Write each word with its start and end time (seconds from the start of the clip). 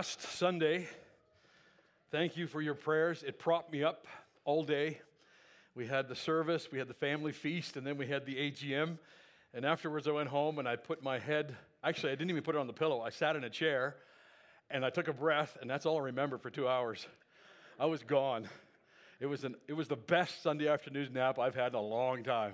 Last 0.00 0.22
Sunday, 0.22 0.86
thank 2.12 2.36
you 2.36 2.46
for 2.46 2.62
your 2.62 2.76
prayers. 2.76 3.24
It 3.24 3.36
propped 3.36 3.72
me 3.72 3.82
up 3.82 4.06
all 4.44 4.62
day. 4.62 5.00
We 5.74 5.88
had 5.88 6.06
the 6.06 6.14
service, 6.14 6.68
we 6.70 6.78
had 6.78 6.86
the 6.86 6.94
family 6.94 7.32
feast, 7.32 7.76
and 7.76 7.84
then 7.84 7.96
we 7.96 8.06
had 8.06 8.24
the 8.24 8.36
AGM. 8.36 8.98
And 9.54 9.64
afterwards, 9.64 10.06
I 10.06 10.12
went 10.12 10.28
home 10.28 10.60
and 10.60 10.68
I 10.68 10.76
put 10.76 11.02
my 11.02 11.18
head, 11.18 11.56
actually, 11.82 12.12
I 12.12 12.14
didn't 12.14 12.30
even 12.30 12.44
put 12.44 12.54
it 12.54 12.58
on 12.58 12.68
the 12.68 12.72
pillow. 12.72 13.00
I 13.00 13.10
sat 13.10 13.34
in 13.34 13.42
a 13.42 13.50
chair 13.50 13.96
and 14.70 14.84
I 14.84 14.90
took 14.90 15.08
a 15.08 15.12
breath, 15.12 15.58
and 15.60 15.68
that's 15.68 15.84
all 15.84 15.98
I 15.98 16.02
remember 16.02 16.38
for 16.38 16.48
two 16.48 16.68
hours. 16.68 17.04
I 17.80 17.86
was 17.86 18.04
gone. 18.04 18.48
It 19.18 19.26
was, 19.26 19.42
an, 19.42 19.56
it 19.66 19.72
was 19.72 19.88
the 19.88 19.96
best 19.96 20.44
Sunday 20.44 20.68
afternoon 20.68 21.12
nap 21.12 21.40
I've 21.40 21.56
had 21.56 21.72
in 21.72 21.74
a 21.74 21.82
long 21.82 22.22
time. 22.22 22.52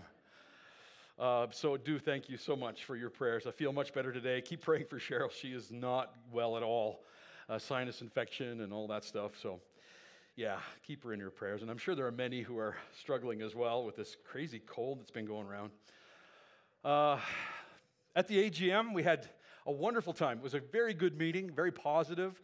Uh, 1.18 1.48
so, 1.50 1.76
do 1.76 1.98
thank 1.98 2.30
you 2.30 2.38
so 2.38 2.56
much 2.56 2.84
for 2.86 2.96
your 2.96 3.10
prayers. 3.10 3.46
I 3.46 3.50
feel 3.50 3.74
much 3.74 3.92
better 3.92 4.14
today. 4.14 4.40
Keep 4.40 4.62
praying 4.62 4.86
for 4.88 4.98
Cheryl. 4.98 5.30
She 5.30 5.48
is 5.48 5.70
not 5.70 6.14
well 6.32 6.56
at 6.56 6.62
all 6.62 7.00
uh, 7.48 7.58
sinus 7.58 8.00
infection 8.00 8.60
and 8.60 8.72
all 8.72 8.86
that 8.88 9.04
stuff. 9.04 9.32
So, 9.40 9.60
yeah, 10.36 10.58
keep 10.86 11.04
her 11.04 11.12
in 11.12 11.20
your 11.20 11.30
prayers. 11.30 11.62
And 11.62 11.70
I'm 11.70 11.78
sure 11.78 11.94
there 11.94 12.06
are 12.06 12.12
many 12.12 12.42
who 12.42 12.58
are 12.58 12.76
struggling 12.98 13.42
as 13.42 13.54
well 13.54 13.84
with 13.84 13.96
this 13.96 14.16
crazy 14.24 14.58
cold 14.58 15.00
that's 15.00 15.10
been 15.10 15.26
going 15.26 15.46
around. 15.46 15.70
Uh, 16.84 17.18
at 18.16 18.28
the 18.28 18.50
AGM, 18.50 18.92
we 18.94 19.02
had 19.02 19.28
a 19.66 19.72
wonderful 19.72 20.12
time. 20.12 20.38
It 20.38 20.42
was 20.42 20.54
a 20.54 20.60
very 20.60 20.94
good 20.94 21.18
meeting, 21.18 21.50
very 21.50 21.72
positive. 21.72 22.40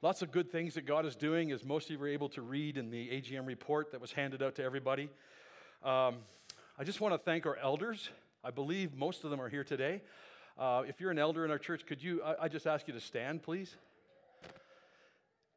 Lots 0.00 0.22
of 0.22 0.32
good 0.32 0.50
things 0.50 0.74
that 0.74 0.86
God 0.86 1.06
is 1.06 1.14
doing, 1.14 1.52
as 1.52 1.64
most 1.64 1.86
of 1.86 1.90
you 1.92 1.98
were 1.98 2.08
able 2.08 2.28
to 2.30 2.42
read 2.42 2.76
in 2.76 2.90
the 2.90 3.08
AGM 3.08 3.46
report 3.46 3.92
that 3.92 4.00
was 4.00 4.12
handed 4.12 4.42
out 4.42 4.56
to 4.56 4.64
everybody. 4.64 5.08
Um, 5.84 6.16
I 6.78 6.84
just 6.84 7.00
want 7.00 7.14
to 7.14 7.18
thank 7.18 7.46
our 7.46 7.56
elders. 7.56 8.08
I 8.42 8.50
believe 8.50 8.94
most 8.94 9.24
of 9.24 9.30
them 9.30 9.40
are 9.40 9.48
here 9.48 9.62
today. 9.62 10.02
Uh, 10.58 10.82
if 10.88 11.00
you're 11.00 11.10
an 11.10 11.18
elder 11.18 11.44
in 11.44 11.50
our 11.50 11.58
church, 11.58 11.86
could 11.86 12.02
you, 12.02 12.22
I, 12.22 12.44
I 12.44 12.48
just 12.48 12.66
ask 12.66 12.88
you 12.88 12.94
to 12.94 13.00
stand, 13.00 13.42
please? 13.42 13.76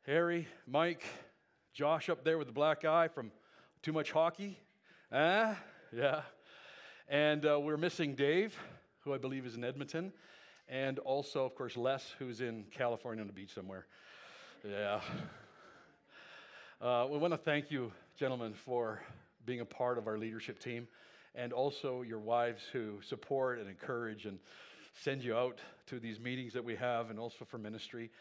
Harry, 0.06 0.48
Mike, 0.68 1.04
Josh 1.74 2.10
up 2.10 2.24
there 2.24 2.38
with 2.38 2.46
the 2.46 2.54
black 2.54 2.86
eye 2.86 3.08
from 3.08 3.32
Too 3.82 3.92
Much 3.92 4.12
Hockey. 4.12 4.60
Ah, 5.12 5.58
yeah. 5.92 6.22
And 7.10 7.44
uh, 7.44 7.60
we're 7.60 7.76
missing 7.76 8.14
Dave, 8.14 8.56
who 9.00 9.16
I 9.16 9.18
believe 9.18 9.48
is 9.48 9.56
in 9.56 9.64
Edmonton. 9.64 10.14
And 10.70 11.00
also, 11.00 11.44
of 11.44 11.56
course, 11.56 11.76
Les, 11.76 12.14
who's 12.20 12.40
in 12.40 12.66
California 12.70 13.22
on 13.22 13.26
the 13.26 13.34
beach 13.34 13.52
somewhere. 13.52 13.88
Yeah. 14.64 15.02
Uh, 16.80 17.08
we 17.10 17.18
want 17.18 17.34
to 17.34 17.40
thank 17.40 17.72
you, 17.72 17.92
gentlemen, 18.16 18.54
for 18.54 19.02
being 19.48 19.62
a 19.62 19.66
part 19.66 19.98
of 19.98 20.06
our 20.06 20.20
leadership 20.20 20.60
team, 20.60 20.88
and 21.34 21.52
also 21.52 22.04
your 22.04 22.20
wives 22.20 22.62
who 22.72 23.00
support 23.02 23.58
and 23.58 23.68
encourage 23.68 24.28
and 24.28 24.38
send 24.94 25.24
you 25.24 25.36
out 25.36 25.58
to 25.88 26.00
these 26.00 26.20
meetings 26.20 26.54
that 26.54 26.64
we 26.64 26.76
have, 26.76 27.10
and 27.10 27.18
also 27.18 27.44
for 27.44 27.58
ministry. 27.58 28.12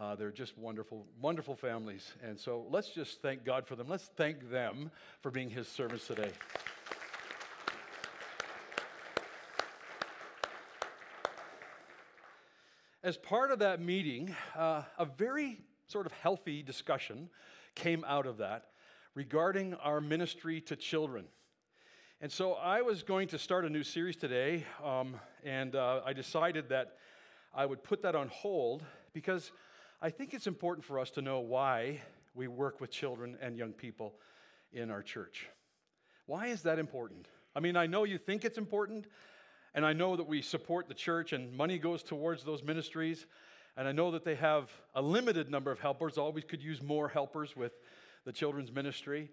Uh, 0.00 0.14
they're 0.14 0.30
just 0.30 0.56
wonderful, 0.56 1.04
wonderful 1.20 1.56
families. 1.56 2.12
And 2.22 2.38
so 2.38 2.66
let's 2.70 2.90
just 2.90 3.20
thank 3.20 3.44
God 3.44 3.66
for 3.66 3.74
them. 3.74 3.88
Let's 3.88 4.10
thank 4.16 4.48
them 4.48 4.92
for 5.22 5.32
being 5.32 5.50
His 5.50 5.66
servants 5.66 6.06
today. 6.06 6.30
As 13.02 13.16
part 13.16 13.50
of 13.50 13.58
that 13.58 13.80
meeting, 13.80 14.36
uh, 14.56 14.82
a 14.98 15.04
very 15.04 15.58
sort 15.88 16.06
of 16.06 16.12
healthy 16.12 16.62
discussion 16.62 17.28
came 17.74 18.04
out 18.06 18.26
of 18.26 18.36
that 18.38 18.66
regarding 19.16 19.74
our 19.74 20.00
ministry 20.00 20.60
to 20.60 20.76
children. 20.76 21.24
And 22.20 22.30
so 22.30 22.52
I 22.52 22.82
was 22.82 23.02
going 23.02 23.26
to 23.28 23.38
start 23.38 23.64
a 23.64 23.70
new 23.70 23.82
series 23.82 24.16
today, 24.16 24.64
um, 24.84 25.16
and 25.44 25.74
uh, 25.74 26.02
I 26.04 26.12
decided 26.12 26.68
that 26.68 26.98
I 27.52 27.66
would 27.66 27.82
put 27.82 28.02
that 28.02 28.14
on 28.14 28.28
hold 28.28 28.84
because 29.12 29.50
I 30.00 30.10
think 30.10 30.32
it's 30.32 30.46
important 30.46 30.84
for 30.84 31.00
us 31.00 31.10
to 31.12 31.22
know 31.22 31.40
why 31.40 32.00
we 32.32 32.46
work 32.46 32.80
with 32.80 32.88
children 32.88 33.36
and 33.42 33.56
young 33.56 33.72
people 33.72 34.14
in 34.72 34.92
our 34.92 35.02
church. 35.02 35.48
Why 36.26 36.46
is 36.46 36.62
that 36.62 36.78
important? 36.78 37.26
I 37.56 37.58
mean, 37.58 37.76
I 37.76 37.86
know 37.86 38.04
you 38.04 38.16
think 38.16 38.44
it's 38.44 38.58
important, 38.58 39.06
and 39.74 39.84
I 39.84 39.92
know 39.94 40.14
that 40.14 40.28
we 40.28 40.40
support 40.40 40.86
the 40.86 40.94
church 40.94 41.32
and 41.32 41.52
money 41.52 41.80
goes 41.80 42.04
towards 42.04 42.44
those 42.44 42.62
ministries, 42.62 43.26
and 43.76 43.88
I 43.88 43.92
know 43.92 44.12
that 44.12 44.24
they 44.24 44.36
have 44.36 44.70
a 44.94 45.02
limited 45.02 45.50
number 45.50 45.72
of 45.72 45.80
helpers, 45.80 46.16
always 46.16 46.44
could 46.44 46.62
use 46.62 46.80
more 46.80 47.08
helpers 47.08 47.56
with 47.56 47.72
the 48.24 48.32
children's 48.32 48.70
ministry. 48.70 49.30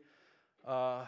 Uh, 0.67 1.05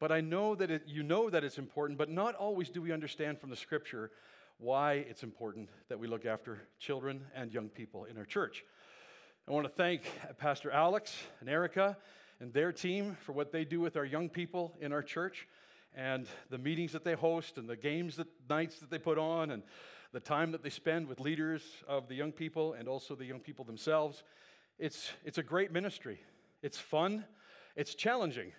but 0.00 0.12
I 0.12 0.20
know 0.20 0.54
that 0.54 0.70
it, 0.70 0.82
you 0.86 1.02
know 1.02 1.30
that 1.30 1.44
it's 1.44 1.56
important, 1.56 1.98
but 1.98 2.10
not 2.10 2.34
always 2.34 2.68
do 2.68 2.82
we 2.82 2.92
understand 2.92 3.40
from 3.40 3.48
the 3.48 3.56
scripture 3.56 4.10
why 4.58 5.04
it's 5.08 5.22
important 5.22 5.70
that 5.88 5.98
we 5.98 6.06
look 6.06 6.26
after 6.26 6.60
children 6.78 7.22
and 7.34 7.54
young 7.54 7.70
people 7.70 8.04
in 8.04 8.18
our 8.18 8.26
church. 8.26 8.64
I 9.48 9.50
want 9.52 9.64
to 9.64 9.72
thank 9.72 10.02
Pastor 10.36 10.70
Alex 10.70 11.16
and 11.40 11.48
Erica 11.48 11.96
and 12.38 12.52
their 12.52 12.70
team 12.70 13.16
for 13.24 13.32
what 13.32 13.50
they 13.50 13.64
do 13.64 13.80
with 13.80 13.96
our 13.96 14.04
young 14.04 14.28
people 14.28 14.76
in 14.78 14.92
our 14.92 15.02
church 15.02 15.48
and 15.96 16.26
the 16.50 16.58
meetings 16.58 16.92
that 16.92 17.02
they 17.02 17.14
host 17.14 17.56
and 17.56 17.66
the 17.66 17.74
games 17.74 18.16
that 18.16 18.26
nights 18.50 18.78
that 18.80 18.90
they 18.90 18.98
put 18.98 19.16
on 19.16 19.52
and 19.52 19.62
the 20.12 20.20
time 20.20 20.52
that 20.52 20.62
they 20.62 20.68
spend 20.68 21.08
with 21.08 21.18
leaders 21.18 21.62
of 21.88 22.08
the 22.08 22.14
young 22.14 22.30
people 22.30 22.74
and 22.74 22.88
also 22.88 23.14
the 23.14 23.24
young 23.24 23.40
people 23.40 23.64
themselves. 23.64 24.22
It's, 24.78 25.12
it's 25.24 25.38
a 25.38 25.42
great 25.42 25.72
ministry. 25.72 26.20
It's 26.62 26.76
fun. 26.76 27.24
It's 27.74 27.94
challenging. 27.94 28.52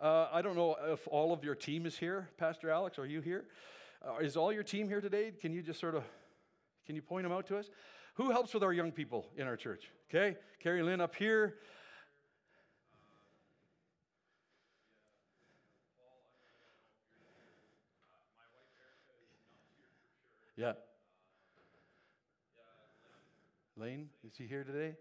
Uh, 0.00 0.26
I 0.32 0.42
don't 0.42 0.56
know 0.56 0.74
if 0.88 1.06
all 1.06 1.32
of 1.32 1.44
your 1.44 1.54
team 1.54 1.86
is 1.86 1.96
here. 1.96 2.28
Pastor 2.38 2.70
Alex, 2.70 2.98
are 2.98 3.06
you 3.06 3.20
here? 3.20 3.44
Uh, 4.04 4.16
is 4.16 4.36
all 4.36 4.52
your 4.52 4.64
team 4.64 4.88
here 4.88 5.00
today? 5.00 5.30
Can 5.40 5.52
you 5.52 5.62
just 5.62 5.78
sort 5.78 5.94
of, 5.94 6.02
can 6.86 6.96
you 6.96 7.02
point 7.02 7.22
them 7.22 7.30
out 7.30 7.46
to 7.46 7.56
us? 7.56 7.70
Who 8.14 8.30
helps 8.30 8.54
with 8.54 8.62
our 8.62 8.72
young 8.72 8.92
people 8.92 9.26
in 9.36 9.46
our 9.46 9.56
church? 9.56 9.90
Okay, 10.08 10.36
Carrie 10.60 10.82
Lynn 10.82 11.00
up 11.00 11.14
here. 11.14 11.56
Yeah. 20.56 20.74
Lane, 23.76 24.08
is 24.24 24.36
he 24.36 24.46
here 24.46 24.62
today? 24.62 24.94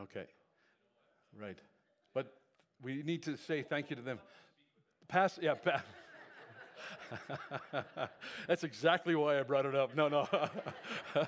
Okay. 0.00 0.24
Right. 1.38 1.58
But 2.14 2.32
we 2.82 3.02
need 3.02 3.22
to 3.24 3.36
say 3.36 3.62
thank 3.62 3.90
you 3.90 3.96
to 3.96 4.02
them. 4.02 4.18
Pass, 5.06 5.38
yeah. 5.42 5.54
That's 8.46 8.64
exactly 8.64 9.14
why 9.14 9.38
I 9.38 9.42
brought 9.42 9.66
it 9.66 9.74
up. 9.74 9.94
No, 9.94 10.08
no. 10.08 10.28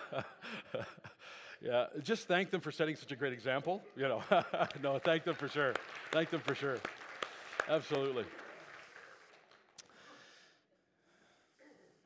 yeah, 1.63 1.87
just 2.03 2.29
thank 2.29 2.51
them 2.51 2.61
for 2.61 2.71
setting 2.71 2.97
such 2.97 3.13
a 3.13 3.17
great 3.17 3.33
example. 3.33 3.83
You 3.97 4.09
know, 4.09 4.23
no, 4.83 4.99
thank 4.99 5.25
them 5.25 5.35
for 5.35 5.49
sure. 5.49 5.75
Thank 6.13 6.31
them 6.31 6.41
for 6.41 6.55
sure. 6.55 6.79
Absolutely. 7.69 8.25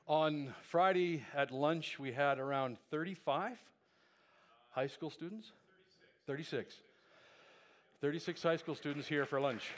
On 0.06 0.52
Friday 0.70 1.24
at 1.34 1.50
lunch, 1.50 1.98
we 1.98 2.12
had 2.12 2.38
around 2.38 2.76
35 2.90 3.56
high 4.70 4.86
school 4.86 5.10
students. 5.10 5.52
36. 6.26 6.74
36 8.00 8.42
high 8.42 8.56
school 8.56 8.74
students 8.74 9.08
here 9.08 9.24
for 9.24 9.40
lunch. 9.40 9.70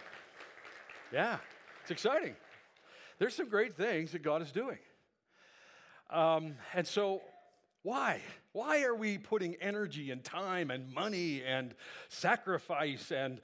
Yeah, 1.12 1.38
it's 1.82 1.92
exciting 1.92 2.34
there's 3.19 3.34
some 3.34 3.49
great 3.49 3.77
things 3.77 4.12
that 4.12 4.22
God 4.22 4.43
is 4.43 4.53
doing. 4.53 4.78
Um, 6.10 6.54
and 6.75 6.87
so, 6.87 7.22
why? 7.82 8.21
Why 8.53 8.82
are 8.84 8.94
we 8.94 9.19
putting 9.19 9.54
energy 9.56 10.10
and 10.10 10.22
time 10.22 10.71
and 10.71 10.93
money 10.93 11.43
and 11.44 11.75
sacrifice 12.09 13.10
and 13.10 13.41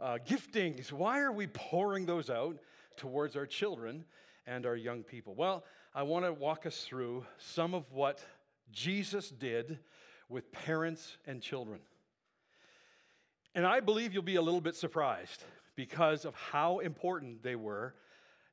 uh, 0.00 0.18
giftings? 0.26 0.92
Why 0.92 1.20
are 1.20 1.32
we 1.32 1.46
pouring 1.46 2.06
those 2.06 2.30
out 2.30 2.58
towards 2.96 3.36
our 3.36 3.46
children 3.46 4.04
and 4.46 4.66
our 4.66 4.76
young 4.76 5.02
people? 5.02 5.34
Well, 5.34 5.64
I 5.94 6.02
want 6.02 6.24
to 6.24 6.32
walk 6.32 6.66
us 6.66 6.84
through 6.84 7.24
some 7.38 7.74
of 7.74 7.90
what 7.92 8.20
Jesus 8.70 9.30
did 9.30 9.78
with 10.28 10.52
parents 10.52 11.16
and 11.26 11.40
children. 11.40 11.80
And 13.54 13.64
I 13.66 13.80
believe 13.80 14.12
you'll 14.12 14.22
be 14.22 14.36
a 14.36 14.42
little 14.42 14.60
bit 14.60 14.76
surprised 14.76 15.42
because 15.76 16.24
of 16.24 16.34
how 16.34 16.80
important 16.80 17.42
they 17.42 17.56
were 17.56 17.94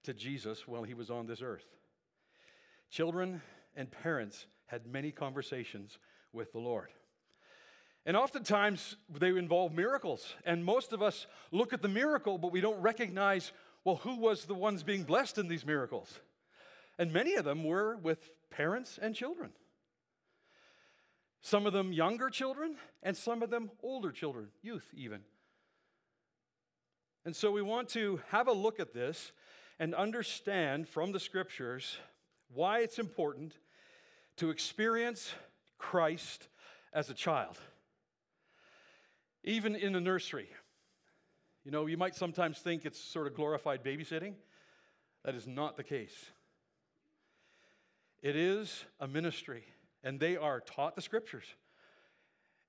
to 0.03 0.13
Jesus 0.13 0.67
while 0.67 0.83
he 0.83 0.93
was 0.93 1.09
on 1.09 1.27
this 1.27 1.41
earth. 1.41 1.65
Children 2.89 3.41
and 3.75 3.91
parents 3.91 4.45
had 4.67 4.85
many 4.85 5.11
conversations 5.11 5.97
with 6.31 6.51
the 6.51 6.59
Lord. 6.59 6.89
And 8.05 8.17
oftentimes 8.17 8.97
they 9.09 9.29
involve 9.29 9.73
miracles. 9.73 10.35
And 10.45 10.65
most 10.65 10.93
of 10.93 11.01
us 11.01 11.25
look 11.51 11.73
at 11.73 11.81
the 11.81 11.87
miracle, 11.87 12.37
but 12.37 12.51
we 12.51 12.61
don't 12.61 12.81
recognize, 12.81 13.53
well, 13.85 13.97
who 13.97 14.17
was 14.17 14.45
the 14.45 14.53
ones 14.53 14.83
being 14.83 15.03
blessed 15.03 15.37
in 15.37 15.47
these 15.47 15.65
miracles? 15.65 16.19
And 16.99 17.13
many 17.13 17.35
of 17.35 17.45
them 17.45 17.63
were 17.63 17.97
with 17.97 18.29
parents 18.49 18.99
and 19.01 19.15
children. 19.15 19.51
Some 21.41 21.65
of 21.65 21.73
them 21.73 21.91
younger 21.91 22.29
children, 22.29 22.77
and 23.01 23.17
some 23.17 23.43
of 23.43 23.49
them 23.49 23.71
older 23.81 24.11
children, 24.11 24.47
youth 24.61 24.89
even. 24.95 25.21
And 27.25 27.35
so 27.35 27.51
we 27.51 27.61
want 27.61 27.89
to 27.89 28.21
have 28.29 28.47
a 28.47 28.53
look 28.53 28.79
at 28.79 28.93
this 28.93 29.31
and 29.79 29.93
understand 29.95 30.87
from 30.87 31.11
the 31.11 31.19
scriptures 31.19 31.97
why 32.53 32.79
it's 32.79 32.99
important 32.99 33.57
to 34.37 34.49
experience 34.49 35.33
Christ 35.77 36.47
as 36.93 37.09
a 37.09 37.13
child, 37.13 37.57
even 39.43 39.75
in 39.75 39.93
the 39.93 40.01
nursery. 40.01 40.49
You 41.65 41.71
know, 41.71 41.85
you 41.85 41.97
might 41.97 42.15
sometimes 42.15 42.59
think 42.59 42.85
it's 42.85 42.99
sort 42.99 43.27
of 43.27 43.35
glorified 43.35 43.83
babysitting. 43.83 44.33
That 45.23 45.35
is 45.35 45.47
not 45.47 45.77
the 45.77 45.83
case. 45.83 46.31
It 48.21 48.35
is 48.35 48.85
a 48.99 49.07
ministry, 49.07 49.63
and 50.03 50.19
they 50.19 50.37
are 50.37 50.59
taught 50.61 50.95
the 50.95 51.01
scriptures. 51.01 51.45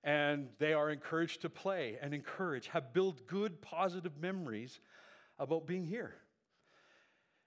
And 0.03 0.49
they 0.59 0.75
are 0.75 0.91
encouraged 0.91 1.43
to 1.43 1.51
play 1.51 1.97
and 2.01 2.13
encourage, 2.13 2.69
have 2.69 2.93
built 2.93 3.27
good, 3.27 3.63
positive 3.63 4.21
memories 4.21 4.81
about 5.39 5.67
being 5.67 5.87
here. 5.87 6.15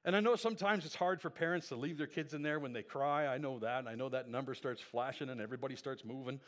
And 0.07 0.15
I 0.15 0.21
know 0.21 0.38
sometimes 0.38 0.86
it's 0.86 0.95
hard 0.95 1.19
for 1.19 1.30
parents 1.30 1.68
to 1.68 1.75
leave 1.75 1.98
their 1.98 2.07
kids 2.07 2.33
in 2.33 2.42
there 2.42 2.62
when 2.62 2.71
they 2.71 2.81
cry. 2.81 3.27
I 3.27 3.38
know 3.38 3.59
that. 3.59 3.80
And 3.80 3.89
I 3.89 3.95
know 3.95 4.07
that 4.07 4.30
number 4.30 4.54
starts 4.54 4.81
flashing 4.81 5.30
and 5.30 5.42
everybody 5.42 5.75
starts 5.75 6.06
moving. 6.06 6.39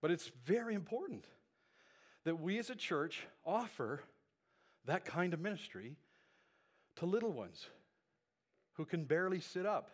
But 0.00 0.10
it's 0.10 0.30
very 0.46 0.74
important 0.74 1.26
that 2.24 2.40
we 2.40 2.58
as 2.58 2.70
a 2.70 2.74
church 2.74 3.26
offer 3.44 4.00
that 4.86 5.04
kind 5.04 5.34
of 5.34 5.40
ministry 5.40 5.96
to 6.96 7.04
little 7.04 7.32
ones 7.32 7.66
who 8.72 8.86
can 8.86 9.04
barely 9.04 9.40
sit 9.40 9.66
up. 9.66 9.90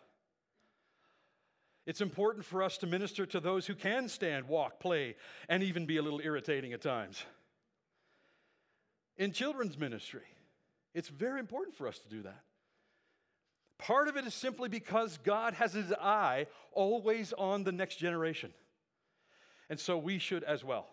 It's 1.85 1.99
important 1.99 2.45
for 2.45 2.63
us 2.63 2.77
to 2.77 2.87
minister 2.87 3.25
to 3.25 3.41
those 3.41 3.67
who 3.67 3.75
can 3.75 4.07
stand, 4.07 4.47
walk, 4.47 4.79
play, 4.79 5.17
and 5.49 5.61
even 5.61 5.85
be 5.85 5.97
a 5.97 6.01
little 6.01 6.21
irritating 6.23 6.71
at 6.71 6.79
times. 6.79 7.21
In 9.17 9.33
children's 9.33 9.77
ministry, 9.77 10.23
it's 10.95 11.09
very 11.09 11.39
important 11.39 11.75
for 11.75 11.87
us 11.87 11.99
to 11.99 12.09
do 12.09 12.23
that. 12.23 12.41
Part 13.77 14.07
of 14.07 14.15
it 14.15 14.25
is 14.25 14.33
simply 14.33 14.69
because 14.69 15.19
God 15.23 15.53
has 15.55 15.73
his 15.73 15.91
eye 15.91 16.47
always 16.71 17.33
on 17.33 17.65
the 17.65 17.73
next 17.73 17.97
generation. 17.97 18.53
And 19.69 19.79
so 19.79 19.97
we 19.97 20.17
should 20.17 20.43
as 20.43 20.63
well. 20.63 20.87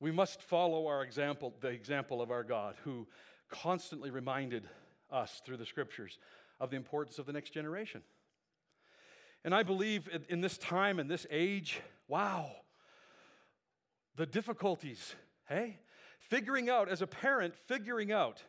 We 0.00 0.10
must 0.10 0.42
follow 0.42 0.86
our 0.86 1.02
example, 1.02 1.52
the 1.60 1.68
example 1.68 2.22
of 2.22 2.30
our 2.30 2.42
God, 2.42 2.74
who 2.82 3.06
constantly 3.50 4.10
reminded 4.10 4.64
us 5.10 5.42
through 5.44 5.58
the 5.58 5.66
scriptures 5.66 6.18
of 6.58 6.70
the 6.70 6.76
importance 6.76 7.18
of 7.18 7.26
the 7.26 7.32
next 7.32 7.50
generation. 7.50 8.02
And 9.44 9.54
I 9.54 9.62
believe 9.62 10.08
in 10.30 10.40
this 10.40 10.56
time 10.56 10.98
and 10.98 11.10
this 11.10 11.26
age, 11.30 11.80
wow, 12.08 12.50
the 14.16 14.24
difficulties, 14.24 15.14
hey? 15.48 15.78
Figuring 16.32 16.70
out, 16.70 16.88
as 16.88 17.02
a 17.02 17.06
parent, 17.06 17.54
figuring 17.66 18.10
out 18.10 18.42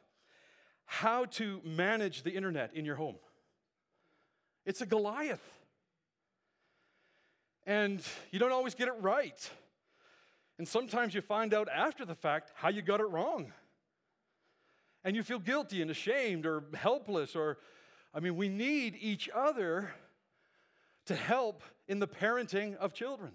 how 0.86 1.26
to 1.26 1.60
manage 1.66 2.24
the 2.24 2.32
internet 2.32 2.74
in 2.74 2.86
your 2.86 2.96
home. 2.96 3.18
It's 4.66 4.80
a 4.80 4.86
Goliath. 4.86 5.44
And 7.68 8.02
you 8.32 8.40
don't 8.40 8.54
always 8.54 8.74
get 8.74 8.88
it 8.88 8.94
right. 9.02 9.50
And 10.58 10.66
sometimes 10.66 11.14
you 11.14 11.20
find 11.20 11.54
out 11.54 11.68
after 11.68 12.06
the 12.06 12.16
fact 12.16 12.54
how 12.56 12.70
you 12.70 12.82
got 12.82 13.02
it 13.02 13.10
wrong. 13.10 13.52
And 15.04 15.14
you 15.14 15.22
feel 15.22 15.40
guilty 15.40 15.82
and 15.82 15.92
ashamed 15.92 16.46
or 16.46 16.64
helpless, 16.76 17.36
or, 17.36 17.58
I 18.14 18.22
mean, 18.22 18.38
we 18.38 18.48
need 18.48 18.96
each 18.98 19.30
other 19.36 19.94
to 21.08 21.16
help 21.16 21.64
in 21.90 22.00
the 22.00 22.08
parenting 22.08 22.78
of 22.78 22.94
children. 22.94 23.34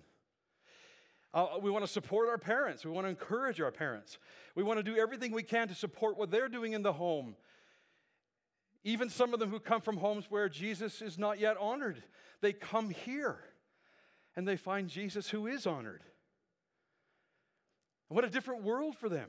Uh, 1.34 1.46
we 1.60 1.70
want 1.70 1.84
to 1.84 1.90
support 1.90 2.28
our 2.28 2.38
parents. 2.38 2.84
We 2.84 2.90
want 2.90 3.04
to 3.04 3.10
encourage 3.10 3.60
our 3.60 3.70
parents. 3.70 4.18
We 4.54 4.62
want 4.62 4.78
to 4.78 4.82
do 4.82 4.96
everything 4.96 5.32
we 5.32 5.42
can 5.42 5.68
to 5.68 5.74
support 5.74 6.16
what 6.16 6.30
they're 6.30 6.48
doing 6.48 6.72
in 6.72 6.82
the 6.82 6.92
home. 6.92 7.36
Even 8.84 9.10
some 9.10 9.34
of 9.34 9.40
them 9.40 9.50
who 9.50 9.60
come 9.60 9.80
from 9.80 9.98
homes 9.98 10.26
where 10.30 10.48
Jesus 10.48 11.02
is 11.02 11.18
not 11.18 11.38
yet 11.38 11.56
honored, 11.58 12.02
they 12.40 12.52
come 12.52 12.90
here 12.90 13.38
and 14.36 14.48
they 14.48 14.56
find 14.56 14.88
Jesus 14.88 15.28
who 15.28 15.46
is 15.46 15.66
honored. 15.66 16.02
What 18.08 18.24
a 18.24 18.30
different 18.30 18.62
world 18.62 18.96
for 18.96 19.08
them. 19.08 19.28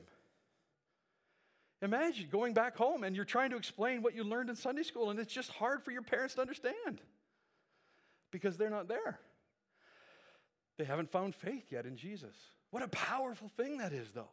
Imagine 1.82 2.28
going 2.30 2.54
back 2.54 2.76
home 2.76 3.04
and 3.04 3.14
you're 3.14 3.24
trying 3.24 3.50
to 3.50 3.56
explain 3.56 4.02
what 4.02 4.14
you 4.14 4.24
learned 4.24 4.50
in 4.50 4.56
Sunday 4.56 4.82
school, 4.82 5.10
and 5.10 5.18
it's 5.18 5.32
just 5.32 5.50
hard 5.50 5.82
for 5.82 5.90
your 5.90 6.02
parents 6.02 6.34
to 6.34 6.40
understand 6.40 7.00
because 8.30 8.56
they're 8.56 8.70
not 8.70 8.88
there. 8.88 9.18
They 10.78 10.84
haven't 10.84 11.10
found 11.10 11.34
faith 11.34 11.66
yet 11.70 11.86
in 11.86 11.96
Jesus. 11.96 12.34
What 12.70 12.82
a 12.82 12.88
powerful 12.88 13.48
thing 13.48 13.78
that 13.78 13.92
is, 13.92 14.08
though. 14.14 14.30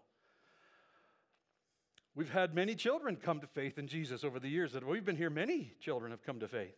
We've 2.16 2.31
had 2.31 2.56
many 2.56 2.74
children 2.74 3.16
come 3.16 3.42
to 3.42 3.48
faith 3.48 3.78
in 3.78 3.88
Jesus 3.88 4.24
over 4.24 4.39
the 4.39 4.50
years 4.50 4.74
that 4.74 4.86
we've 4.86 5.06
been 5.06 5.18
here. 5.18 5.30
Many 5.30 5.74
children 5.80 6.12
have 6.12 6.24
come 6.24 6.39
to 6.39 6.48
faith. 6.48 6.75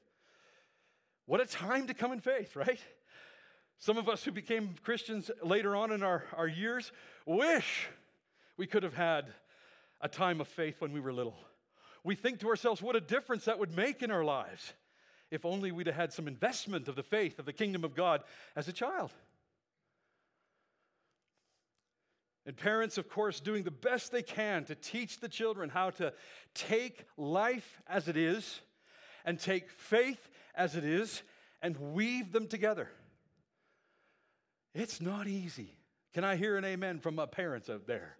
What 1.25 1.39
a 1.39 1.45
time 1.45 1.87
to 1.87 1.93
come 1.93 2.11
in 2.11 2.19
faith, 2.19 2.55
right? 2.55 2.79
Some 3.77 3.97
of 3.97 4.09
us 4.09 4.23
who 4.23 4.31
became 4.31 4.75
Christians 4.83 5.31
later 5.41 5.75
on 5.75 5.91
in 5.91 6.03
our, 6.03 6.25
our 6.35 6.47
years 6.47 6.91
wish 7.25 7.87
we 8.57 8.67
could 8.67 8.83
have 8.83 8.95
had 8.95 9.27
a 10.01 10.09
time 10.09 10.41
of 10.41 10.47
faith 10.47 10.81
when 10.81 10.91
we 10.91 10.99
were 10.99 11.13
little. 11.13 11.37
We 12.03 12.15
think 12.15 12.39
to 12.41 12.49
ourselves, 12.49 12.81
what 12.81 12.95
a 12.95 13.01
difference 13.01 13.45
that 13.45 13.59
would 13.59 13.75
make 13.75 14.01
in 14.03 14.11
our 14.11 14.23
lives 14.23 14.73
if 15.31 15.45
only 15.45 15.71
we'd 15.71 15.87
have 15.87 15.95
had 15.95 16.11
some 16.11 16.27
investment 16.27 16.87
of 16.87 16.95
the 16.95 17.03
faith 17.03 17.39
of 17.39 17.45
the 17.45 17.53
kingdom 17.53 17.83
of 17.83 17.95
God 17.95 18.23
as 18.55 18.67
a 18.67 18.73
child. 18.73 19.11
And 22.45 22.55
parents, 22.55 22.97
of 22.97 23.09
course, 23.09 23.39
doing 23.39 23.63
the 23.63 23.71
best 23.71 24.11
they 24.11 24.21
can 24.23 24.65
to 24.65 24.75
teach 24.75 25.19
the 25.19 25.29
children 25.29 25.69
how 25.69 25.91
to 25.91 26.13
take 26.53 27.05
life 27.17 27.81
as 27.87 28.07
it 28.07 28.17
is 28.17 28.61
and 29.25 29.39
take 29.39 29.69
faith 29.69 30.29
as 30.55 30.75
it 30.75 30.83
is 30.83 31.21
and 31.61 31.77
weave 31.93 32.31
them 32.31 32.47
together. 32.47 32.89
It's 34.73 35.01
not 35.01 35.27
easy. 35.27 35.75
Can 36.13 36.23
I 36.23 36.35
hear 36.35 36.57
an 36.57 36.65
amen 36.65 36.99
from 36.99 37.15
my 37.15 37.25
parents 37.25 37.69
out 37.69 37.85
there? 37.85 38.15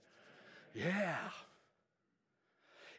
Yeah. 0.74 1.18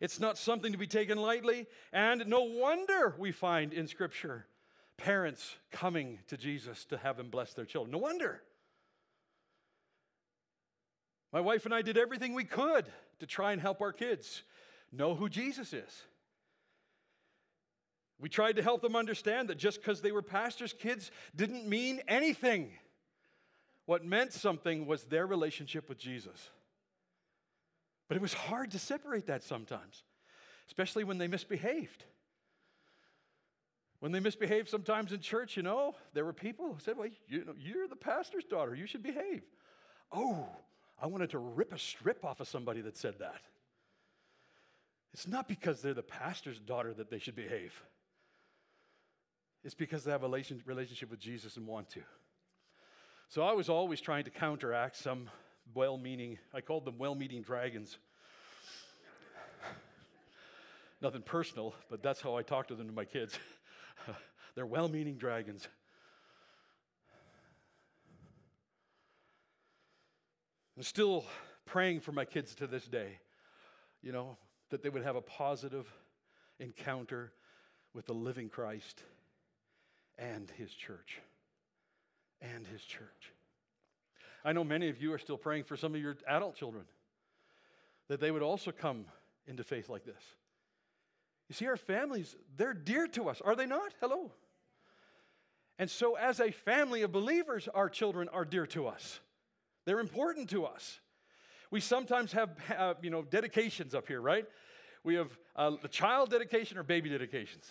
It's 0.01 0.19
not 0.19 0.39
something 0.39 0.73
to 0.73 0.79
be 0.79 0.87
taken 0.87 1.19
lightly, 1.19 1.67
and 1.93 2.27
no 2.27 2.43
wonder 2.43 3.15
we 3.19 3.33
find 3.33 3.73
in 3.73 3.87
Scripture 3.87 4.47
parents 4.97 5.57
coming 5.71 6.19
to 6.29 6.37
Jesus 6.37 6.85
to 6.87 6.97
have 6.99 7.19
him 7.19 7.29
bless 7.29 7.53
their 7.53 7.65
children. 7.67 7.93
No 7.93 7.99
wonder. 7.99 8.43
My 11.33 11.41
wife 11.41 11.65
and 11.65 11.75
I 11.75 11.83
did 11.83 11.97
everything 11.97 12.35
we 12.35 12.45
could 12.45 12.87
to 13.21 13.27
try 13.27 13.53
and 13.53 13.61
help 13.61 13.81
our 13.81 13.93
kids 13.93 14.43
know 14.93 15.15
who 15.15 15.29
Jesus 15.29 15.73
is. 15.73 16.03
We 18.21 18.29
tried 18.29 18.57
to 18.57 18.63
help 18.63 18.83
them 18.83 18.97
understand 18.97 19.49
that 19.49 19.57
just 19.57 19.81
because 19.81 20.03
they 20.03 20.13
were 20.13 20.23
pastors' 20.23 20.75
kids 20.75 21.11
didn't 21.35 21.67
mean 21.67 22.03
anything. 22.07 22.71
What 23.87 24.05
meant 24.05 24.33
something 24.33 24.87
was 24.87 25.05
their 25.05 25.27
relationship 25.27 25.89
with 25.89 25.99
Jesus. 25.99 26.51
But 28.09 28.17
it 28.17 28.21
was 28.21 28.35
hard 28.35 28.73
to 28.73 28.79
separate 28.79 29.27
that 29.29 29.43
sometimes, 29.43 30.03
especially 30.67 31.05
when 31.05 31.19
they 31.19 31.29
misbehaved. 31.29 32.05
When 34.01 34.13
they 34.13 34.21
misbehaved 34.21 34.69
sometimes 34.69 35.13
in 35.13 35.21
church, 35.21 35.57
you 35.57 35.63
know, 35.63 35.95
there 36.13 36.25
were 36.25 36.33
people 36.33 36.73
who 36.73 36.81
said, 36.81 36.97
Well, 36.97 37.09
you 37.29 37.45
know, 37.45 37.55
you're 37.59 37.87
the 37.87 37.97
pastor's 37.97 38.45
daughter, 38.45 38.75
you 38.75 38.87
should 38.87 39.03
behave. 39.03 39.43
Oh, 40.11 40.49
I 41.01 41.07
wanted 41.07 41.31
to 41.31 41.39
rip 41.39 41.73
a 41.73 41.79
strip 41.79 42.25
off 42.25 42.41
of 42.41 42.49
somebody 42.49 42.83
that 42.83 42.97
said 42.97 43.19
that. 43.21 43.41
It's 45.13 45.27
not 45.27 45.49
because 45.49 45.81
they're 45.81 45.95
the 45.95 46.03
pastor's 46.03 46.59
daughter 46.59 46.93
that 46.95 47.11
they 47.11 47.19
should 47.19 47.35
behave. 47.35 47.83
It's 49.65 49.75
because 49.75 50.05
they 50.05 50.13
have 50.13 50.23
a 50.23 50.29
relationship 50.29 51.11
with 51.11 51.21
Jesus 51.21 51.57
and 51.57 51.67
want 51.67 51.91
to. 51.91 52.01
So 53.29 53.43
I 53.43 53.53
was 53.53 53.69
always 53.69 54.01
trying 54.01 54.25
to 54.25 54.31
counteract 54.31 54.97
some 54.97 55.29
well 55.75 55.97
meaning, 55.97 56.39
I 56.53 56.61
called 56.61 56.85
them 56.85 56.99
well 56.99 57.15
meaning 57.15 57.43
dragons. 57.43 57.97
Nothing 61.03 61.23
personal, 61.23 61.75
but 61.89 62.03
that's 62.03 62.21
how 62.21 62.37
I 62.37 62.43
talk 62.43 62.69
to 62.69 62.75
them 62.75 62.87
to 62.87 62.93
my 62.93 63.05
kids. 63.05 63.39
They're 64.55 64.67
well 64.67 64.89
meaning 64.89 65.17
dragons. 65.17 65.67
I'm 70.81 70.85
still 70.85 71.27
praying 71.67 72.01
for 72.01 72.13
my 72.13 72.25
kids 72.25 72.55
to 72.55 72.67
this 72.67 72.87
day, 72.87 73.19
you 74.01 74.13
know, 74.13 74.39
that 74.71 74.83
they 74.83 74.89
would 74.89 75.03
have 75.03 75.15
a 75.15 75.21
positive 75.21 75.87
encounter 76.59 77.33
with 77.93 78.07
the 78.07 78.15
living 78.15 78.49
Christ 78.49 79.03
and 80.19 80.51
his 80.57 80.73
church. 80.73 81.21
And 82.41 82.67
his 82.67 82.81
church. 82.81 83.35
I 84.43 84.55
know 84.55 84.65
many 84.65 84.89
of 84.89 85.03
you 85.03 85.13
are 85.13 85.19
still 85.19 85.37
praying 85.37 85.65
for 85.65 85.77
some 85.77 85.95
of 85.95 86.01
your 86.01 86.17
adult 86.27 86.57
children 86.57 86.87
that 88.09 88.19
they 88.19 88.31
would 88.31 88.41
also 88.41 88.73
come 88.73 89.05
into 89.47 89.63
faith 89.63 89.91
like 89.91 90.07
this. 90.07 90.23
You 91.51 91.55
see, 91.57 91.67
our 91.67 91.77
families, 91.77 92.35
they're 92.57 92.73
dear 92.73 93.07
to 93.09 93.29
us, 93.29 93.43
are 93.45 93.55
they 93.55 93.67
not? 93.67 93.93
Hello. 94.01 94.33
And 95.79 95.91
so, 95.91 96.15
as 96.17 96.41
a 96.41 96.51
family 96.51 97.03
of 97.03 97.13
believers, 97.13 97.69
our 97.69 97.91
children 97.91 98.31
are 98.31 98.47
dear 98.47 98.65
to 98.69 98.87
us. 98.87 99.21
They're 99.87 100.01
important 100.01 100.51
to 100.51 100.65
us. 100.65 101.01
We 101.71 101.81
sometimes 101.81 102.33
have, 102.33 102.51
you 103.03 103.11
know, 103.11 103.23
dedications 103.23 103.95
up 103.95 104.09
here, 104.09 104.21
right? 104.21 104.47
We 105.05 105.15
have 105.15 105.39
uh, 105.57 105.73
the 105.81 105.89
child 105.89 106.31
dedication 106.31 106.79
or 106.79 106.83
baby 106.83 107.09
dedications. 107.09 107.65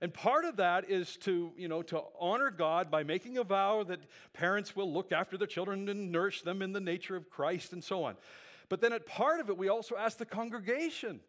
And 0.00 0.14
part 0.14 0.46
of 0.46 0.56
that 0.56 0.88
is 0.88 1.16
to, 1.18 1.52
you 1.56 1.68
know, 1.68 1.82
to 1.82 2.02
honor 2.18 2.50
God 2.50 2.90
by 2.90 3.02
making 3.02 3.36
a 3.36 3.44
vow 3.44 3.82
that 3.84 4.00
parents 4.32 4.74
will 4.74 4.90
look 4.90 5.12
after 5.12 5.36
their 5.36 5.46
children 5.46 5.88
and 5.88 6.10
nourish 6.10 6.42
them 6.42 6.62
in 6.62 6.72
the 6.72 6.80
nature 6.80 7.16
of 7.16 7.28
Christ 7.28 7.72
and 7.72 7.84
so 7.84 8.04
on. 8.04 8.16
But 8.70 8.80
then 8.80 8.92
at 8.92 9.04
part 9.04 9.40
of 9.40 9.50
it, 9.50 9.58
we 9.58 9.68
also 9.68 9.96
ask 9.96 10.16
the 10.16 10.24
congregation, 10.24 11.20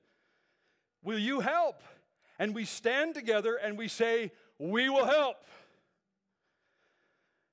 Will 1.04 1.20
you 1.20 1.40
help? 1.40 1.82
And 2.40 2.56
we 2.56 2.66
stand 2.66 3.16
together 3.16 3.56
and 3.56 3.78
we 3.78 3.88
say, 3.88 4.32
We 4.58 4.90
will 4.90 5.06
help. 5.06 5.38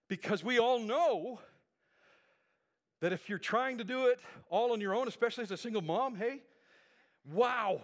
Because 0.08 0.44
we 0.44 0.58
all 0.58 0.78
know 0.78 1.40
that 3.00 3.12
if 3.12 3.28
you're 3.28 3.38
trying 3.38 3.78
to 3.78 3.84
do 3.84 4.06
it 4.06 4.18
all 4.50 4.72
on 4.72 4.80
your 4.80 4.94
own, 4.94 5.08
especially 5.08 5.44
as 5.44 5.50
a 5.50 5.56
single 5.56 5.82
mom, 5.82 6.16
hey, 6.16 6.40
wow. 7.32 7.80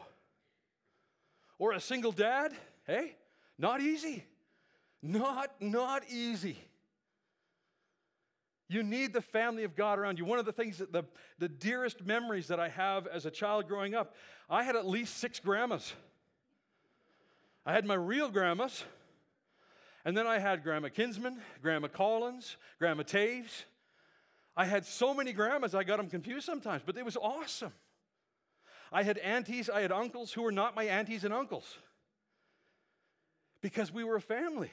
Or 1.59 1.73
a 1.73 1.81
single 1.81 2.13
dad, 2.13 2.53
hey, 2.87 3.17
not 3.59 3.81
easy. 3.81 4.25
Not, 5.03 5.53
not 5.61 6.03
easy. 6.11 6.59
You 8.69 8.83
need 8.83 9.13
the 9.13 9.21
family 9.21 9.65
of 9.65 9.77
God 9.77 9.99
around 9.99 10.19
you. 10.19 10.25
One 10.25 10.39
of 10.39 10.47
the 10.47 10.53
things 10.53 10.79
that 10.79 10.93
the, 10.93 11.05
the 11.39 11.49
dearest 11.49 12.05
memories 12.05 12.49
that 12.49 12.59
I 12.59 12.69
have 12.71 13.07
as 13.07 13.27
a 13.27 13.31
child 13.31 13.69
growing 13.69 13.95
up, 13.95 14.15
I 14.49 14.65
had 14.65 14.75
at 14.75 14.87
least 14.87 15.19
six 15.19 15.39
grandmas. 15.39 15.93
I 17.67 17.73
had 17.73 17.85
my 17.85 17.95
real 17.95 18.31
grandmas, 18.31 18.85
and 20.05 20.17
then 20.17 20.27
I 20.27 20.39
had 20.39 20.63
Grandma 20.63 20.89
Kinsman, 20.89 21.41
Grandma 21.63 21.89
Collins, 21.89 22.57
Grandma 22.79 23.05
Taves. 23.05 23.65
I 24.57 24.65
had 24.67 24.85
so 24.85 25.13
many 25.13 25.33
grandmas, 25.33 25.75
I 25.75 25.85
got 25.85 25.97
them 25.97 26.09
confused 26.09 26.47
sometimes, 26.47 26.83
but 26.85 26.97
it 26.97 27.05
was 27.05 27.17
awesome. 27.17 27.73
I 28.93 29.03
had 29.03 29.19
aunties, 29.19 29.69
I 29.69 29.81
had 29.81 29.91
uncles 29.91 30.33
who 30.33 30.43
were 30.43 30.53
not 30.53 30.77
my 30.77 30.85
aunties 30.85 31.25
and 31.25 31.35
uncles 31.35 31.77
because 33.61 33.93
we 33.93 34.05
were 34.05 34.17
a 34.17 34.21
family. 34.21 34.71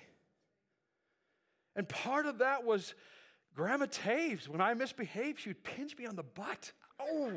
And 1.76 1.88
part 1.88 2.26
of 2.26 2.40
that 2.40 2.64
was 2.64 2.94
Grandma 3.56 3.86
Taves. 3.86 4.48
When 4.48 4.62
I 4.62 4.74
misbehaved, 4.74 5.40
she 5.40 5.50
would 5.50 5.64
pinch 5.64 5.98
me 5.98 6.06
on 6.06 6.16
the 6.16 6.24
butt. 6.24 6.72
Oh. 7.00 7.32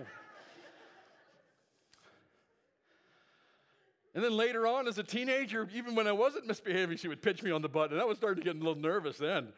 And 4.14 4.22
then 4.22 4.36
later 4.36 4.66
on, 4.66 4.86
as 4.86 4.98
a 4.98 5.02
teenager, 5.02 5.68
even 5.74 5.94
when 5.96 6.06
I 6.06 6.12
wasn't 6.12 6.46
misbehaving, 6.46 6.98
she 6.98 7.08
would 7.08 7.20
pinch 7.20 7.42
me 7.42 7.50
on 7.50 7.62
the 7.62 7.68
butt, 7.68 7.90
and 7.90 8.00
I 8.00 8.04
was 8.04 8.16
starting 8.16 8.44
to 8.44 8.52
get 8.52 8.54
a 8.56 8.64
little 8.64 8.80
nervous 8.80 9.16
then. 9.18 9.48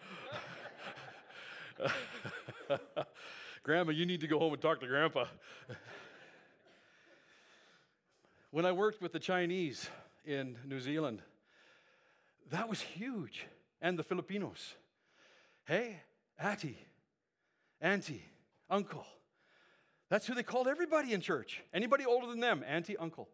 Grandma, 3.63 3.93
you 3.93 4.07
need 4.07 4.21
to 4.21 4.27
go 4.27 4.39
home 4.39 4.53
and 4.53 4.63
talk 4.63 4.81
to 4.81 4.87
Grandpa. 4.87 5.27
when 8.51 8.65
I 8.65 8.73
worked 8.73 9.03
with 9.03 9.13
the 9.13 9.19
Chinese 9.19 9.89
in 10.25 10.57
New 10.67 10.81
Zealand, 10.81 11.23
that 12.51 12.69
was 12.69 12.81
huge. 12.81 13.47
And 13.83 13.99
the 13.99 14.03
Filipinos. 14.03 14.75
Hey, 15.67 16.01
Auntie, 16.39 16.79
Auntie, 17.81 18.25
Uncle. 18.71 19.05
That's 20.09 20.27
who 20.27 20.35
they 20.35 20.43
called 20.43 20.67
everybody 20.67 21.13
in 21.13 21.21
church. 21.21 21.63
Anybody 21.75 22.07
older 22.07 22.27
than 22.27 22.41
them, 22.41 22.65
Auntie, 22.67 22.97
Uncle. 22.97 23.29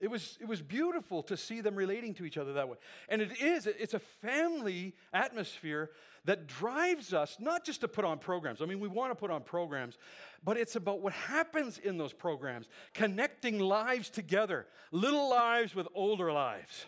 It 0.00 0.10
was, 0.10 0.36
it 0.40 0.48
was 0.48 0.60
beautiful 0.60 1.22
to 1.24 1.36
see 1.36 1.60
them 1.60 1.76
relating 1.76 2.14
to 2.14 2.24
each 2.24 2.36
other 2.36 2.52
that 2.54 2.68
way. 2.68 2.76
And 3.08 3.22
it 3.22 3.40
is, 3.40 3.66
it's 3.66 3.94
a 3.94 3.98
family 3.98 4.94
atmosphere 5.12 5.90
that 6.24 6.46
drives 6.46 7.12
us 7.12 7.36
not 7.38 7.64
just 7.64 7.82
to 7.82 7.88
put 7.88 8.04
on 8.04 8.18
programs. 8.18 8.60
I 8.60 8.66
mean, 8.66 8.80
we 8.80 8.88
want 8.88 9.12
to 9.12 9.14
put 9.14 9.30
on 9.30 9.42
programs, 9.42 9.96
but 10.42 10.56
it's 10.56 10.76
about 10.76 11.00
what 11.00 11.12
happens 11.12 11.78
in 11.78 11.96
those 11.96 12.12
programs, 12.12 12.68
connecting 12.92 13.58
lives 13.58 14.10
together, 14.10 14.66
little 14.90 15.30
lives 15.30 15.74
with 15.74 15.86
older 15.94 16.32
lives. 16.32 16.86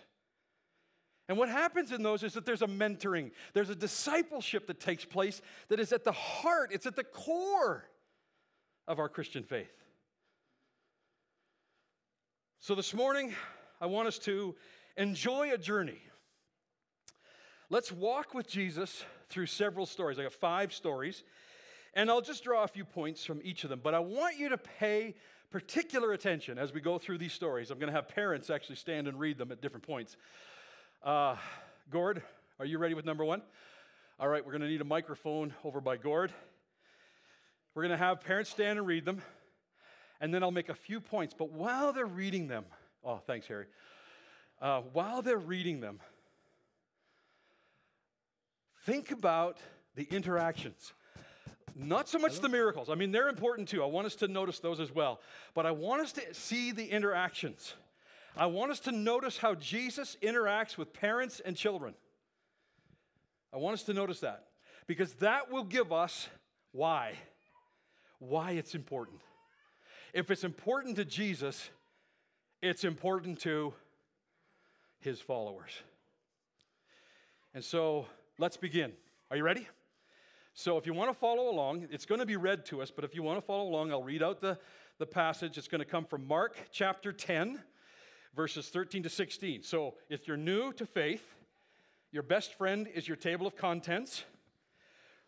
And 1.28 1.38
what 1.38 1.48
happens 1.48 1.92
in 1.92 2.02
those 2.02 2.22
is 2.22 2.34
that 2.34 2.46
there's 2.46 2.62
a 2.62 2.68
mentoring, 2.68 3.30
there's 3.52 3.70
a 3.70 3.74
discipleship 3.74 4.66
that 4.68 4.80
takes 4.80 5.04
place 5.04 5.42
that 5.68 5.80
is 5.80 5.92
at 5.92 6.04
the 6.04 6.12
heart, 6.12 6.70
it's 6.72 6.86
at 6.86 6.96
the 6.96 7.04
core 7.04 7.88
of 8.86 8.98
our 8.98 9.08
Christian 9.08 9.42
faith. 9.42 9.72
So 12.58 12.74
this 12.74 12.94
morning, 12.94 13.34
I 13.80 13.86
want 13.86 14.08
us 14.08 14.18
to 14.20 14.56
enjoy 14.96 15.52
a 15.52 15.58
journey. 15.58 16.00
Let's 17.68 17.92
walk 17.92 18.34
with 18.34 18.48
Jesus 18.48 19.04
through 19.28 19.46
several 19.46 19.84
stories. 19.84 20.18
I 20.18 20.22
got 20.22 20.32
five 20.32 20.72
stories, 20.72 21.22
and 21.94 22.10
I'll 22.10 22.22
just 22.22 22.42
draw 22.42 22.64
a 22.64 22.68
few 22.68 22.84
points 22.84 23.24
from 23.24 23.40
each 23.44 23.62
of 23.64 23.70
them. 23.70 23.80
But 23.84 23.94
I 23.94 23.98
want 23.98 24.38
you 24.38 24.48
to 24.48 24.58
pay 24.58 25.14
particular 25.50 26.12
attention 26.12 26.58
as 26.58 26.72
we 26.72 26.80
go 26.80 26.98
through 26.98 27.18
these 27.18 27.34
stories. 27.34 27.70
I'm 27.70 27.78
going 27.78 27.92
to 27.92 27.96
have 27.96 28.08
parents 28.08 28.48
actually 28.48 28.76
stand 28.76 29.06
and 29.06 29.20
read 29.20 29.36
them 29.38 29.52
at 29.52 29.60
different 29.60 29.86
points. 29.86 30.16
Uh, 31.04 31.36
Gord, 31.90 32.22
are 32.58 32.66
you 32.66 32.78
ready 32.78 32.94
with 32.94 33.04
number 33.04 33.24
one? 33.24 33.42
All 34.18 34.28
right, 34.28 34.44
we're 34.44 34.52
going 34.52 34.62
to 34.62 34.68
need 34.68 34.80
a 34.80 34.84
microphone 34.84 35.54
over 35.62 35.80
by 35.80 35.98
Gord. 35.98 36.32
We're 37.74 37.82
going 37.82 37.96
to 37.96 38.04
have 38.04 38.22
parents 38.22 38.50
stand 38.50 38.78
and 38.78 38.88
read 38.88 39.04
them 39.04 39.20
and 40.20 40.32
then 40.32 40.42
I'll 40.42 40.50
make 40.50 40.68
a 40.68 40.74
few 40.74 41.00
points. 41.00 41.34
But 41.36 41.52
while 41.52 41.92
they're 41.92 42.06
reading 42.06 42.48
them, 42.48 42.64
oh, 43.04 43.20
thanks, 43.26 43.46
Harry. 43.48 43.66
Uh, 44.60 44.82
while 44.92 45.22
they're 45.22 45.36
reading 45.36 45.80
them, 45.80 46.00
think 48.84 49.10
about 49.10 49.58
the 49.94 50.04
interactions. 50.04 50.92
Not 51.74 52.08
so 52.08 52.18
much 52.18 52.40
the 52.40 52.48
miracles. 52.48 52.88
I 52.88 52.94
mean, 52.94 53.12
they're 53.12 53.28
important 53.28 53.68
too. 53.68 53.82
I 53.82 53.86
want 53.86 54.06
us 54.06 54.14
to 54.16 54.28
notice 54.28 54.60
those 54.60 54.80
as 54.80 54.94
well. 54.94 55.20
But 55.52 55.66
I 55.66 55.72
want 55.72 56.00
us 56.00 56.12
to 56.12 56.34
see 56.34 56.72
the 56.72 56.86
interactions. 56.86 57.74
I 58.34 58.46
want 58.46 58.70
us 58.70 58.80
to 58.80 58.92
notice 58.92 59.36
how 59.36 59.54
Jesus 59.54 60.16
interacts 60.22 60.78
with 60.78 60.94
parents 60.94 61.40
and 61.44 61.54
children. 61.54 61.94
I 63.52 63.58
want 63.58 63.74
us 63.74 63.82
to 63.84 63.92
notice 63.92 64.20
that 64.20 64.44
because 64.86 65.14
that 65.14 65.50
will 65.50 65.64
give 65.64 65.92
us 65.92 66.28
why. 66.72 67.12
Why 68.18 68.52
it's 68.52 68.74
important. 68.74 69.20
If 70.16 70.30
it's 70.30 70.44
important 70.44 70.96
to 70.96 71.04
Jesus, 71.04 71.68
it's 72.62 72.84
important 72.84 73.38
to 73.40 73.74
his 74.98 75.20
followers. 75.20 75.72
And 77.52 77.62
so 77.62 78.06
let's 78.38 78.56
begin. 78.56 78.94
Are 79.30 79.36
you 79.36 79.44
ready? 79.44 79.68
So 80.54 80.78
if 80.78 80.86
you 80.86 80.94
want 80.94 81.10
to 81.10 81.14
follow 81.14 81.50
along, 81.50 81.88
it's 81.90 82.06
going 82.06 82.20
to 82.20 82.26
be 82.26 82.36
read 82.36 82.64
to 82.64 82.80
us, 82.80 82.90
but 82.90 83.04
if 83.04 83.14
you 83.14 83.22
want 83.22 83.36
to 83.36 83.42
follow 83.44 83.68
along, 83.68 83.92
I'll 83.92 84.02
read 84.02 84.22
out 84.22 84.40
the, 84.40 84.58
the 84.96 85.04
passage. 85.04 85.58
It's 85.58 85.68
going 85.68 85.80
to 85.80 85.84
come 85.84 86.06
from 86.06 86.26
Mark 86.26 86.56
chapter 86.72 87.12
10, 87.12 87.60
verses 88.34 88.70
13 88.70 89.02
to 89.02 89.10
16. 89.10 89.64
So 89.64 89.96
if 90.08 90.26
you're 90.26 90.38
new 90.38 90.72
to 90.72 90.86
faith, 90.86 91.34
your 92.10 92.22
best 92.22 92.54
friend 92.54 92.88
is 92.94 93.06
your 93.06 93.18
table 93.18 93.46
of 93.46 93.54
contents. 93.54 94.24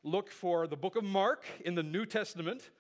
Look 0.03 0.31
for 0.31 0.67
the 0.67 0.77
book 0.77 0.97
of 0.97 1.05
Mark 1.05 1.45
in 1.63 1.75
the 1.75 1.83
New 1.83 2.07
Testament. 2.07 2.71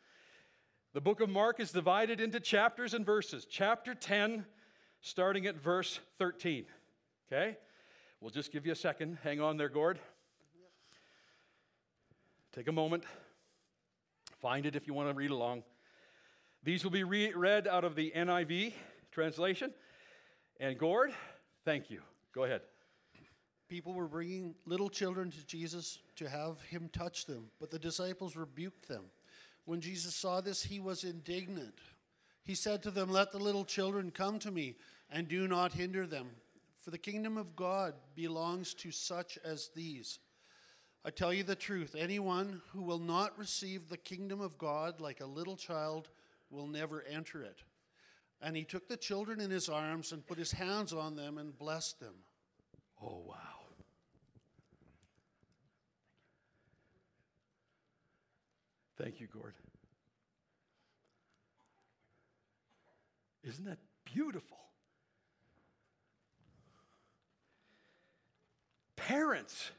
The 0.95 1.00
book 1.02 1.21
of 1.21 1.28
Mark 1.28 1.61
is 1.61 1.71
divided 1.71 2.21
into 2.21 2.40
chapters 2.40 2.95
and 2.95 3.04
verses. 3.04 3.47
Chapter 3.49 3.95
10, 3.95 4.47
starting 5.02 5.47
at 5.47 5.57
verse 5.57 6.00
13. 6.18 6.64
Okay? 7.30 7.59
We'll 8.21 8.30
just 8.30 8.50
give 8.50 8.64
you 8.64 8.73
a 8.73 8.76
second. 8.76 9.18
Hang 9.23 9.40
on 9.40 9.59
there, 9.59 9.68
Gord. 9.68 9.99
Take 12.54 12.68
a 12.68 12.73
moment. 12.73 13.04
Find 14.40 14.64
it 14.64 14.76
if 14.76 14.87
you 14.87 14.95
want 14.95 15.11
to 15.11 15.14
read 15.14 15.30
along. 15.30 15.62
These 16.62 16.85
will 16.85 16.90
be 16.90 17.04
re- 17.04 17.33
read 17.35 17.68
out 17.68 17.85
of 17.85 17.95
the 17.95 18.12
NIV 18.16 18.73
translation. 19.12 19.73
And 20.59 20.78
Gord, 20.78 21.12
thank 21.64 21.90
you. 21.90 22.00
Go 22.35 22.45
ahead. 22.45 22.62
People 23.68 23.92
were 23.92 24.09
bringing 24.09 24.54
little 24.64 24.88
children 24.88 25.30
to 25.30 25.47
Jesus 25.47 25.99
to 26.16 26.28
have 26.28 26.61
him 26.62 26.88
touch 26.92 27.26
them, 27.26 27.50
but 27.61 27.71
the 27.71 27.78
disciples 27.78 28.35
rebuked 28.35 28.88
them. 28.88 29.04
When 29.68 29.82
Jesus 29.82 30.14
saw 30.14 30.40
this, 30.40 30.62
he 30.62 30.80
was 30.80 31.04
indignant. 31.04 31.75
He 32.42 32.54
said 32.54 32.82
to 32.84 32.90
them, 32.90 33.10
Let 33.10 33.32
the 33.32 33.38
little 33.38 33.66
children 33.66 34.10
come 34.10 34.38
to 34.38 34.50
me, 34.50 34.76
and 35.10 35.28
do 35.28 35.46
not 35.46 35.75
hinder 35.75 36.06
them, 36.06 36.30
for 36.80 36.90
the 36.90 36.96
kingdom 36.96 37.37
of 37.37 37.54
God 37.54 37.92
belongs 38.14 38.72
to 38.76 38.90
such 38.90 39.38
as 39.44 39.68
these. 39.76 40.20
I 41.04 41.10
tell 41.10 41.34
you 41.34 41.42
the 41.42 41.54
truth 41.54 41.94
anyone 41.98 42.62
who 42.72 42.80
will 42.80 42.98
not 42.98 43.38
receive 43.38 43.90
the 43.90 43.98
kingdom 43.98 44.40
of 44.40 44.56
God 44.56 45.02
like 45.02 45.20
a 45.20 45.26
little 45.26 45.56
child 45.56 46.08
will 46.48 46.66
never 46.66 47.02
enter 47.02 47.42
it. 47.42 47.58
And 48.40 48.56
he 48.56 48.64
took 48.64 48.88
the 48.88 48.96
children 48.96 49.38
in 49.38 49.50
his 49.50 49.68
arms 49.68 50.12
and 50.12 50.26
put 50.26 50.38
his 50.38 50.52
hands 50.52 50.94
on 50.94 51.14
them 51.14 51.37
and 51.37 51.58
blessed 51.58 52.00
them. 52.00 52.14
Oh, 53.02 53.22
wow. 53.26 53.57
Thank 59.00 59.20
you, 59.20 59.28
Gord. 59.32 59.54
Isn't 63.44 63.64
that 63.66 63.78
beautiful? 64.04 64.58
Parents 68.96 69.70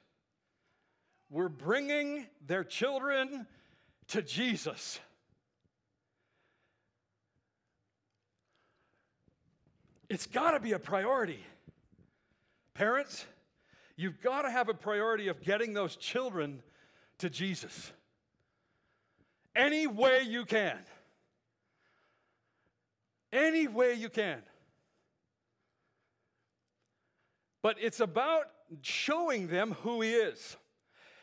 were 1.29 1.49
bringing 1.49 2.25
their 2.47 2.63
children 2.63 3.45
to 4.07 4.21
Jesus. 4.21 4.99
It's 10.09 10.25
got 10.25 10.51
to 10.51 10.59
be 10.59 10.71
a 10.71 10.79
priority. 10.79 11.43
Parents, 12.73 13.25
you've 13.95 14.21
got 14.21 14.43
to 14.43 14.49
have 14.49 14.69
a 14.69 14.73
priority 14.73 15.27
of 15.27 15.43
getting 15.43 15.73
those 15.73 15.95
children 15.97 16.63
to 17.19 17.29
Jesus. 17.29 17.91
Any 19.59 19.87
way 19.87 20.21
you 20.25 20.45
can. 20.45 20.77
Any 23.33 23.67
way 23.67 23.93
you 23.93 24.07
can. 24.07 24.41
But 27.61 27.75
it's 27.81 27.99
about 27.99 28.45
showing 28.81 29.47
them 29.47 29.73
who 29.81 29.99
He 29.99 30.13
is. 30.13 30.55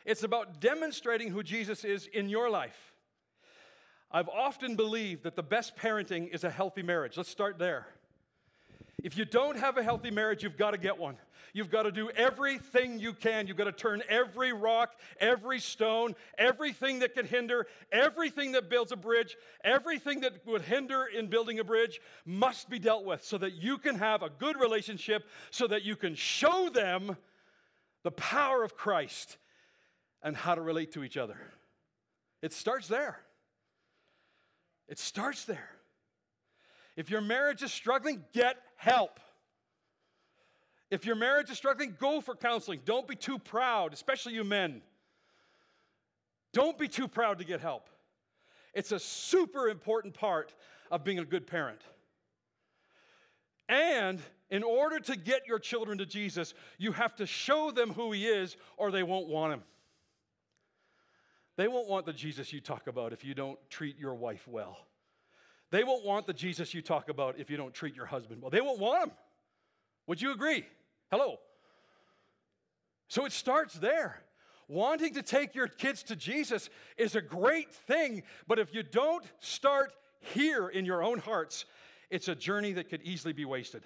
It's 0.05 0.21
about 0.21 0.61
demonstrating 0.61 1.29
who 1.29 1.41
Jesus 1.41 1.83
is 1.83 2.05
in 2.05 2.29
your 2.29 2.47
life. 2.47 2.93
I've 4.11 4.29
often 4.29 4.75
believed 4.75 5.23
that 5.23 5.35
the 5.35 5.41
best 5.41 5.75
parenting 5.75 6.29
is 6.29 6.43
a 6.43 6.51
healthy 6.51 6.83
marriage. 6.83 7.17
Let's 7.17 7.29
start 7.29 7.57
there. 7.57 7.87
If 9.03 9.15
you 9.15 9.25
don't 9.25 9.57
have 9.57 9.77
a 9.77 9.83
healthy 9.83 10.09
marriage, 10.09 10.41
you've 10.41 10.57
got 10.57 10.71
to 10.71 10.77
get 10.77 10.97
one. 10.97 11.17
You've 11.53 11.69
got 11.69 11.83
to 11.83 11.91
do 11.91 12.09
everything 12.11 12.99
you 12.99 13.13
can. 13.13 13.47
You've 13.47 13.57
got 13.57 13.65
to 13.65 13.71
turn 13.71 14.01
every 14.09 14.53
rock, 14.53 14.95
every 15.19 15.59
stone, 15.59 16.15
everything 16.37 16.99
that 16.99 17.13
can 17.13 17.25
hinder, 17.25 17.67
everything 17.91 18.53
that 18.53 18.69
builds 18.69 18.91
a 18.91 18.95
bridge, 18.95 19.37
everything 19.63 20.21
that 20.21 20.45
would 20.45 20.63
hinder 20.63 21.05
in 21.05 21.27
building 21.27 21.59
a 21.59 21.63
bridge 21.63 22.01
must 22.25 22.69
be 22.69 22.79
dealt 22.79 23.05
with 23.05 23.23
so 23.23 23.37
that 23.37 23.53
you 23.53 23.77
can 23.77 23.95
have 23.95 24.23
a 24.23 24.29
good 24.29 24.59
relationship, 24.59 25.27
so 25.51 25.67
that 25.67 25.83
you 25.83 25.95
can 25.95 26.15
show 26.15 26.69
them 26.69 27.17
the 28.03 28.11
power 28.11 28.63
of 28.63 28.75
Christ 28.75 29.37
and 30.23 30.35
how 30.35 30.55
to 30.55 30.61
relate 30.61 30.91
to 30.93 31.03
each 31.03 31.17
other. 31.17 31.37
It 32.41 32.51
starts 32.51 32.87
there. 32.87 33.19
It 34.87 34.97
starts 34.99 35.45
there. 35.45 35.69
If 36.95 37.11
your 37.11 37.21
marriage 37.21 37.61
is 37.61 37.71
struggling, 37.71 38.23
get 38.33 38.57
help. 38.77 39.19
If 40.89 41.05
your 41.05 41.15
marriage 41.15 41.49
is 41.49 41.57
struggling, 41.57 41.95
go 41.99 42.21
for 42.21 42.35
counseling. 42.35 42.79
Don't 42.85 43.07
be 43.07 43.15
too 43.15 43.37
proud, 43.37 43.93
especially 43.93 44.33
you 44.33 44.45
men. 44.45 44.81
Don't 46.53 46.77
be 46.77 46.87
too 46.87 47.07
proud 47.07 47.39
to 47.39 47.45
get 47.45 47.59
help. 47.59 47.89
It's 48.73 48.91
a 48.91 48.99
super 48.99 49.67
important 49.67 50.13
part 50.13 50.53
of 50.89 51.03
being 51.03 51.19
a 51.19 51.25
good 51.25 51.45
parent. 51.45 51.81
And 53.67 54.21
in 54.49 54.63
order 54.63 54.99
to 54.99 55.17
get 55.17 55.45
your 55.45 55.59
children 55.59 55.97
to 55.97 56.05
Jesus, 56.05 56.53
you 56.77 56.93
have 56.93 57.15
to 57.17 57.25
show 57.25 57.71
them 57.71 57.91
who 57.91 58.13
He 58.13 58.25
is, 58.25 58.55
or 58.77 58.91
they 58.91 59.03
won't 59.03 59.27
want 59.27 59.53
Him. 59.53 59.63
They 61.57 61.67
won't 61.67 61.89
want 61.89 62.05
the 62.05 62.13
Jesus 62.13 62.53
you 62.53 62.61
talk 62.61 62.87
about 62.87 63.11
if 63.11 63.25
you 63.25 63.33
don't 63.33 63.59
treat 63.69 63.97
your 63.97 64.15
wife 64.15 64.47
well. 64.47 64.86
They 65.71 65.83
won't 65.83 66.05
want 66.05 66.27
the 66.27 66.33
Jesus 66.33 66.73
you 66.73 66.81
talk 66.81 67.09
about 67.09 67.39
if 67.39 67.49
you 67.49 67.57
don't 67.57 67.73
treat 67.73 67.95
your 67.95 68.05
husband 68.05 68.41
well. 68.41 68.49
They 68.49 68.61
won't 68.61 68.79
want 68.79 69.09
him. 69.09 69.11
Would 70.07 70.21
you 70.21 70.31
agree? 70.31 70.65
Hello. 71.11 71.37
So 73.09 73.25
it 73.25 73.31
starts 73.31 73.73
there. 73.75 74.21
Wanting 74.69 75.13
to 75.13 75.21
take 75.21 75.55
your 75.55 75.67
kids 75.67 76.03
to 76.03 76.15
Jesus 76.15 76.69
is 76.97 77.15
a 77.15 77.21
great 77.21 77.73
thing, 77.73 78.23
but 78.47 78.59
if 78.59 78.73
you 78.73 78.83
don't 78.83 79.25
start 79.39 79.93
here 80.19 80.67
in 80.67 80.85
your 80.85 81.03
own 81.03 81.19
hearts, 81.19 81.65
it's 82.09 82.27
a 82.27 82.35
journey 82.35 82.73
that 82.73 82.89
could 82.89 83.01
easily 83.03 83.33
be 83.33 83.45
wasted. 83.45 83.83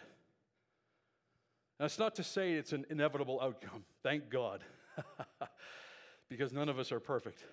That's 1.80 2.00
not 2.00 2.16
to 2.16 2.24
say 2.24 2.54
it's 2.54 2.74
an 2.74 2.86
inevitable 2.90 3.40
outcome. 3.42 3.84
Thank 4.04 4.30
God. 4.30 4.64
because 6.30 6.54
none 6.54 6.70
of 6.70 6.80
us 6.80 6.92
are 6.92 7.00
perfect. 7.00 7.44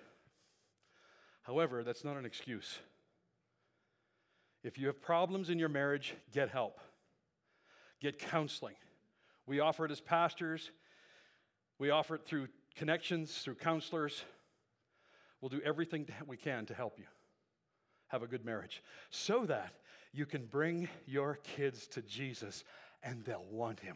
However, 1.43 1.83
that's 1.83 2.03
not 2.03 2.15
an 2.17 2.25
excuse. 2.25 2.79
If 4.63 4.77
you 4.77 4.87
have 4.87 5.01
problems 5.01 5.49
in 5.49 5.59
your 5.59 5.69
marriage, 5.69 6.15
get 6.33 6.49
help, 6.49 6.79
get 8.01 8.19
counseling. 8.19 8.75
We 9.45 9.59
offer 9.59 9.85
it 9.85 9.91
as 9.91 10.01
pastors, 10.01 10.71
we 11.77 11.89
offer 11.89 12.15
it 12.15 12.25
through 12.25 12.47
connections, 12.75 13.37
through 13.39 13.55
counselors. 13.55 14.23
We'll 15.41 15.49
do 15.49 15.61
everything 15.63 16.05
we 16.27 16.35
can 16.35 16.65
to 16.65 16.73
help 16.73 16.99
you 16.99 17.05
have 18.07 18.23
a 18.23 18.27
good 18.27 18.43
marriage 18.43 18.83
so 19.09 19.45
that 19.45 19.73
you 20.11 20.25
can 20.25 20.45
bring 20.45 20.89
your 21.05 21.39
kids 21.55 21.87
to 21.87 22.01
Jesus 22.01 22.63
and 23.03 23.23
they'll 23.23 23.45
want 23.49 23.79
him. 23.79 23.95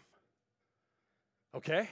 Okay? 1.56 1.90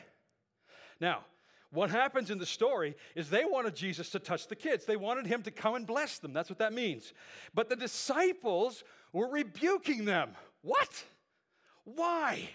Now, 1.00 1.26
what 1.72 1.90
happens 1.90 2.30
in 2.30 2.38
the 2.38 2.46
story 2.46 2.96
is 3.16 3.30
they 3.30 3.46
wanted 3.46 3.76
Jesus 3.76 4.10
to 4.10 4.20
touch 4.20 4.48
the 4.48 4.56
kids. 4.56 4.86
They 4.86 4.98
wanted 4.98 5.26
him 5.26 5.42
to 5.44 5.52
come 5.52 5.76
and 5.76 5.88
bless 5.88 6.20
them. 6.20 6.34
That's 6.34 6.50
what 6.50 6.60
that 6.60 6.74
means. 6.74 7.14
But 7.54 7.70
the 7.70 7.78
disciples 7.78 8.84
were 9.14 9.30
rebuking 9.30 10.04
them. 10.04 10.32
What? 10.62 11.06
Why? 11.86 12.50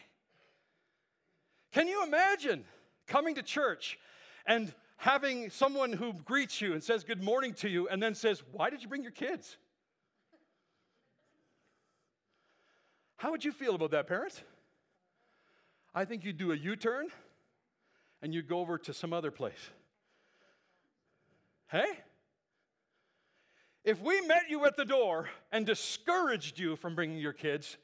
Can 1.73 1.89
you 1.89 2.05
imagine 2.05 2.65
coming 3.07 3.35
to 3.37 3.43
church 3.43 3.99
and 4.47 4.73
having 4.99 5.49
someone 5.49 5.95
who 5.95 6.13
greets 6.13 6.61
you 6.61 6.75
and 6.75 6.83
says 6.83 7.03
good 7.03 7.23
morning 7.23 7.55
to 7.55 7.71
you 7.71 7.89
and 7.89 8.03
then 8.03 8.15
says, 8.15 8.43
Why 8.53 8.69
did 8.69 8.83
you 8.83 8.89
bring 8.89 9.03
your 9.03 9.13
kids? 9.13 9.57
How 13.17 13.31
would 13.31 13.45
you 13.45 13.53
feel 13.53 13.75
about 13.75 13.93
that, 13.93 14.07
parents? 14.07 14.43
I 15.95 16.05
think 16.05 16.23
you'd 16.23 16.37
do 16.37 16.53
a 16.53 16.57
U 16.57 16.77
turn 16.77 17.09
and 18.23 18.35
you 18.35 18.43
go 18.43 18.61
over 18.61 18.79
to 18.79 18.93
some 18.93 19.13
other 19.13 19.31
place. 19.31 19.71
Hey? 21.69 21.87
If 23.85 24.01
we 24.01 24.21
met 24.23 24.51
you 24.51 24.65
at 24.65 24.77
the 24.77 24.85
door 24.85 25.29
and 25.53 25.65
discouraged 25.65 26.59
you 26.59 26.77
from 26.77 26.95
bringing 26.95 27.19
your 27.19 27.33
kids, 27.33 27.77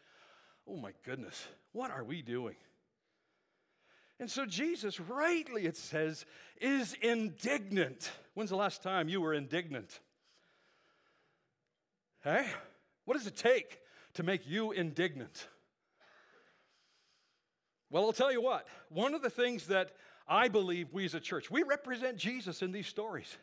oh 0.67 0.77
my 0.77 0.93
goodness, 1.05 1.47
what 1.73 1.91
are 1.91 2.05
we 2.05 2.23
doing? 2.23 2.57
And 4.19 4.31
so 4.31 4.47
Jesus, 4.47 5.01
rightly 5.01 5.67
it 5.67 5.77
says, 5.77 6.25
is 6.61 6.95
indignant. 7.03 8.11
When's 8.35 8.51
the 8.51 8.57
last 8.57 8.83
time 8.83 9.09
you 9.09 9.21
were 9.21 9.35
indignant? 9.35 10.01
Hey? 12.23 12.47
What 13.05 13.17
does 13.17 13.27
it 13.27 13.37
take 13.37 13.81
to 14.15 14.23
make 14.23 14.49
you 14.49 14.73
indignant? 14.73 15.49
Well, 17.91 18.05
I'll 18.05 18.13
tell 18.13 18.33
you 18.33 18.41
what. 18.41 18.67
One 18.89 19.15
of 19.15 19.23
the 19.23 19.31
things 19.31 19.67
that 19.67 19.91
I 20.29 20.49
believe 20.49 20.93
we 20.93 21.05
as 21.05 21.15
a 21.15 21.21
church, 21.21 21.51
we 21.51 21.63
represent 21.63 22.17
Jesus 22.17 22.63
in 22.63 22.73
these 22.73 22.87
stories. 22.87 23.37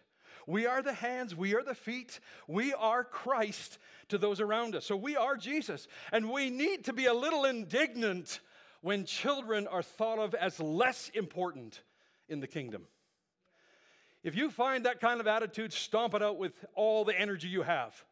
We 0.47 0.65
are 0.65 0.81
the 0.81 0.93
hands, 0.93 1.35
we 1.35 1.53
are 1.55 1.63
the 1.63 1.75
feet, 1.75 2.19
we 2.47 2.73
are 2.73 3.03
Christ 3.03 3.77
to 4.07 4.17
those 4.17 4.39
around 4.39 4.75
us. 4.75 4.85
So 4.85 4.95
we 4.95 5.15
are 5.15 5.37
Jesus. 5.37 5.87
And 6.11 6.31
we 6.31 6.49
need 6.49 6.85
to 6.85 6.93
be 6.93 7.05
a 7.05 7.13
little 7.13 7.45
indignant 7.45 8.39
when 8.81 9.05
children 9.05 9.67
are 9.67 9.83
thought 9.83 10.17
of 10.17 10.33
as 10.33 10.59
less 10.59 11.09
important 11.13 11.81
in 12.27 12.39
the 12.39 12.47
kingdom. 12.47 12.87
If 14.23 14.35
you 14.35 14.49
find 14.49 14.85
that 14.85 14.99
kind 14.99 15.19
of 15.19 15.27
attitude, 15.27 15.71
stomp 15.71 16.13
it 16.13 16.21
out 16.21 16.37
with 16.37 16.53
all 16.73 17.05
the 17.05 17.17
energy 17.17 17.47
you 17.47 17.61
have. 17.61 18.03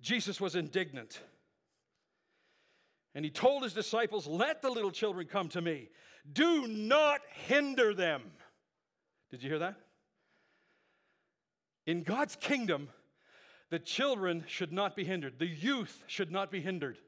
Jesus 0.00 0.40
was 0.40 0.54
indignant. 0.54 1.20
And 3.14 3.24
he 3.24 3.30
told 3.30 3.62
his 3.62 3.72
disciples, 3.72 4.26
Let 4.26 4.62
the 4.62 4.70
little 4.70 4.90
children 4.90 5.26
come 5.26 5.48
to 5.50 5.60
me. 5.60 5.88
Do 6.30 6.66
not 6.66 7.20
hinder 7.46 7.94
them. 7.94 8.22
Did 9.30 9.42
you 9.42 9.50
hear 9.50 9.58
that? 9.60 9.76
In 11.86 12.02
God's 12.02 12.36
kingdom, 12.36 12.88
the 13.70 13.78
children 13.78 14.44
should 14.46 14.72
not 14.72 14.96
be 14.96 15.04
hindered, 15.04 15.38
the 15.38 15.46
youth 15.46 16.02
should 16.06 16.30
not 16.30 16.50
be 16.50 16.60
hindered. 16.60 16.98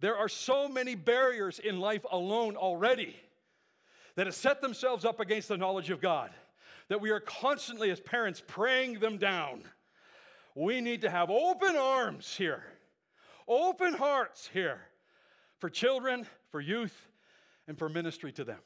There 0.00 0.16
are 0.16 0.28
so 0.28 0.68
many 0.68 0.94
barriers 0.94 1.58
in 1.58 1.80
life 1.80 2.04
alone 2.10 2.56
already 2.56 3.16
that 4.14 4.26
have 4.26 4.34
set 4.34 4.60
themselves 4.60 5.04
up 5.04 5.20
against 5.20 5.48
the 5.48 5.56
knowledge 5.56 5.90
of 5.90 6.00
God 6.00 6.30
that 6.88 7.00
we 7.00 7.10
are 7.10 7.20
constantly, 7.20 7.90
as 7.90 8.00
parents, 8.00 8.42
praying 8.46 9.00
them 9.00 9.18
down. 9.18 9.62
We 10.54 10.80
need 10.80 11.02
to 11.02 11.10
have 11.10 11.30
open 11.30 11.76
arms 11.76 12.34
here, 12.36 12.62
open 13.48 13.94
hearts 13.94 14.48
here 14.52 14.80
for 15.58 15.70
children, 15.70 16.26
for 16.50 16.60
youth, 16.60 17.08
and 17.66 17.78
for 17.78 17.88
ministry 17.88 18.32
to 18.32 18.44
them. 18.44 18.60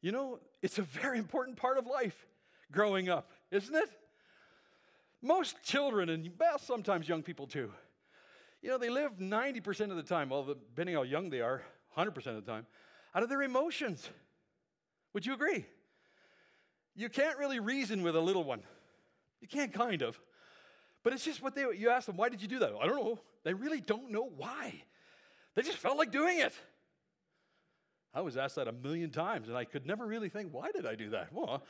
You 0.00 0.12
know, 0.12 0.40
it's 0.62 0.78
a 0.78 0.82
very 0.82 1.18
important 1.18 1.56
part 1.56 1.78
of 1.78 1.86
life 1.86 2.26
growing 2.70 3.08
up, 3.08 3.30
isn't 3.50 3.74
it? 3.74 3.88
Most 5.20 5.62
children, 5.62 6.08
and 6.08 6.28
well, 6.38 6.58
sometimes 6.58 7.08
young 7.08 7.22
people 7.22 7.46
too, 7.46 7.72
you 8.62 8.70
know, 8.70 8.78
they 8.78 8.90
live 8.90 9.18
90% 9.18 9.90
of 9.90 9.96
the 9.96 10.02
time, 10.02 10.28
well, 10.28 10.44
depending 10.44 10.94
how 10.94 11.02
young 11.02 11.30
they 11.30 11.40
are, 11.40 11.62
100% 11.96 12.16
of 12.26 12.44
the 12.44 12.50
time, 12.50 12.66
out 13.14 13.22
of 13.22 13.28
their 13.28 13.42
emotions. 13.42 14.08
Would 15.14 15.26
you 15.26 15.34
agree? 15.34 15.66
You 16.94 17.08
can't 17.08 17.38
really 17.38 17.58
reason 17.58 18.02
with 18.02 18.16
a 18.16 18.20
little 18.20 18.44
one. 18.44 18.62
You 19.40 19.48
can't, 19.48 19.72
kind 19.72 20.02
of. 20.02 20.20
But 21.02 21.12
it's 21.12 21.24
just 21.24 21.42
what 21.42 21.54
they, 21.54 21.64
you 21.76 21.90
ask 21.90 22.06
them, 22.06 22.16
why 22.16 22.28
did 22.28 22.42
you 22.42 22.48
do 22.48 22.60
that? 22.60 22.72
I 22.80 22.86
don't 22.86 22.96
know. 22.96 23.18
They 23.44 23.54
really 23.54 23.80
don't 23.80 24.10
know 24.10 24.30
why. 24.36 24.82
They 25.54 25.62
just 25.62 25.78
felt 25.78 25.98
like 25.98 26.12
doing 26.12 26.38
it. 26.38 26.54
I 28.14 28.20
was 28.20 28.36
asked 28.36 28.56
that 28.56 28.68
a 28.68 28.72
million 28.72 29.10
times, 29.10 29.48
and 29.48 29.56
I 29.56 29.64
could 29.64 29.86
never 29.86 30.06
really 30.06 30.28
think, 30.28 30.52
why 30.52 30.70
did 30.70 30.86
I 30.86 30.94
do 30.94 31.10
that? 31.10 31.32
Well, 31.32 31.62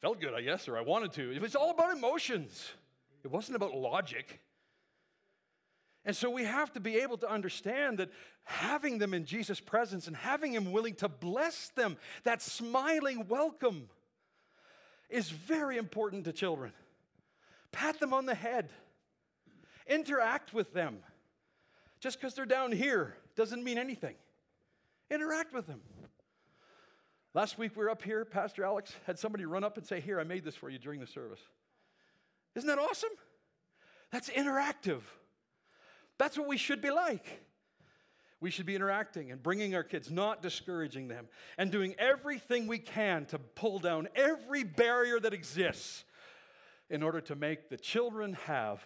felt 0.00 0.20
good, 0.20 0.32
I 0.32 0.42
guess, 0.42 0.68
or 0.68 0.78
I 0.78 0.80
wanted 0.80 1.12
to. 1.14 1.32
It 1.32 1.42
was 1.42 1.56
all 1.56 1.70
about 1.70 1.96
emotions, 1.96 2.70
it 3.24 3.30
wasn't 3.30 3.56
about 3.56 3.74
logic. 3.74 4.40
And 6.04 6.16
so 6.16 6.30
we 6.30 6.44
have 6.44 6.72
to 6.72 6.80
be 6.80 7.00
able 7.00 7.18
to 7.18 7.30
understand 7.30 7.98
that 7.98 8.08
having 8.44 8.96
them 8.96 9.12
in 9.12 9.26
Jesus' 9.26 9.60
presence 9.60 10.06
and 10.06 10.16
having 10.16 10.54
Him 10.54 10.72
willing 10.72 10.94
to 10.96 11.08
bless 11.08 11.68
them, 11.70 11.98
that 12.22 12.40
smiling 12.40 13.26
welcome, 13.28 13.90
is 15.10 15.28
very 15.28 15.76
important 15.76 16.24
to 16.24 16.32
children. 16.32 16.72
Pat 17.72 18.00
them 18.00 18.12
on 18.12 18.26
the 18.26 18.34
head, 18.34 18.70
interact 19.86 20.52
with 20.52 20.72
them. 20.72 20.98
Just 22.00 22.20
because 22.20 22.34
they're 22.34 22.46
down 22.46 22.72
here 22.72 23.16
doesn't 23.36 23.62
mean 23.62 23.78
anything. 23.78 24.14
Interact 25.10 25.52
with 25.52 25.66
them. 25.66 25.80
Last 27.34 27.58
week 27.58 27.76
we 27.76 27.84
were 27.84 27.90
up 27.90 28.02
here, 28.02 28.24
Pastor 28.24 28.64
Alex 28.64 28.94
had 29.06 29.18
somebody 29.18 29.44
run 29.44 29.64
up 29.64 29.76
and 29.76 29.86
say, 29.86 30.00
Here, 30.00 30.18
I 30.18 30.24
made 30.24 30.44
this 30.44 30.54
for 30.54 30.70
you 30.70 30.78
during 30.78 31.00
the 31.00 31.06
service. 31.06 31.40
Isn't 32.54 32.68
that 32.68 32.78
awesome? 32.78 33.10
That's 34.10 34.30
interactive. 34.30 35.02
That's 36.18 36.36
what 36.38 36.48
we 36.48 36.56
should 36.56 36.80
be 36.80 36.90
like. 36.90 37.44
We 38.40 38.50
should 38.50 38.66
be 38.66 38.76
interacting 38.76 39.32
and 39.32 39.42
bringing 39.42 39.74
our 39.74 39.82
kids, 39.82 40.10
not 40.10 40.42
discouraging 40.42 41.08
them, 41.08 41.28
and 41.56 41.72
doing 41.72 41.94
everything 41.98 42.66
we 42.66 42.78
can 42.78 43.26
to 43.26 43.38
pull 43.38 43.80
down 43.80 44.08
every 44.14 44.62
barrier 44.62 45.18
that 45.18 45.34
exists 45.34 46.04
in 46.90 47.02
order 47.02 47.20
to 47.20 47.34
make 47.34 47.68
the 47.68 47.76
children 47.76 48.34
have 48.46 48.84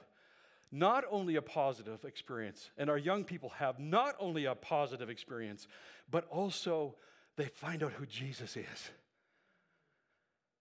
not 0.70 1.04
only 1.10 1.36
a 1.36 1.42
positive 1.42 2.04
experience, 2.04 2.70
and 2.78 2.88
our 2.88 2.96
young 2.96 3.24
people 3.24 3.50
have 3.50 3.78
not 3.78 4.16
only 4.18 4.46
a 4.46 4.54
positive 4.54 5.10
experience, 5.10 5.68
but 6.10 6.26
also 6.30 6.94
they 7.36 7.44
find 7.44 7.82
out 7.82 7.92
who 7.92 8.06
Jesus 8.06 8.56
is. 8.56 8.90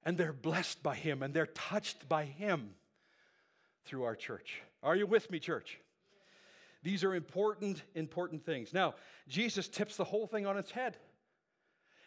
And 0.03 0.17
they're 0.17 0.33
blessed 0.33 0.83
by 0.83 0.95
him 0.95 1.23
and 1.23 1.33
they're 1.33 1.45
touched 1.45 2.09
by 2.09 2.25
him 2.25 2.71
through 3.85 4.03
our 4.03 4.15
church. 4.15 4.61
Are 4.83 4.95
you 4.95 5.05
with 5.05 5.29
me, 5.29 5.39
church? 5.39 5.79
These 6.83 7.03
are 7.03 7.13
important, 7.13 7.83
important 7.93 8.43
things. 8.43 8.73
Now, 8.73 8.95
Jesus 9.27 9.67
tips 9.67 9.97
the 9.97 10.03
whole 10.03 10.25
thing 10.25 10.45
on 10.45 10.57
its 10.57 10.71
head. 10.71 10.97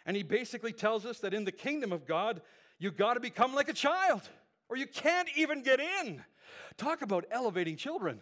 And 0.04 0.16
he 0.16 0.22
basically 0.22 0.72
tells 0.72 1.06
us 1.06 1.20
that 1.20 1.32
in 1.32 1.44
the 1.44 1.52
kingdom 1.52 1.92
of 1.92 2.06
God, 2.06 2.42
you've 2.78 2.96
got 2.96 3.14
to 3.14 3.20
become 3.20 3.54
like 3.54 3.68
a 3.68 3.72
child, 3.72 4.28
or 4.68 4.76
you 4.76 4.86
can't 4.86 5.28
even 5.36 5.62
get 5.62 5.80
in. 5.80 6.24
Talk 6.76 7.02
about 7.02 7.24
elevating 7.30 7.76
children. 7.76 8.20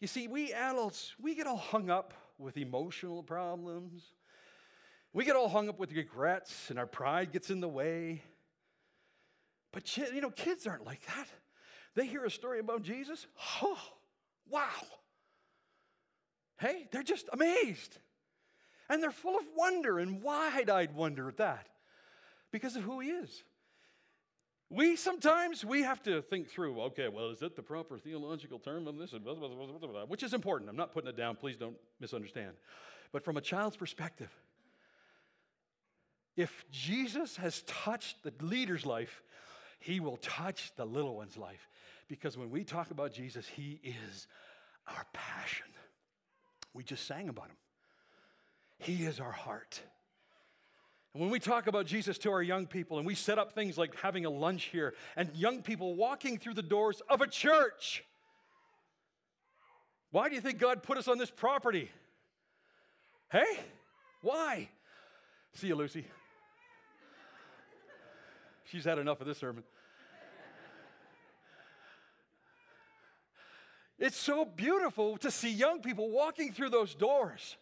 You 0.00 0.06
see, 0.06 0.28
we 0.28 0.52
adults, 0.52 1.14
we 1.20 1.34
get 1.34 1.46
all 1.46 1.56
hung 1.56 1.90
up 1.90 2.14
with 2.38 2.56
emotional 2.56 3.22
problems. 3.22 4.02
We 5.12 5.24
get 5.24 5.36
all 5.36 5.48
hung 5.48 5.68
up 5.68 5.78
with 5.78 5.92
regrets, 5.92 6.70
and 6.70 6.78
our 6.78 6.86
pride 6.86 7.32
gets 7.32 7.50
in 7.50 7.60
the 7.60 7.68
way. 7.68 8.22
But 9.72 9.96
you 9.96 10.20
know, 10.20 10.30
kids 10.30 10.66
aren't 10.66 10.86
like 10.86 11.04
that. 11.06 11.26
They 11.94 12.06
hear 12.06 12.24
a 12.24 12.30
story 12.30 12.60
about 12.60 12.82
Jesus, 12.82 13.26
oh, 13.62 13.78
wow. 14.48 14.68
Hey, 16.58 16.86
they're 16.92 17.02
just 17.02 17.28
amazed. 17.32 17.98
And 18.88 19.02
they're 19.02 19.10
full 19.10 19.36
of 19.36 19.44
wonder 19.56 19.98
and 19.98 20.22
wide 20.22 20.70
eyed 20.70 20.94
wonder 20.94 21.28
at 21.28 21.38
that 21.38 21.68
because 22.52 22.76
of 22.76 22.82
who 22.82 23.00
he 23.00 23.10
is. 23.10 23.42
We 24.70 24.96
sometimes 24.96 25.64
we 25.64 25.82
have 25.82 26.02
to 26.02 26.20
think 26.20 26.48
through, 26.48 26.80
okay, 26.82 27.08
well, 27.08 27.30
is 27.30 27.40
it 27.40 27.56
the 27.56 27.62
proper 27.62 27.98
theological 27.98 28.58
term 28.58 28.86
of 28.86 28.98
this? 28.98 29.14
Which 30.08 30.22
is 30.22 30.34
important. 30.34 30.68
I'm 30.68 30.76
not 30.76 30.92
putting 30.92 31.08
it 31.08 31.16
down, 31.16 31.36
please 31.36 31.56
don't 31.56 31.76
misunderstand. 32.00 32.52
But 33.10 33.24
from 33.24 33.38
a 33.38 33.40
child's 33.40 33.76
perspective, 33.76 34.30
if 36.36 36.66
Jesus 36.70 37.36
has 37.38 37.62
touched 37.62 38.22
the 38.22 38.32
leader's 38.44 38.84
life, 38.84 39.22
he 39.80 40.00
will 40.00 40.18
touch 40.18 40.72
the 40.76 40.84
little 40.84 41.16
one's 41.16 41.38
life. 41.38 41.66
Because 42.06 42.36
when 42.36 42.50
we 42.50 42.62
talk 42.62 42.90
about 42.90 43.12
Jesus, 43.12 43.46
he 43.46 43.80
is 43.82 44.26
our 44.86 45.06
passion. 45.12 45.66
We 46.74 46.84
just 46.84 47.06
sang 47.06 47.28
about 47.28 47.46
him. 47.46 47.56
He 48.78 49.04
is 49.04 49.18
our 49.18 49.32
heart. 49.32 49.80
And 51.14 51.22
when 51.22 51.30
we 51.30 51.38
talk 51.38 51.66
about 51.66 51.86
Jesus 51.86 52.18
to 52.18 52.30
our 52.30 52.42
young 52.42 52.66
people 52.66 52.98
and 52.98 53.06
we 53.06 53.14
set 53.14 53.38
up 53.38 53.54
things 53.54 53.78
like 53.78 53.94
having 53.96 54.24
a 54.24 54.30
lunch 54.30 54.64
here 54.64 54.94
and 55.16 55.34
young 55.34 55.62
people 55.62 55.94
walking 55.94 56.38
through 56.38 56.54
the 56.54 56.62
doors 56.62 57.02
of 57.08 57.20
a 57.20 57.26
church, 57.26 58.04
why 60.10 60.28
do 60.28 60.34
you 60.34 60.40
think 60.40 60.58
God 60.58 60.82
put 60.82 60.98
us 60.98 61.08
on 61.08 61.18
this 61.18 61.30
property? 61.30 61.90
Hey, 63.30 63.58
why? 64.22 64.68
See 65.54 65.68
you, 65.68 65.74
Lucy. 65.74 66.06
She's 68.64 68.84
had 68.84 68.98
enough 68.98 69.20
of 69.20 69.26
this 69.26 69.38
sermon. 69.38 69.64
It's 73.98 74.16
so 74.16 74.44
beautiful 74.44 75.16
to 75.18 75.30
see 75.30 75.50
young 75.50 75.80
people 75.80 76.10
walking 76.10 76.52
through 76.52 76.70
those 76.70 76.94
doors. 76.94 77.56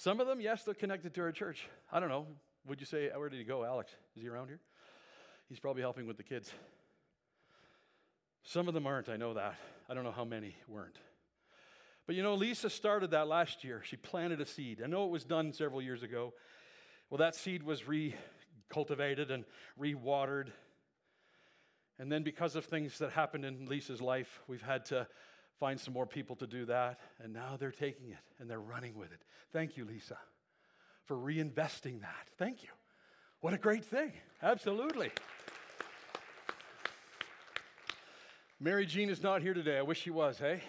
Some 0.00 0.18
of 0.18 0.26
them, 0.26 0.40
yes, 0.40 0.64
they're 0.64 0.72
connected 0.72 1.12
to 1.12 1.20
our 1.20 1.30
church. 1.30 1.68
I 1.92 2.00
don't 2.00 2.08
know. 2.08 2.26
Would 2.66 2.80
you 2.80 2.86
say, 2.86 3.10
where 3.14 3.28
did 3.28 3.38
he 3.38 3.44
go, 3.44 3.66
Alex? 3.66 3.92
Is 4.16 4.22
he 4.22 4.30
around 4.30 4.48
here? 4.48 4.58
He's 5.50 5.60
probably 5.60 5.82
helping 5.82 6.06
with 6.06 6.16
the 6.16 6.22
kids. 6.22 6.50
Some 8.42 8.66
of 8.66 8.72
them 8.72 8.86
aren't, 8.86 9.10
I 9.10 9.18
know 9.18 9.34
that. 9.34 9.56
I 9.90 9.92
don't 9.92 10.04
know 10.04 10.10
how 10.10 10.24
many 10.24 10.56
weren't. 10.66 10.96
But 12.06 12.16
you 12.16 12.22
know, 12.22 12.34
Lisa 12.34 12.70
started 12.70 13.10
that 13.10 13.28
last 13.28 13.62
year. 13.62 13.82
She 13.84 13.96
planted 13.96 14.40
a 14.40 14.46
seed. 14.46 14.80
I 14.82 14.86
know 14.86 15.04
it 15.04 15.10
was 15.10 15.24
done 15.24 15.52
several 15.52 15.82
years 15.82 16.02
ago. 16.02 16.32
Well, 17.10 17.18
that 17.18 17.34
seed 17.34 17.62
was 17.62 17.82
recultivated 17.82 19.30
and 19.30 19.44
rewatered 19.78 20.46
and 22.00 22.10
then, 22.10 22.22
because 22.22 22.56
of 22.56 22.64
things 22.64 22.96
that 23.00 23.10
happened 23.10 23.44
in 23.44 23.66
Lisa's 23.66 24.00
life, 24.00 24.40
we've 24.48 24.62
had 24.62 24.86
to 24.86 25.06
find 25.60 25.78
some 25.78 25.94
more 25.94 26.06
people 26.06 26.34
to 26.36 26.46
do 26.46 26.64
that. 26.64 26.98
And 27.22 27.32
now 27.32 27.56
they're 27.58 27.70
taking 27.70 28.10
it 28.10 28.18
and 28.40 28.50
they're 28.50 28.58
running 28.58 28.96
with 28.96 29.12
it. 29.12 29.20
Thank 29.52 29.76
you, 29.76 29.84
Lisa, 29.84 30.18
for 31.04 31.16
reinvesting 31.16 32.00
that. 32.00 32.28
Thank 32.38 32.62
you. 32.62 32.70
What 33.40 33.54
a 33.54 33.58
great 33.58 33.84
thing. 33.84 34.12
Absolutely. 34.42 35.10
Mary 38.58 38.84
Jean 38.84 39.08
is 39.08 39.22
not 39.22 39.40
here 39.40 39.54
today. 39.54 39.78
I 39.78 39.82
wish 39.82 40.00
she 40.00 40.10
was, 40.10 40.38
hey? 40.38 40.62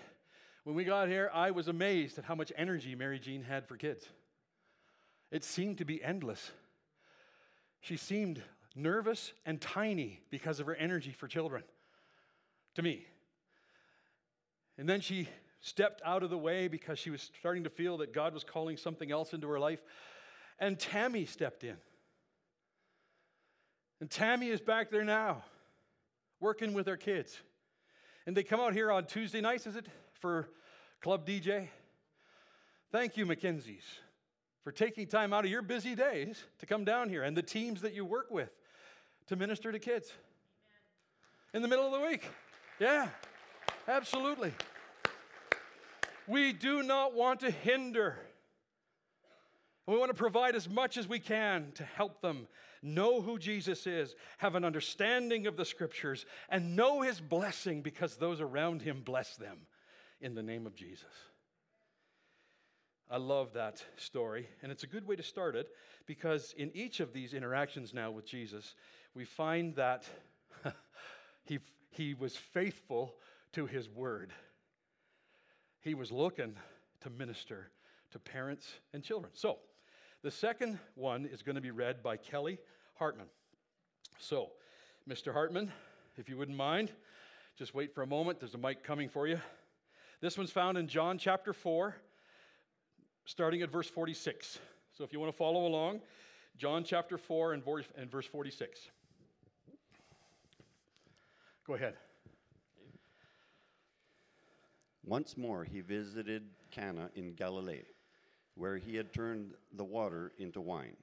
When 0.63 0.75
we 0.75 0.83
got 0.83 1.07
here, 1.07 1.31
I 1.33 1.51
was 1.51 1.67
amazed 1.67 2.17
at 2.17 2.25
how 2.25 2.35
much 2.35 2.51
energy 2.55 2.93
Mary 2.95 3.19
Jean 3.19 3.43
had 3.43 3.67
for 3.67 3.75
kids. 3.75 4.05
It 5.31 5.43
seemed 5.43 5.79
to 5.79 5.85
be 5.85 6.03
endless. 6.03 6.51
She 7.81 7.97
seemed 7.97 8.41
nervous 8.75 9.33
and 9.45 9.59
tiny 9.59 10.21
because 10.29 10.59
of 10.59 10.67
her 10.67 10.75
energy 10.75 11.11
for 11.11 11.27
children 11.27 11.63
to 12.75 12.81
me. 12.81 13.05
And 14.77 14.87
then 14.87 15.01
she 15.01 15.27
stepped 15.61 16.01
out 16.03 16.23
of 16.23 16.29
the 16.29 16.37
way 16.37 16.67
because 16.67 16.97
she 16.97 17.09
was 17.09 17.29
starting 17.39 17.63
to 17.63 17.69
feel 17.69 17.97
that 17.97 18.13
God 18.13 18.33
was 18.33 18.43
calling 18.43 18.77
something 18.77 19.11
else 19.11 19.33
into 19.33 19.47
her 19.47 19.59
life. 19.59 19.81
And 20.59 20.79
Tammy 20.79 21.25
stepped 21.25 21.63
in. 21.63 21.77
And 23.99 24.09
Tammy 24.09 24.49
is 24.49 24.59
back 24.59 24.89
there 24.89 25.03
now, 25.03 25.43
working 26.39 26.73
with 26.73 26.87
her 26.87 26.97
kids. 26.97 27.37
And 28.25 28.35
they 28.35 28.43
come 28.43 28.59
out 28.59 28.73
here 28.73 28.91
on 28.91 29.05
Tuesday 29.05 29.41
nights, 29.41 29.67
is 29.67 29.75
it, 29.75 29.85
for 30.19 30.49
Club 31.01 31.25
DJ? 31.25 31.67
Thank 32.91 33.15
you, 33.15 33.25
Mackenzie's, 33.25 33.85
for 34.63 34.71
taking 34.71 35.07
time 35.07 35.33
out 35.33 35.45
of 35.45 35.51
your 35.51 35.61
busy 35.61 35.95
days 35.95 36.43
to 36.59 36.65
come 36.65 36.83
down 36.83 37.09
here 37.09 37.23
and 37.23 37.37
the 37.37 37.43
teams 37.43 37.81
that 37.81 37.93
you 37.93 38.03
work 38.03 38.31
with 38.31 38.49
to 39.27 39.35
minister 39.35 39.71
to 39.71 39.79
kids 39.79 40.11
in 41.53 41.61
the 41.61 41.67
middle 41.67 41.85
of 41.85 41.91
the 41.91 42.05
week. 42.05 42.23
Yeah, 42.79 43.07
absolutely. 43.87 44.53
We 46.27 46.53
do 46.53 46.83
not 46.83 47.13
want 47.13 47.41
to 47.41 47.51
hinder. 47.51 48.17
We 49.87 49.97
want 49.97 50.09
to 50.09 50.17
provide 50.17 50.55
as 50.55 50.69
much 50.69 50.97
as 50.97 51.07
we 51.07 51.19
can 51.19 51.71
to 51.75 51.83
help 51.83 52.21
them 52.21 52.47
know 52.81 53.21
who 53.21 53.37
Jesus 53.37 53.85
is, 53.85 54.15
have 54.37 54.55
an 54.55 54.63
understanding 54.63 55.47
of 55.47 55.57
the 55.57 55.65
scriptures, 55.65 56.25
and 56.49 56.75
know 56.75 57.01
his 57.01 57.19
blessing 57.19 57.81
because 57.81 58.15
those 58.15 58.41
around 58.41 58.81
him 58.81 59.01
bless 59.03 59.35
them 59.35 59.57
in 60.19 60.35
the 60.35 60.43
name 60.43 60.65
of 60.65 60.75
Jesus. 60.75 61.05
I 63.09 63.17
love 63.17 63.53
that 63.53 63.83
story, 63.97 64.47
and 64.63 64.71
it's 64.71 64.83
a 64.83 64.87
good 64.87 65.05
way 65.05 65.17
to 65.17 65.23
start 65.23 65.55
it 65.55 65.67
because 66.05 66.53
in 66.57 66.71
each 66.73 67.01
of 67.01 67.11
these 67.11 67.33
interactions 67.33 67.93
now 67.93 68.09
with 68.09 68.25
Jesus, 68.25 68.75
we 69.13 69.25
find 69.25 69.75
that 69.75 70.05
he, 71.43 71.59
he 71.89 72.13
was 72.13 72.37
faithful 72.37 73.15
to 73.53 73.65
his 73.65 73.89
word. 73.89 74.31
He 75.81 75.93
was 75.93 76.11
looking 76.11 76.55
to 77.01 77.09
minister 77.09 77.69
to 78.11 78.19
parents 78.19 78.67
and 78.93 79.03
children. 79.03 79.31
So, 79.33 79.57
the 80.23 80.31
second 80.31 80.77
one 80.95 81.25
is 81.25 81.41
going 81.41 81.55
to 81.55 81.61
be 81.61 81.71
read 81.71 82.03
by 82.03 82.17
Kelly 82.17 82.59
Hartman. 82.95 83.25
So, 84.19 84.51
Mr. 85.09 85.33
Hartman, 85.33 85.71
if 86.17 86.29
you 86.29 86.37
wouldn't 86.37 86.57
mind, 86.57 86.91
just 87.57 87.73
wait 87.73 87.93
for 87.95 88.03
a 88.03 88.07
moment. 88.07 88.39
There's 88.39 88.53
a 88.53 88.59
mic 88.59 88.83
coming 88.83 89.09
for 89.09 89.27
you. 89.27 89.39
This 90.21 90.37
one's 90.37 90.51
found 90.51 90.77
in 90.77 90.87
John 90.87 91.17
chapter 91.17 91.53
4, 91.53 91.95
starting 93.25 93.63
at 93.63 93.71
verse 93.71 93.87
46. 93.87 94.59
So, 94.95 95.03
if 95.03 95.11
you 95.11 95.19
want 95.19 95.31
to 95.31 95.37
follow 95.37 95.65
along, 95.65 96.01
John 96.57 96.83
chapter 96.83 97.17
4 97.17 97.53
and 97.53 97.63
verse 97.63 98.25
46. 98.25 98.79
Go 101.65 101.73
ahead. 101.73 101.95
Once 105.03 105.35
more, 105.35 105.63
he 105.63 105.81
visited 105.81 106.43
Cana 106.69 107.09
in 107.15 107.33
Galilee, 107.33 107.83
where 108.55 108.77
he 108.77 108.95
had 108.95 109.13
turned 109.13 109.53
the 109.73 109.83
water 109.83 110.31
into 110.37 110.61
wine. 110.61 110.97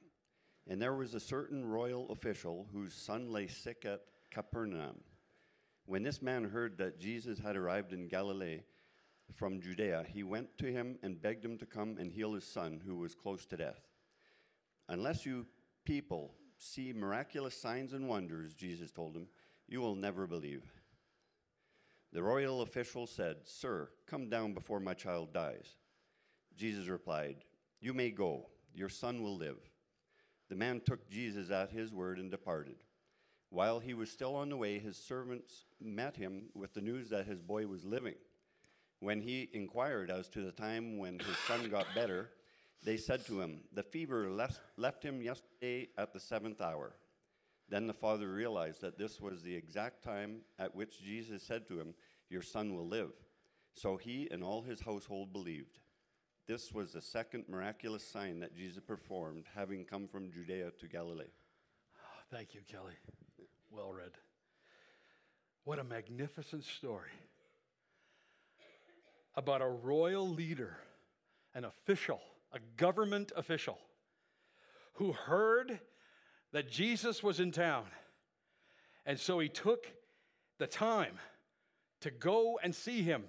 And 0.68 0.80
there 0.80 0.94
was 0.94 1.14
a 1.14 1.20
certain 1.20 1.64
royal 1.64 2.10
official 2.10 2.66
whose 2.72 2.94
son 2.94 3.32
lay 3.32 3.48
sick 3.48 3.84
at 3.84 4.02
Capernaum. 4.30 5.00
When 5.86 6.02
this 6.02 6.20
man 6.20 6.44
heard 6.44 6.76
that 6.78 7.00
Jesus 7.00 7.38
had 7.38 7.56
arrived 7.56 7.92
in 7.92 8.08
Galilee 8.08 8.60
from 9.34 9.60
Judea, 9.60 10.04
he 10.12 10.22
went 10.22 10.58
to 10.58 10.70
him 10.70 10.98
and 11.02 11.20
begged 11.20 11.44
him 11.44 11.56
to 11.58 11.66
come 11.66 11.96
and 11.98 12.12
heal 12.12 12.34
his 12.34 12.44
son, 12.44 12.80
who 12.84 12.96
was 12.96 13.14
close 13.14 13.46
to 13.46 13.56
death. 13.56 13.80
Unless 14.88 15.26
you 15.26 15.46
people 15.84 16.34
see 16.58 16.92
miraculous 16.92 17.60
signs 17.60 17.94
and 17.94 18.08
wonders, 18.08 18.54
Jesus 18.54 18.90
told 18.90 19.16
him, 19.16 19.28
you 19.66 19.80
will 19.80 19.94
never 19.94 20.26
believe. 20.26 20.62
The 22.12 22.22
royal 22.22 22.62
official 22.62 23.06
said, 23.06 23.36
Sir, 23.44 23.90
come 24.06 24.28
down 24.28 24.54
before 24.54 24.80
my 24.80 24.94
child 24.94 25.32
dies. 25.32 25.76
Jesus 26.56 26.88
replied, 26.88 27.44
You 27.80 27.92
may 27.92 28.10
go, 28.10 28.48
your 28.74 28.88
son 28.88 29.22
will 29.22 29.36
live. 29.36 29.58
The 30.48 30.56
man 30.56 30.80
took 30.84 31.10
Jesus 31.10 31.50
at 31.50 31.70
his 31.70 31.92
word 31.92 32.18
and 32.18 32.30
departed. 32.30 32.76
While 33.50 33.78
he 33.78 33.94
was 33.94 34.10
still 34.10 34.34
on 34.36 34.48
the 34.48 34.56
way, 34.56 34.78
his 34.78 34.96
servants 34.96 35.64
met 35.80 36.16
him 36.16 36.44
with 36.54 36.74
the 36.74 36.80
news 36.80 37.10
that 37.10 37.26
his 37.26 37.40
boy 37.40 37.66
was 37.66 37.84
living. 37.84 38.14
When 39.00 39.20
he 39.20 39.48
inquired 39.52 40.10
as 40.10 40.28
to 40.30 40.40
the 40.42 40.52
time 40.52 40.98
when 40.98 41.18
his 41.18 41.36
son 41.46 41.68
got 41.70 41.86
better, 41.94 42.30
they 42.84 42.96
said 42.96 43.26
to 43.26 43.40
him, 43.40 43.60
The 43.72 43.82
fever 43.82 44.28
left, 44.30 44.60
left 44.76 45.02
him 45.02 45.22
yesterday 45.22 45.88
at 45.96 46.12
the 46.12 46.20
seventh 46.20 46.60
hour. 46.60 46.94
Then 47.68 47.86
the 47.86 47.92
father 47.92 48.28
realized 48.28 48.80
that 48.80 48.98
this 48.98 49.20
was 49.20 49.42
the 49.42 49.54
exact 49.54 50.02
time 50.02 50.40
at 50.58 50.74
which 50.74 51.02
Jesus 51.02 51.42
said 51.42 51.66
to 51.68 51.78
him, 51.78 51.94
Your 52.30 52.42
son 52.42 52.74
will 52.74 52.88
live. 52.88 53.12
So 53.74 53.96
he 53.96 54.28
and 54.30 54.42
all 54.42 54.62
his 54.62 54.80
household 54.80 55.32
believed. 55.32 55.78
This 56.46 56.72
was 56.72 56.92
the 56.92 57.02
second 57.02 57.44
miraculous 57.46 58.02
sign 58.02 58.40
that 58.40 58.56
Jesus 58.56 58.82
performed, 58.82 59.44
having 59.54 59.84
come 59.84 60.08
from 60.08 60.32
Judea 60.32 60.70
to 60.80 60.88
Galilee. 60.88 61.24
Oh, 61.98 62.20
thank 62.30 62.54
you, 62.54 62.62
Kelly. 62.66 62.94
Well 63.70 63.92
read. 63.92 64.12
What 65.64 65.78
a 65.78 65.84
magnificent 65.84 66.64
story 66.64 67.10
about 69.34 69.60
a 69.60 69.68
royal 69.68 70.26
leader, 70.26 70.78
an 71.54 71.66
official, 71.66 72.20
a 72.52 72.58
government 72.78 73.30
official, 73.36 73.78
who 74.94 75.12
heard 75.12 75.78
that 76.52 76.70
Jesus 76.70 77.22
was 77.22 77.40
in 77.40 77.52
town. 77.52 77.84
And 79.04 79.18
so 79.18 79.38
he 79.38 79.48
took 79.48 79.86
the 80.58 80.66
time 80.66 81.18
to 82.00 82.10
go 82.10 82.58
and 82.62 82.74
see 82.74 83.02
him 83.02 83.24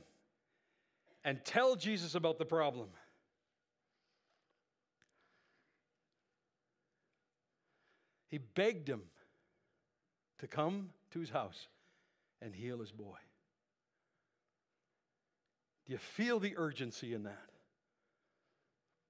and 1.24 1.44
tell 1.44 1.76
Jesus 1.76 2.16
about 2.16 2.38
the 2.38 2.46
problem. 2.46 2.90
He 8.30 8.38
begged 8.38 8.88
him 8.88 9.02
to 10.40 10.48
come 10.48 10.90
to 11.12 11.20
his 11.20 11.30
house 11.30 11.68
and 12.42 12.54
heal 12.54 12.80
his 12.80 12.92
boy. 12.92 13.18
Do 15.86 15.94
you 15.94 15.98
feel 15.98 16.40
the 16.40 16.54
urgency 16.56 17.14
in 17.14 17.24
that? 17.24 17.50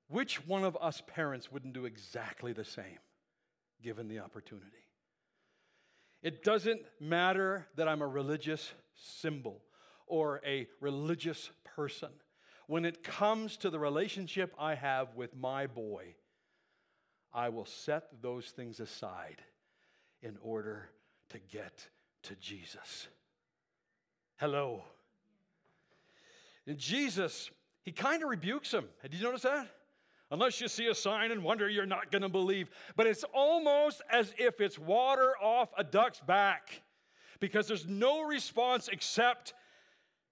Which 0.08 0.48
one 0.48 0.64
of 0.64 0.78
us 0.80 1.04
parents 1.06 1.52
wouldn't 1.52 1.74
do 1.74 1.86
exactly 1.86 2.54
the 2.54 2.64
same? 2.64 2.98
Given 3.82 4.08
the 4.08 4.20
opportunity. 4.20 4.66
It 6.22 6.44
doesn't 6.44 6.82
matter 7.00 7.68
that 7.76 7.88
I'm 7.88 8.02
a 8.02 8.08
religious 8.08 8.72
symbol 8.96 9.62
or 10.06 10.42
a 10.46 10.68
religious 10.82 11.50
person. 11.64 12.10
When 12.68 12.86
it 12.86 13.04
comes 13.04 13.58
to 13.58 13.70
the 13.70 13.80
relationship 13.80 14.54
I 14.60 14.76
have 14.76 15.16
with 15.16 15.36
my 15.36 15.68
boy, 15.68 16.16
I 17.34 17.50
will 17.50 17.66
set 17.66 18.22
those 18.22 18.48
things 18.48 18.80
aside 18.80 19.42
in 20.22 20.38
order 20.42 20.90
to 21.30 21.40
get 21.52 21.88
to 22.24 22.36
Jesus. 22.36 23.08
Hello. 24.38 24.84
And 26.68 26.78
Jesus, 26.78 27.50
he 27.84 27.92
kind 27.92 28.24
of 28.24 28.30
rebukes 28.30 28.72
him. 28.72 28.86
Did 29.02 29.16
you 29.16 29.24
notice 29.24 29.44
that? 29.44 29.68
Unless 30.32 30.62
you 30.62 30.68
see 30.68 30.88
a 30.88 30.96
sign 30.96 31.32
and 31.32 31.44
wonder, 31.44 31.68
you're 31.68 31.86
not 31.86 32.12
going 32.12 32.22
to 32.22 32.30
believe. 32.30 32.70
But 32.96 33.08
it's 33.08 33.24
almost 33.34 34.02
as 34.12 34.34
if 34.38 34.62
it's 34.62 34.78
water 34.78 35.34
off 35.42 35.70
a 35.78 35.84
duck's 35.84 36.20
back 36.20 36.82
because 37.40 37.68
there's 37.68 37.88
no 37.88 38.22
response 38.22 38.90
except, 38.90 39.54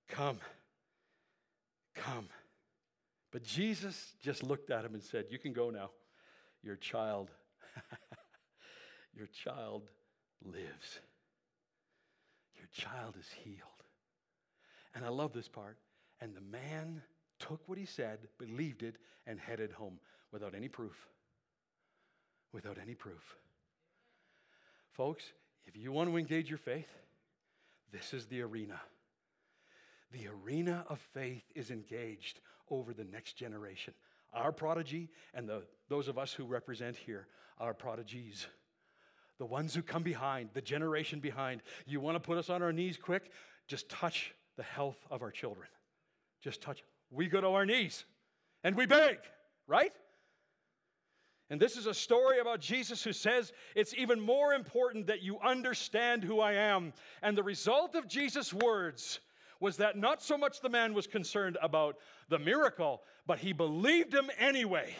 Come, 0.07 0.39
come. 1.95 2.27
But 3.31 3.43
Jesus 3.43 4.13
just 4.21 4.43
looked 4.43 4.69
at 4.69 4.86
him 4.86 4.93
and 4.93 5.03
said, 5.03 5.25
You 5.29 5.39
can 5.39 5.53
go 5.53 5.69
now. 5.69 5.89
Your 6.63 6.75
child, 6.75 7.31
your 9.15 9.27
child 9.27 9.83
lives. 10.43 10.99
Your 12.55 12.67
child 12.71 13.15
is 13.19 13.27
healed. 13.43 13.60
And 14.95 15.05
I 15.05 15.10
love 15.10 15.33
this 15.33 15.47
part. 15.47 15.77
And 16.19 16.36
the 16.36 16.41
man 16.41 17.01
took 17.39 17.67
what 17.67 17.78
he 17.78 17.86
said, 17.86 18.19
believed 18.38 18.84
it, 18.84 18.97
and 19.26 19.39
headed 19.39 19.71
home 19.71 20.00
without 20.32 20.56
any 20.56 20.67
proof. 20.67 21.08
Without 22.54 22.78
any 22.82 22.95
proof. 22.95 23.36
Folks, 24.91 25.23
if 25.65 25.76
you 25.76 25.91
want 25.91 26.10
to 26.10 26.17
engage 26.17 26.50
your 26.50 26.58
faith, 26.58 26.89
this 27.91 28.13
is 28.13 28.26
the 28.26 28.41
arena. 28.41 28.80
The 30.12 30.28
arena 30.28 30.86
of 30.88 31.00
faith 31.13 31.43
is 31.56 31.71
engaged 31.71 32.39
over 32.69 32.93
the 32.93 33.04
next 33.04 33.34
generation. 33.34 33.93
Our 34.34 34.52
prodigy 34.52 35.10
and 35.34 35.47
the, 35.47 35.63
those 35.89 36.08
of 36.08 36.17
us 36.17 36.34
who 36.34 36.45
represent 36.45 36.95
here 36.95 37.28
are 37.60 37.73
prodigies. 37.73 38.47
The 39.38 39.45
ones 39.45 39.76
who 39.76 39.82
come 39.82 40.04
behind, 40.04 40.50
the 40.54 40.62
generation 40.62 41.19
behind. 41.19 41.62
You 41.86 42.00
want 42.00 42.15
to 42.15 42.19
put 42.19 42.38
us 42.38 42.50
on 42.50 42.62
our 42.62 42.73
knees 42.73 42.97
quick? 42.97 43.32
Just 43.67 43.89
touch 43.89 44.34
the 44.56 44.63
health 44.63 44.97
of 45.12 45.21
our 45.21 45.32
children. 45.32 45.67
Just 46.41 46.62
touch 46.62 46.84
we 47.12 47.28
go 47.28 47.41
to 47.41 47.48
our 47.48 47.65
knees 47.65 48.06
and 48.63 48.76
we 48.76 48.86
beg, 48.86 49.17
right? 49.67 49.91
And 51.50 51.62
this 51.62 51.78
is 51.78 51.86
a 51.86 51.93
story 51.93 52.39
about 52.39 52.60
Jesus 52.60 53.04
who 53.04 53.13
says 53.13 53.54
it's 53.76 53.93
even 53.96 54.20
more 54.20 54.54
important 54.54 55.08
that 55.08 55.22
you 55.22 55.39
understand 55.39 56.24
who 56.24 56.41
I 56.41 56.54
am. 56.54 56.91
And 57.22 57.38
the 57.38 57.43
result 57.43 57.96
of 57.96 58.08
Jesus' 58.08 58.54
words 58.54 59.22
was 59.60 59.78
that 59.78 59.98
not 59.98 60.22
so 60.22 60.38
much 60.38 60.60
the 60.60 60.70
man 60.70 60.93
was 60.93 61.08
concerned 61.08 61.58
about 61.62 61.98
the 62.30 62.38
miracle, 62.38 63.02
but 63.26 63.39
he 63.39 63.54
believed 63.54 64.13
him 64.13 64.30
anyway. 64.38 64.93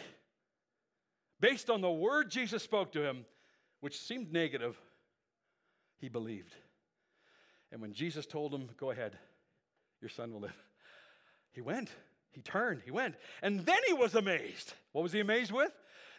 Based 1.40 1.70
on 1.70 1.80
the 1.80 1.90
word 1.90 2.30
Jesus 2.30 2.62
spoke 2.62 2.92
to 2.92 3.02
him, 3.02 3.24
which 3.80 4.00
seemed 4.00 4.32
negative, 4.32 4.76
he 5.98 6.08
believed. 6.08 6.54
And 7.70 7.80
when 7.80 7.92
Jesus 7.92 8.26
told 8.26 8.52
him, 8.52 8.68
Go 8.78 8.90
ahead, 8.90 9.16
your 10.00 10.08
son 10.08 10.32
will 10.32 10.40
live, 10.40 10.56
he 11.58 11.62
went. 11.62 11.90
He 12.30 12.40
turned. 12.40 12.82
He 12.84 12.92
went. 12.92 13.16
And 13.42 13.66
then 13.66 13.78
he 13.88 13.92
was 13.92 14.14
amazed. 14.14 14.74
What 14.92 15.02
was 15.02 15.12
he 15.12 15.18
amazed 15.18 15.50
with? 15.50 15.72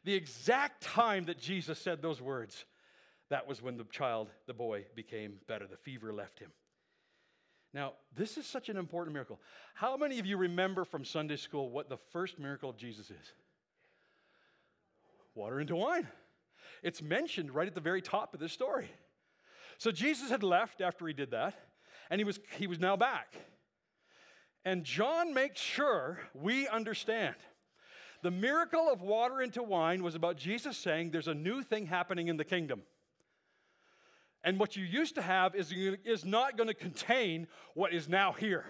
The 0.03 0.13
exact 0.13 0.83
time 0.83 1.23
that 1.25 1.39
Jesus 1.39 1.79
said 1.79 2.01
those 2.01 2.21
words. 2.21 2.65
That 3.29 3.47
was 3.47 3.61
when 3.61 3.77
the 3.77 3.85
child, 3.85 4.27
the 4.45 4.53
boy, 4.53 4.83
became 4.97 5.35
better. 5.47 5.65
The 5.65 5.77
fever 5.77 6.11
left 6.11 6.39
him. 6.39 6.51
Now, 7.73 7.93
this 8.13 8.37
is 8.37 8.45
such 8.45 8.67
an 8.67 8.75
important 8.75 9.13
miracle. 9.13 9.39
How 9.75 9.95
many 9.95 10.19
of 10.19 10.25
you 10.25 10.35
remember 10.35 10.83
from 10.83 11.05
Sunday 11.05 11.37
school 11.37 11.69
what 11.69 11.87
the 11.87 11.99
first 12.11 12.37
miracle 12.37 12.69
of 12.69 12.75
Jesus 12.75 13.09
is? 13.09 13.33
Water 15.35 15.61
into 15.61 15.77
wine. 15.77 16.09
It's 16.83 17.01
mentioned 17.01 17.55
right 17.55 17.67
at 17.67 17.75
the 17.75 17.79
very 17.79 18.01
top 18.01 18.33
of 18.33 18.41
this 18.41 18.51
story. 18.51 18.91
So 19.77 19.89
Jesus 19.89 20.29
had 20.29 20.43
left 20.43 20.81
after 20.81 21.07
he 21.07 21.13
did 21.13 21.31
that, 21.31 21.53
and 22.09 22.19
he 22.19 22.25
was, 22.25 22.41
he 22.57 22.67
was 22.67 22.79
now 22.79 22.97
back. 22.97 23.35
And 24.65 24.83
John 24.83 25.33
makes 25.33 25.59
sure 25.59 26.19
we 26.33 26.67
understand. 26.67 27.35
The 28.21 28.31
miracle 28.31 28.89
of 28.91 29.01
water 29.01 29.41
into 29.41 29.63
wine 29.63 30.03
was 30.03 30.15
about 30.15 30.37
Jesus 30.37 30.77
saying 30.77 31.11
there's 31.11 31.29
a 31.29 31.33
new 31.33 31.63
thing 31.63 31.85
happening 31.85 32.27
in 32.27 32.37
the 32.37 32.43
kingdom. 32.43 32.81
And 34.43 34.59
what 34.59 34.75
you 34.75 34.83
used 34.83 35.15
to 35.15 35.21
have 35.21 35.55
is, 35.55 35.73
is 36.05 36.25
not 36.25 36.57
going 36.57 36.67
to 36.67 36.73
contain 36.73 37.47
what 37.73 37.93
is 37.93 38.07
now 38.09 38.33
here. 38.33 38.65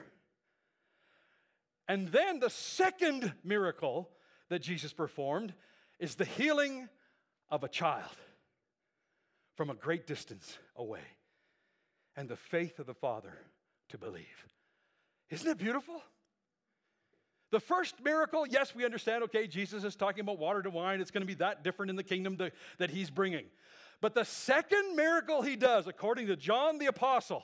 And 1.87 2.07
then 2.09 2.39
the 2.39 2.49
second 2.49 3.33
miracle 3.43 4.09
that 4.49 4.61
Jesus 4.61 4.93
performed 4.93 5.53
is 5.99 6.15
the 6.15 6.25
healing 6.25 6.87
of 7.49 7.63
a 7.63 7.67
child 7.67 8.15
from 9.55 9.69
a 9.69 9.75
great 9.75 10.05
distance 10.05 10.57
away 10.75 11.01
and 12.15 12.29
the 12.29 12.35
faith 12.35 12.79
of 12.79 12.85
the 12.85 12.93
father 12.93 13.33
to 13.89 13.97
believe. 13.97 14.45
Isn't 15.29 15.47
it 15.47 15.57
beautiful? 15.57 16.01
The 17.51 17.59
first 17.59 17.95
miracle, 18.03 18.45
yes, 18.47 18.75
we 18.75 18.85
understand, 18.85 19.23
okay, 19.23 19.47
Jesus 19.47 19.83
is 19.83 19.95
talking 19.95 20.21
about 20.21 20.37
water 20.37 20.61
to 20.61 20.69
wine. 20.69 21.01
It's 21.01 21.11
going 21.11 21.21
to 21.21 21.27
be 21.27 21.35
that 21.35 21.63
different 21.63 21.89
in 21.89 21.95
the 21.95 22.03
kingdom 22.03 22.37
to, 22.37 22.51
that 22.77 22.91
he's 22.91 23.09
bringing. 23.09 23.45
But 24.01 24.13
the 24.13 24.23
second 24.23 24.95
miracle 24.95 25.41
he 25.41 25.55
does, 25.55 25.87
according 25.87 26.27
to 26.27 26.35
John 26.35 26.77
the 26.77 26.85
Apostle, 26.85 27.43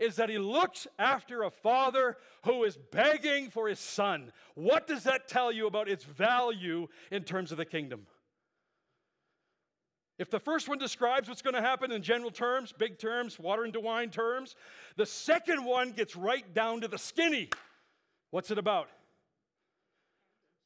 is 0.00 0.16
that 0.16 0.30
he 0.30 0.38
looks 0.38 0.86
after 0.98 1.42
a 1.42 1.50
father 1.50 2.16
who 2.44 2.64
is 2.64 2.78
begging 2.90 3.50
for 3.50 3.68
his 3.68 3.78
son. 3.78 4.32
What 4.54 4.86
does 4.86 5.04
that 5.04 5.28
tell 5.28 5.52
you 5.52 5.66
about 5.66 5.88
its 5.88 6.04
value 6.04 6.88
in 7.10 7.24
terms 7.24 7.52
of 7.52 7.58
the 7.58 7.66
kingdom? 7.66 8.06
If 10.22 10.30
the 10.30 10.38
first 10.38 10.68
one 10.68 10.78
describes 10.78 11.28
what's 11.28 11.42
going 11.42 11.56
to 11.56 11.60
happen 11.60 11.90
in 11.90 12.00
general 12.00 12.30
terms, 12.30 12.70
big 12.70 12.96
terms, 12.96 13.40
water 13.40 13.64
into 13.64 13.80
wine 13.80 14.08
terms, 14.08 14.54
the 14.94 15.04
second 15.04 15.64
one 15.64 15.90
gets 15.90 16.14
right 16.14 16.54
down 16.54 16.82
to 16.82 16.86
the 16.86 16.96
skinny. 16.96 17.50
What's 18.30 18.52
it 18.52 18.56
about? 18.56 18.88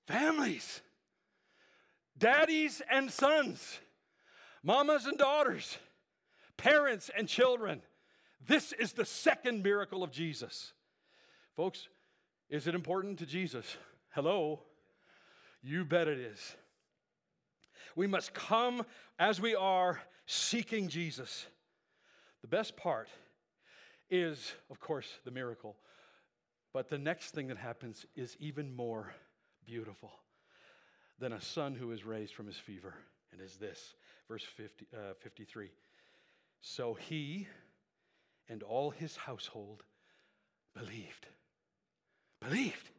Families, 0.09 0.83
daddies 2.19 2.83
and 2.91 3.11
sons, 3.11 3.79
mamas 4.63 5.07
and 5.07 5.17
daughters, 5.17 5.79
parents 6.59 7.11
and 7.17 7.27
children. 7.27 7.81
This 8.47 8.75
is 8.75 8.93
the 8.93 9.07
second 9.07 9.63
miracle 9.63 10.03
of 10.03 10.11
Jesus. 10.11 10.75
Folks, 11.57 11.89
is 12.51 12.67
it 12.67 12.75
important 12.75 13.21
to 13.21 13.27
Jesus? 13.27 13.79
Hello? 14.11 14.61
You 15.63 15.87
bet 15.87 16.09
it 16.09 16.19
is. 16.19 16.57
We 17.97 18.07
must 18.07 18.35
come 18.35 18.85
as 19.19 19.41
we 19.41 19.55
are 19.55 20.01
seeking 20.27 20.89
Jesus. 20.89 21.47
The 22.43 22.49
best 22.49 22.77
part 22.77 23.09
is, 24.11 24.53
of 24.71 24.79
course, 24.79 25.09
the 25.25 25.31
miracle. 25.31 25.77
But 26.73 26.91
the 26.91 26.99
next 26.99 27.31
thing 27.31 27.49
that 27.49 27.57
happens 27.57 28.05
is 28.15 28.37
even 28.39 28.77
more 28.77 29.15
beautiful 29.65 30.13
than 31.19 31.33
a 31.33 31.41
son 31.41 31.75
who 31.75 31.91
is 31.91 32.05
raised 32.05 32.35
from 32.35 32.47
his 32.47 32.57
fever. 32.57 32.95
And 33.33 33.41
is 33.41 33.57
this, 33.57 33.95
verse 34.29 34.45
50, 34.45 34.87
uh, 34.95 35.15
53. 35.21 35.71
So 36.61 36.95
he 36.95 37.49
and 38.49 38.63
all 38.63 38.91
his 38.91 39.17
household 39.17 39.83
believed. 40.75 41.27
Believed. 42.41 42.91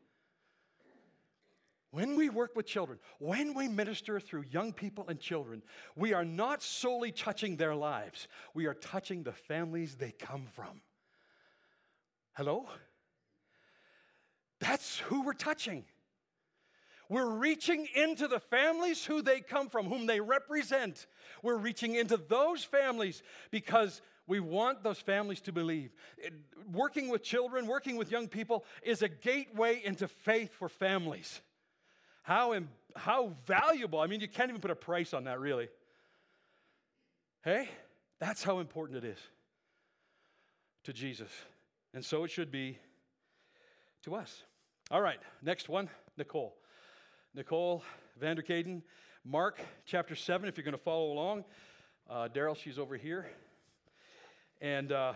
When 1.98 2.16
we 2.16 2.30
work 2.30 2.56
with 2.56 2.68
children, 2.68 3.00
when 3.18 3.56
we 3.56 3.68
minister 3.68 4.20
through 4.20 4.44
young 4.52 4.72
people 4.72 5.06
and 5.08 5.20
children, 5.20 5.64
we 5.96 6.14
are 6.14 6.24
not 6.24 6.62
solely 6.62 7.12
touching 7.12 7.58
their 7.58 7.74
lives, 7.74 8.28
we 8.54 8.68
are 8.68 8.76
touching 8.76 9.24
the 9.24 9.32
families 9.32 9.96
they 9.96 10.12
come 10.12 10.46
from. 10.54 10.82
Hello? 12.34 12.68
That's 14.60 15.00
who 15.00 15.24
we're 15.24 15.34
touching. 15.34 15.86
We're 17.10 17.32
reaching 17.32 17.88
into 17.96 18.28
the 18.28 18.42
families 18.42 19.04
who 19.04 19.24
they 19.24 19.40
come 19.40 19.68
from, 19.68 19.88
whom 19.88 20.06
they 20.06 20.20
represent. 20.20 21.08
We're 21.42 21.58
reaching 21.58 21.96
into 21.96 22.18
those 22.18 22.64
families 22.64 23.24
because 23.50 24.04
we 24.28 24.40
want 24.40 24.84
those 24.84 25.00
families 25.00 25.42
to 25.42 25.52
believe. 25.52 25.96
Working 26.72 27.10
with 27.10 27.24
children, 27.24 27.66
working 27.66 27.98
with 27.98 28.12
young 28.12 28.28
people 28.28 28.66
is 28.84 29.02
a 29.02 29.10
gateway 29.10 29.82
into 29.84 30.08
faith 30.08 30.54
for 30.54 30.70
families. 30.70 31.42
How, 32.28 32.60
how 32.94 33.32
valuable. 33.46 34.02
I 34.02 34.08
mean, 34.08 34.20
you 34.20 34.28
can't 34.28 34.50
even 34.50 34.60
put 34.60 34.70
a 34.70 34.76
price 34.76 35.14
on 35.14 35.24
that, 35.24 35.40
really. 35.40 35.70
Hey, 37.42 37.70
that's 38.20 38.44
how 38.44 38.60
important 38.60 39.02
it 39.02 39.08
is 39.08 39.18
to 40.84 40.92
Jesus. 40.92 41.30
And 41.94 42.04
so 42.04 42.26
it 42.26 42.32
should 42.32 42.52
be 42.52 42.80
to 44.04 44.14
us. 44.16 44.44
All 44.92 45.00
right, 45.02 45.22
next 45.42 45.70
one, 45.70 45.90
Nicole. 46.18 46.54
Nicole 47.34 47.82
Vanderkaden, 48.22 48.82
Mark 49.24 49.62
chapter 49.86 50.14
7, 50.14 50.50
if 50.50 50.58
you're 50.58 50.66
going 50.66 50.74
to 50.74 50.84
follow 50.84 51.14
along. 51.14 51.46
Uh, 52.10 52.28
Daryl, 52.28 52.58
she's 52.58 52.78
over 52.78 52.98
here. 52.98 53.26
And 54.60 54.92
uh, 54.92 55.14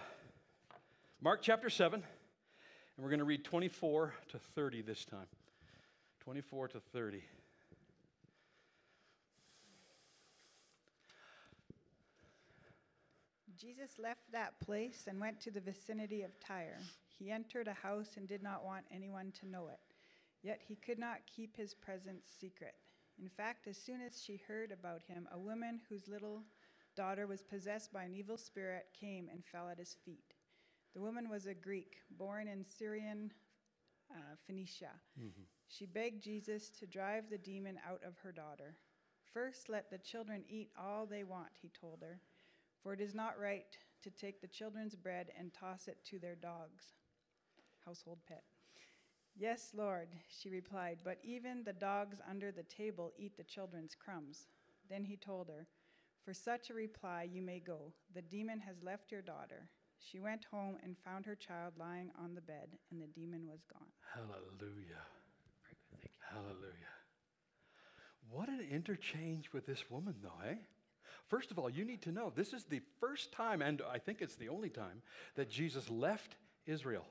Mark 1.19 1.41
chapter 1.41 1.69
7, 1.69 1.95
and 1.95 2.03
we're 3.03 3.09
going 3.09 3.19
to 3.19 3.25
read 3.25 3.43
24 3.43 4.13
to 4.29 4.39
30 4.55 4.83
this 4.83 5.03
time. 5.03 5.27
24 6.21 6.67
to 6.67 6.79
30. 6.79 7.23
Jesus 13.59 13.97
left 13.97 14.31
that 14.31 14.59
place 14.59 15.05
and 15.07 15.19
went 15.19 15.39
to 15.41 15.51
the 15.51 15.59
vicinity 15.59 16.21
of 16.21 16.39
Tyre. 16.39 16.77
He 17.17 17.31
entered 17.31 17.67
a 17.67 17.73
house 17.73 18.17
and 18.17 18.27
did 18.27 18.43
not 18.43 18.63
want 18.63 18.85
anyone 18.93 19.31
to 19.39 19.47
know 19.47 19.67
it. 19.67 19.79
Yet 20.43 20.61
he 20.67 20.75
could 20.75 20.99
not 20.99 21.19
keep 21.27 21.57
his 21.57 21.73
presence 21.73 22.25
secret. 22.39 22.75
In 23.21 23.29
fact, 23.29 23.67
as 23.67 23.77
soon 23.77 24.01
as 24.01 24.23
she 24.23 24.41
heard 24.47 24.71
about 24.71 25.01
him, 25.07 25.27
a 25.31 25.39
woman 25.39 25.81
whose 25.89 26.07
little 26.07 26.43
daughter 26.95 27.25
was 27.25 27.43
possessed 27.43 27.91
by 27.91 28.03
an 28.03 28.13
evil 28.13 28.37
spirit 28.37 28.87
came 28.99 29.27
and 29.31 29.43
fell 29.43 29.69
at 29.69 29.79
his 29.79 29.95
feet. 30.05 30.33
The 30.93 31.01
woman 31.01 31.29
was 31.29 31.45
a 31.45 31.53
Greek, 31.53 31.97
born 32.17 32.47
in 32.47 32.65
Syrian 32.65 33.31
uh, 34.15 34.35
Phoenicia. 34.45 34.91
Mm-hmm. 35.19 35.43
She 35.67 35.85
begged 35.85 36.23
Jesus 36.23 36.69
to 36.79 36.85
drive 36.85 37.29
the 37.29 37.37
demon 37.37 37.79
out 37.87 38.01
of 38.05 38.17
her 38.23 38.31
daughter. 38.31 38.75
First, 39.33 39.69
let 39.69 39.89
the 39.89 39.97
children 39.97 40.43
eat 40.49 40.69
all 40.77 41.05
they 41.05 41.23
want, 41.23 41.51
he 41.61 41.69
told 41.69 41.99
her, 42.01 42.19
for 42.81 42.93
it 42.93 42.99
is 42.99 43.15
not 43.15 43.39
right 43.39 43.65
to 44.03 44.09
take 44.09 44.41
the 44.41 44.47
children's 44.47 44.95
bread 44.95 45.27
and 45.37 45.53
toss 45.53 45.87
it 45.87 45.97
to 46.05 46.19
their 46.19 46.35
dogs. 46.35 46.95
Household 47.85 48.19
pet. 48.27 48.43
Yes, 49.37 49.71
Lord, 49.73 50.09
she 50.27 50.49
replied, 50.49 50.99
but 51.03 51.19
even 51.23 51.63
the 51.63 51.73
dogs 51.73 52.17
under 52.29 52.51
the 52.51 52.63
table 52.63 53.13
eat 53.17 53.37
the 53.37 53.43
children's 53.43 53.95
crumbs. 53.95 54.47
Then 54.89 55.03
he 55.05 55.15
told 55.15 55.47
her, 55.47 55.67
For 56.25 56.33
such 56.33 56.69
a 56.69 56.73
reply 56.73 57.27
you 57.31 57.41
may 57.41 57.59
go. 57.59 57.93
The 58.13 58.21
demon 58.21 58.59
has 58.59 58.83
left 58.83 59.11
your 59.11 59.21
daughter. 59.21 59.69
She 60.09 60.19
went 60.19 60.45
home 60.51 60.77
and 60.83 60.95
found 61.05 61.25
her 61.25 61.35
child 61.35 61.73
lying 61.77 62.09
on 62.21 62.33
the 62.33 62.41
bed, 62.41 62.69
and 62.89 63.01
the 63.01 63.07
demon 63.07 63.47
was 63.47 63.59
gone. 63.71 63.87
Hallelujah. 64.13 65.05
Hallelujah. 66.19 66.71
What 68.29 68.49
an 68.49 68.65
interchange 68.71 69.51
with 69.53 69.65
this 69.65 69.89
woman, 69.89 70.15
though, 70.23 70.49
eh? 70.49 70.55
First 71.27 71.51
of 71.51 71.59
all, 71.59 71.69
you 71.69 71.85
need 71.85 72.01
to 72.03 72.11
know 72.11 72.31
this 72.33 72.53
is 72.53 72.63
the 72.63 72.81
first 72.99 73.31
time, 73.31 73.61
and 73.61 73.81
I 73.89 73.99
think 73.99 74.21
it's 74.21 74.35
the 74.35 74.49
only 74.49 74.69
time, 74.69 75.01
that 75.35 75.49
Jesus 75.49 75.89
left 75.89 76.35
Israel. 76.65 77.05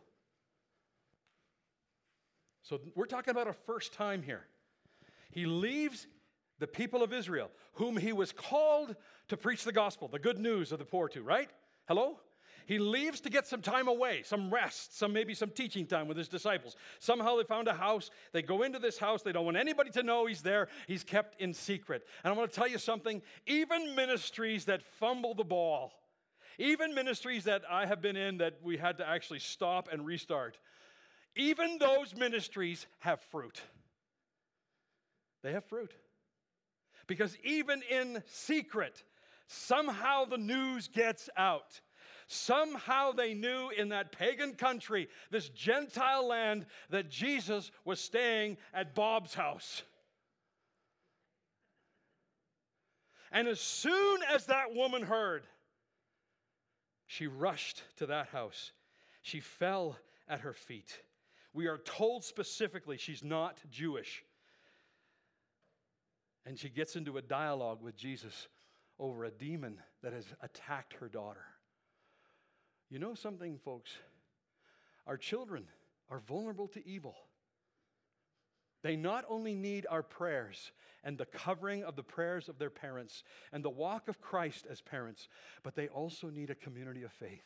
So 2.62 2.81
we're 2.94 3.07
talking 3.07 3.31
about 3.31 3.48
a 3.48 3.53
first 3.53 3.92
time 3.92 4.22
here. 4.22 4.46
He 5.31 5.46
leaves 5.46 6.07
the 6.59 6.66
people 6.66 7.03
of 7.03 7.12
Israel, 7.12 7.50
whom 7.74 7.96
he 7.96 8.12
was 8.12 8.33
called 8.33 8.96
to 9.29 9.37
preach 9.37 9.64
the 9.64 9.72
gospel, 9.72 10.09
the 10.09 10.18
good 10.18 10.38
news 10.38 10.72
of 10.72 10.79
the 10.79 10.85
poor 10.85 11.09
to, 11.11 11.22
right? 11.22 11.48
Hello? 11.88 12.18
He 12.70 12.78
leaves 12.78 13.20
to 13.22 13.30
get 13.30 13.48
some 13.48 13.62
time 13.62 13.88
away, 13.88 14.22
some 14.22 14.48
rest, 14.48 14.96
some 14.96 15.12
maybe 15.12 15.35
some 15.35 15.50
teaching 15.50 15.87
time 15.87 16.06
with 16.06 16.16
his 16.16 16.28
disciples. 16.28 16.76
Somehow 17.00 17.37
they 17.37 17.42
found 17.42 17.66
a 17.66 17.74
house. 17.74 18.12
They 18.30 18.42
go 18.42 18.62
into 18.62 18.78
this 18.78 18.96
house. 18.96 19.22
They 19.22 19.33
don't 19.33 19.44
want 19.44 19.56
anybody 19.56 19.90
to 19.90 20.04
know 20.04 20.26
he's 20.26 20.40
there. 20.40 20.68
He's 20.87 21.02
kept 21.02 21.40
in 21.40 21.52
secret. 21.52 22.06
And 22.22 22.33
I 22.33 22.37
want 22.37 22.48
to 22.48 22.56
tell 22.56 22.68
you 22.68 22.78
something 22.78 23.22
even 23.44 23.96
ministries 23.96 24.66
that 24.66 24.85
fumble 24.85 25.35
the 25.35 25.42
ball, 25.42 25.90
even 26.59 26.94
ministries 26.94 27.42
that 27.42 27.62
I 27.68 27.87
have 27.87 28.00
been 28.00 28.14
in 28.14 28.38
that 28.38 28.59
we 28.62 28.76
had 28.76 28.98
to 28.98 29.09
actually 29.09 29.40
stop 29.40 29.88
and 29.90 30.06
restart, 30.06 30.56
even 31.35 31.76
those 31.78 32.14
ministries 32.14 32.87
have 33.00 33.20
fruit. 33.33 33.61
They 35.42 35.50
have 35.54 35.64
fruit. 35.64 35.92
Because 37.09 37.37
even 37.42 37.83
in 37.90 38.22
secret, 38.28 39.02
somehow 39.48 40.24
the 40.24 40.38
news 40.38 40.87
gets 40.87 41.28
out. 41.37 41.80
Somehow 42.33 43.11
they 43.11 43.35
knew 43.35 43.71
in 43.77 43.88
that 43.88 44.12
pagan 44.12 44.55
country, 44.55 45.09
this 45.33 45.49
Gentile 45.49 46.29
land, 46.29 46.64
that 46.90 47.11
Jesus 47.11 47.73
was 47.85 47.99
staying 47.99 48.57
at 48.73 48.95
Bob's 48.95 49.35
house. 49.35 49.83
And 53.33 53.49
as 53.49 53.59
soon 53.61 54.21
as 54.33 54.47
that 54.47 54.73
woman 54.73 55.03
heard, 55.03 55.43
she 57.09 57.27
rushed 57.27 57.83
to 57.97 58.07
that 58.07 58.29
house. 58.29 58.71
She 59.23 59.40
fell 59.40 59.97
at 60.29 60.43
her 60.43 60.53
feet. 60.53 61.02
We 61.52 61.67
are 61.67 61.79
told 61.79 62.23
specifically 62.23 62.96
she's 62.96 63.25
not 63.25 63.59
Jewish. 63.73 64.23
And 66.46 66.57
she 66.57 66.69
gets 66.69 66.94
into 66.94 67.19
a 67.19 67.23
dialogue 67.23 67.83
with 67.83 67.96
Jesus 67.96 68.46
over 69.00 69.25
a 69.25 69.33
demon 69.33 69.81
that 70.04 70.13
has 70.13 70.27
attacked 70.42 70.92
her 71.00 71.09
daughter. 71.09 71.44
You 72.91 72.99
know 72.99 73.15
something, 73.15 73.59
folks? 73.65 73.93
Our 75.07 75.17
children 75.17 75.65
are 76.11 76.19
vulnerable 76.19 76.69
to 76.69 76.87
evil. 76.87 77.15
They 78.83 78.97
not 78.97 79.25
only 79.29 79.55
need 79.55 79.87
our 79.88 80.03
prayers 80.03 80.73
and 81.05 81.17
the 81.17 81.27
covering 81.27 81.85
of 81.85 81.97
the 81.97 82.03
prayers 82.03 82.49
of 82.49 82.59
their 82.59 82.71
parents 82.71 83.23
and 83.53 83.65
the 83.65 83.71
walk 83.71 84.09
of 84.09 84.21
Christ 84.21 84.67
as 84.71 84.81
parents, 84.81 85.29
but 85.63 85.77
they 85.77 85.88
also 85.88 86.31
need 86.31 86.51
a 86.51 86.55
community 86.55 87.03
of 87.03 87.13
faith. 87.13 87.45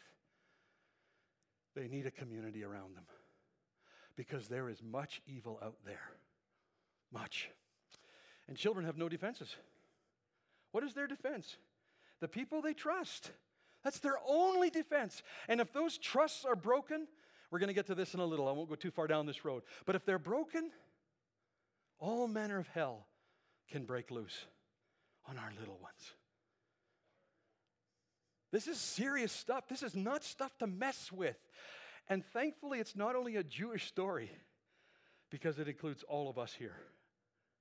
They 1.74 1.88
need 1.88 2.06
a 2.06 2.10
community 2.10 2.64
around 2.64 2.96
them 2.96 3.04
because 4.16 4.46
there 4.46 4.68
is 4.68 4.80
much 4.82 5.20
evil 5.26 5.58
out 5.62 5.76
there. 5.84 6.12
Much. 7.12 7.50
And 8.48 8.56
children 8.56 8.86
have 8.86 8.96
no 8.96 9.08
defenses. 9.08 9.56
What 10.70 10.84
is 10.84 10.94
their 10.94 11.06
defense? 11.06 11.56
The 12.20 12.28
people 12.28 12.62
they 12.62 12.74
trust. 12.74 13.30
That's 13.84 14.00
their 14.00 14.16
only 14.26 14.70
defense. 14.70 15.22
And 15.46 15.60
if 15.60 15.72
those 15.72 15.98
trusts 15.98 16.44
are 16.46 16.56
broken, 16.56 17.06
we're 17.50 17.58
going 17.58 17.68
to 17.68 17.74
get 17.74 17.86
to 17.86 17.94
this 17.94 18.14
in 18.14 18.20
a 18.20 18.26
little. 18.26 18.48
I 18.48 18.52
won't 18.52 18.68
go 18.68 18.74
too 18.74 18.90
far 18.90 19.06
down 19.06 19.26
this 19.26 19.44
road. 19.44 19.62
But 19.84 19.94
if 19.94 20.04
they're 20.04 20.18
broken, 20.18 20.70
all 21.98 22.26
manner 22.26 22.58
of 22.58 22.66
hell 22.68 23.06
can 23.70 23.84
break 23.84 24.10
loose 24.10 24.46
on 25.28 25.38
our 25.38 25.52
little 25.60 25.78
ones. 25.82 26.14
This 28.50 28.66
is 28.68 28.78
serious 28.78 29.32
stuff. 29.32 29.68
This 29.68 29.82
is 29.82 29.94
not 29.94 30.24
stuff 30.24 30.56
to 30.58 30.66
mess 30.66 31.12
with. 31.12 31.36
And 32.08 32.24
thankfully, 32.32 32.78
it's 32.80 32.96
not 32.96 33.16
only 33.16 33.36
a 33.36 33.42
Jewish 33.42 33.86
story 33.86 34.30
because 35.30 35.58
it 35.58 35.68
includes 35.68 36.04
all 36.08 36.30
of 36.30 36.38
us 36.38 36.54
here. 36.56 36.76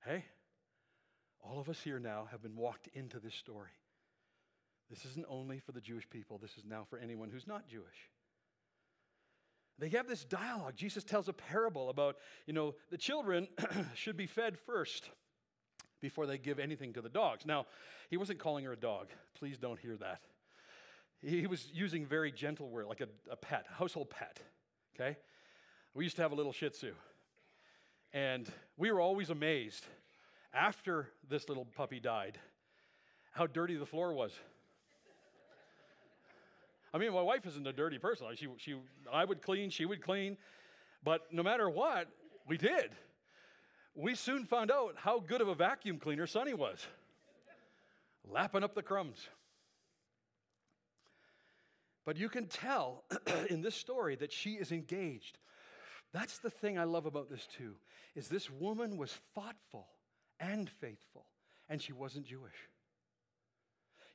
Hey? 0.04 0.24
All 1.40 1.58
of 1.58 1.68
us 1.68 1.80
here 1.80 1.98
now 1.98 2.28
have 2.30 2.42
been 2.42 2.56
walked 2.56 2.88
into 2.94 3.18
this 3.18 3.34
story. 3.34 3.70
This 4.90 5.04
isn't 5.04 5.26
only 5.28 5.58
for 5.58 5.72
the 5.72 5.80
Jewish 5.80 6.08
people, 6.08 6.38
this 6.38 6.56
is 6.56 6.64
now 6.64 6.86
for 6.88 6.98
anyone 6.98 7.30
who's 7.30 7.46
not 7.46 7.66
Jewish. 7.68 8.10
They 9.78 9.88
have 9.90 10.06
this 10.06 10.24
dialogue. 10.24 10.74
Jesus 10.76 11.02
tells 11.02 11.28
a 11.28 11.32
parable 11.32 11.90
about, 11.90 12.16
you 12.46 12.52
know, 12.52 12.74
the 12.90 12.98
children 12.98 13.48
should 13.94 14.16
be 14.16 14.26
fed 14.26 14.56
first 14.56 15.10
before 16.00 16.26
they 16.26 16.38
give 16.38 16.60
anything 16.60 16.92
to 16.92 17.00
the 17.00 17.08
dogs. 17.08 17.44
Now, 17.44 17.66
he 18.08 18.16
wasn't 18.16 18.38
calling 18.38 18.64
her 18.66 18.72
a 18.72 18.76
dog. 18.76 19.08
Please 19.36 19.58
don't 19.58 19.78
hear 19.80 19.96
that. 19.96 20.20
He 21.22 21.46
was 21.46 21.66
using 21.72 22.06
very 22.06 22.30
gentle 22.30 22.68
word, 22.68 22.86
like 22.86 23.00
a, 23.00 23.08
a 23.30 23.36
pet, 23.36 23.66
a 23.70 23.74
household 23.74 24.10
pet. 24.10 24.38
Okay? 24.94 25.16
We 25.94 26.04
used 26.04 26.16
to 26.16 26.22
have 26.22 26.32
a 26.32 26.34
little 26.36 26.52
Shih 26.52 26.68
Tzu. 26.68 26.92
And 28.12 28.48
we 28.76 28.92
were 28.92 29.00
always 29.00 29.30
amazed 29.30 29.86
after 30.52 31.08
this 31.28 31.48
little 31.48 31.64
puppy 31.64 31.98
died 31.98 32.38
how 33.32 33.48
dirty 33.48 33.74
the 33.74 33.86
floor 33.86 34.14
was. 34.14 34.32
I 36.94 36.98
mean, 36.98 37.12
my 37.12 37.22
wife 37.22 37.44
isn't 37.44 37.66
a 37.66 37.72
dirty 37.72 37.98
person. 37.98 38.28
She, 38.36 38.46
she, 38.56 38.76
I 39.12 39.24
would 39.24 39.42
clean, 39.42 39.68
she 39.70 39.84
would 39.84 40.00
clean. 40.00 40.36
But 41.02 41.22
no 41.32 41.42
matter 41.42 41.68
what, 41.68 42.06
we 42.46 42.56
did. 42.56 42.92
We 43.96 44.14
soon 44.14 44.44
found 44.44 44.70
out 44.70 44.94
how 44.96 45.18
good 45.18 45.40
of 45.40 45.48
a 45.48 45.56
vacuum 45.56 45.98
cleaner 45.98 46.28
Sonny 46.28 46.54
was, 46.54 46.86
lapping 48.28 48.62
up 48.62 48.76
the 48.76 48.82
crumbs. 48.82 49.26
But 52.04 52.16
you 52.16 52.28
can 52.28 52.46
tell 52.46 53.02
in 53.50 53.60
this 53.60 53.74
story 53.74 54.14
that 54.16 54.32
she 54.32 54.52
is 54.52 54.70
engaged. 54.70 55.38
That's 56.12 56.38
the 56.38 56.50
thing 56.50 56.78
I 56.78 56.84
love 56.84 57.06
about 57.06 57.28
this 57.28 57.48
too, 57.58 57.74
is 58.14 58.28
this 58.28 58.48
woman 58.48 58.96
was 58.96 59.12
thoughtful 59.34 59.88
and 60.38 60.70
faithful, 60.70 61.26
and 61.68 61.82
she 61.82 61.92
wasn't 61.92 62.26
Jewish. 62.26 62.54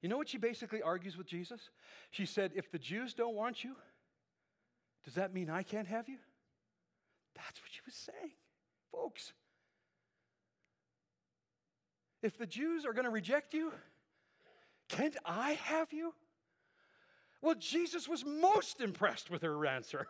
You 0.02 0.10
know 0.10 0.18
what 0.18 0.30
she 0.30 0.38
basically 0.38 0.82
argues 0.82 1.18
with 1.18 1.28
Jesus? 1.28 1.70
She 2.12 2.26
said, 2.26 2.52
If 2.56 2.72
the 2.72 2.80
Jews 2.80 3.14
don't 3.14 3.36
want 3.36 3.64
you, 3.64 3.76
does 5.04 5.16
that 5.16 5.34
mean 5.34 5.50
I 5.50 5.64
can't 5.64 5.88
have 5.88 6.08
you? 6.08 6.18
That's 7.36 7.62
what 7.62 7.70
she 7.72 7.82
was 7.86 7.95
saying, 7.95 8.32
folks. 8.91 9.34
If 12.22 12.38
the 12.38 12.45
Jews 12.45 12.86
are 12.86 12.93
going 12.93 13.06
to 13.06 13.12
reject 13.12 13.54
you, 13.54 13.72
can't 14.89 15.16
I 15.26 15.52
have 15.52 15.93
you? 15.93 16.14
Well, 17.41 17.56
Jesus 17.56 18.08
was 18.08 18.26
most 18.26 18.82
impressed 18.82 19.30
with 19.30 19.41
her 19.43 19.66
answer. 19.66 20.08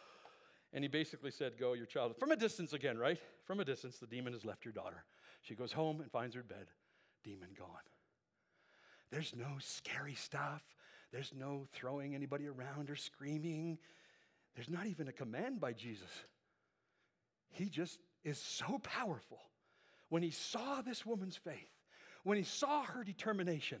and 0.72 0.84
he 0.84 0.88
basically 0.88 1.32
said, 1.32 1.58
Go, 1.58 1.72
your 1.72 1.86
child. 1.86 2.16
From 2.18 2.30
a 2.30 2.36
distance 2.36 2.72
again, 2.72 2.98
right? 2.98 3.18
From 3.44 3.60
a 3.60 3.64
distance, 3.64 3.98
the 3.98 4.06
demon 4.06 4.32
has 4.32 4.44
left 4.44 4.64
your 4.64 4.72
daughter. 4.72 5.04
She 5.42 5.54
goes 5.54 5.72
home 5.72 6.00
and 6.00 6.10
finds 6.10 6.36
her 6.36 6.42
bed, 6.42 6.66
demon 7.24 7.48
gone. 7.58 7.68
There's 9.12 9.34
no 9.36 9.58
scary 9.60 10.14
stuff. 10.14 10.62
There's 11.12 11.32
no 11.38 11.66
throwing 11.74 12.14
anybody 12.14 12.48
around 12.48 12.88
or 12.88 12.96
screaming. 12.96 13.78
There's 14.56 14.70
not 14.70 14.86
even 14.86 15.06
a 15.06 15.12
command 15.12 15.60
by 15.60 15.74
Jesus. 15.74 16.08
He 17.50 17.66
just 17.66 17.98
is 18.24 18.38
so 18.38 18.80
powerful. 18.82 19.40
When 20.08 20.22
he 20.22 20.30
saw 20.30 20.80
this 20.80 21.04
woman's 21.04 21.36
faith, 21.36 21.68
when 22.24 22.38
he 22.38 22.44
saw 22.44 22.84
her 22.84 23.04
determination, 23.04 23.80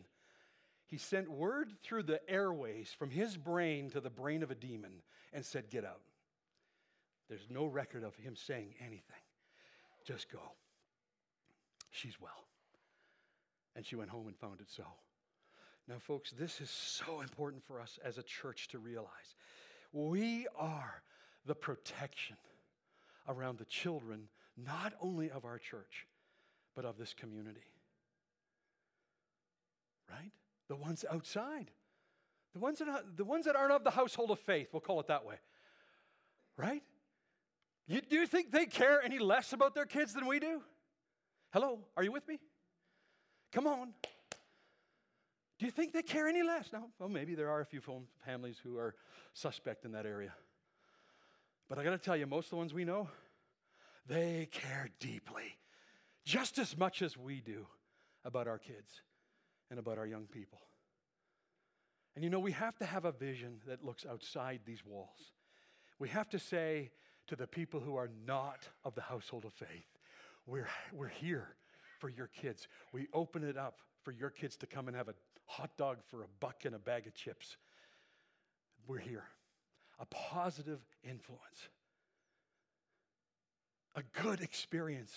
he 0.86 0.98
sent 0.98 1.30
word 1.30 1.72
through 1.82 2.02
the 2.02 2.20
airways 2.30 2.94
from 2.98 3.08
his 3.08 3.38
brain 3.38 3.88
to 3.90 4.00
the 4.00 4.10
brain 4.10 4.42
of 4.42 4.50
a 4.50 4.54
demon 4.54 4.92
and 5.32 5.44
said, 5.44 5.70
Get 5.70 5.86
out. 5.86 6.02
There's 7.30 7.46
no 7.48 7.64
record 7.64 8.04
of 8.04 8.14
him 8.16 8.36
saying 8.36 8.74
anything. 8.80 9.00
Just 10.04 10.30
go. 10.30 10.52
She's 11.90 12.20
well. 12.20 12.44
And 13.74 13.86
she 13.86 13.96
went 13.96 14.10
home 14.10 14.26
and 14.26 14.36
found 14.36 14.60
it 14.60 14.68
so. 14.68 14.84
Now, 15.88 15.98
folks, 15.98 16.30
this 16.30 16.60
is 16.60 16.70
so 16.70 17.20
important 17.20 17.62
for 17.64 17.80
us 17.80 17.98
as 18.04 18.18
a 18.18 18.22
church 18.22 18.68
to 18.68 18.78
realize. 18.78 19.34
We 19.92 20.46
are 20.56 21.02
the 21.44 21.54
protection 21.54 22.36
around 23.28 23.58
the 23.58 23.64
children, 23.64 24.28
not 24.56 24.94
only 25.00 25.30
of 25.30 25.44
our 25.44 25.58
church, 25.58 26.06
but 26.74 26.84
of 26.84 26.98
this 26.98 27.14
community. 27.14 27.64
Right? 30.10 30.32
The 30.68 30.76
ones 30.76 31.04
outside. 31.10 31.70
The 32.52 32.60
ones 32.60 32.78
that, 32.78 32.88
are, 32.88 33.02
the 33.16 33.24
ones 33.24 33.46
that 33.46 33.56
aren't 33.56 33.72
of 33.72 33.82
the 33.82 33.90
household 33.90 34.30
of 34.30 34.38
faith, 34.38 34.68
we'll 34.72 34.80
call 34.80 35.00
it 35.00 35.08
that 35.08 35.24
way. 35.24 35.36
Right? 36.56 36.82
You, 37.88 38.00
do 38.02 38.16
you 38.16 38.26
think 38.26 38.52
they 38.52 38.66
care 38.66 39.02
any 39.02 39.18
less 39.18 39.52
about 39.52 39.74
their 39.74 39.86
kids 39.86 40.14
than 40.14 40.26
we 40.26 40.38
do? 40.38 40.62
Hello, 41.52 41.80
are 41.96 42.04
you 42.04 42.12
with 42.12 42.26
me? 42.28 42.38
Come 43.52 43.66
on. 43.66 43.92
Do 45.62 45.66
you 45.66 45.70
think 45.70 45.92
they 45.92 46.02
care 46.02 46.26
any 46.26 46.42
less? 46.42 46.72
No. 46.72 46.88
Well, 46.98 47.08
maybe 47.08 47.36
there 47.36 47.48
are 47.48 47.60
a 47.60 47.64
few 47.64 47.80
families 48.26 48.56
who 48.64 48.78
are 48.78 48.96
suspect 49.32 49.84
in 49.84 49.92
that 49.92 50.06
area. 50.06 50.34
But 51.68 51.78
I 51.78 51.84
got 51.84 51.90
to 51.90 51.98
tell 51.98 52.16
you, 52.16 52.26
most 52.26 52.46
of 52.46 52.50
the 52.50 52.56
ones 52.56 52.74
we 52.74 52.84
know, 52.84 53.08
they 54.08 54.48
care 54.50 54.88
deeply, 54.98 55.56
just 56.24 56.58
as 56.58 56.76
much 56.76 57.00
as 57.00 57.16
we 57.16 57.40
do 57.40 57.64
about 58.24 58.48
our 58.48 58.58
kids 58.58 59.02
and 59.70 59.78
about 59.78 59.98
our 59.98 60.06
young 60.06 60.24
people. 60.24 60.58
And 62.16 62.24
you 62.24 62.30
know, 62.30 62.40
we 62.40 62.50
have 62.50 62.76
to 62.78 62.84
have 62.84 63.04
a 63.04 63.12
vision 63.12 63.60
that 63.68 63.84
looks 63.84 64.04
outside 64.04 64.62
these 64.66 64.84
walls. 64.84 65.30
We 66.00 66.08
have 66.08 66.28
to 66.30 66.40
say 66.40 66.90
to 67.28 67.36
the 67.36 67.46
people 67.46 67.78
who 67.78 67.94
are 67.94 68.10
not 68.26 68.68
of 68.84 68.96
the 68.96 69.02
household 69.02 69.44
of 69.44 69.52
faith, 69.52 69.86
we're, 70.44 70.68
we're 70.92 71.06
here 71.06 71.54
for 72.00 72.08
your 72.08 72.26
kids. 72.26 72.66
We 72.92 73.06
open 73.14 73.44
it 73.44 73.56
up 73.56 73.78
for 74.02 74.10
your 74.10 74.30
kids 74.30 74.56
to 74.56 74.66
come 74.66 74.88
and 74.88 74.96
have 74.96 75.06
a 75.06 75.14
hot 75.46 75.76
dog 75.76 75.98
for 76.08 76.22
a 76.22 76.26
buck 76.40 76.64
and 76.64 76.74
a 76.74 76.78
bag 76.78 77.06
of 77.06 77.14
chips. 77.14 77.56
We're 78.86 78.98
here. 78.98 79.24
A 79.98 80.06
positive 80.06 80.80
influence, 81.04 81.68
a 83.94 84.02
good 84.20 84.40
experience 84.40 85.14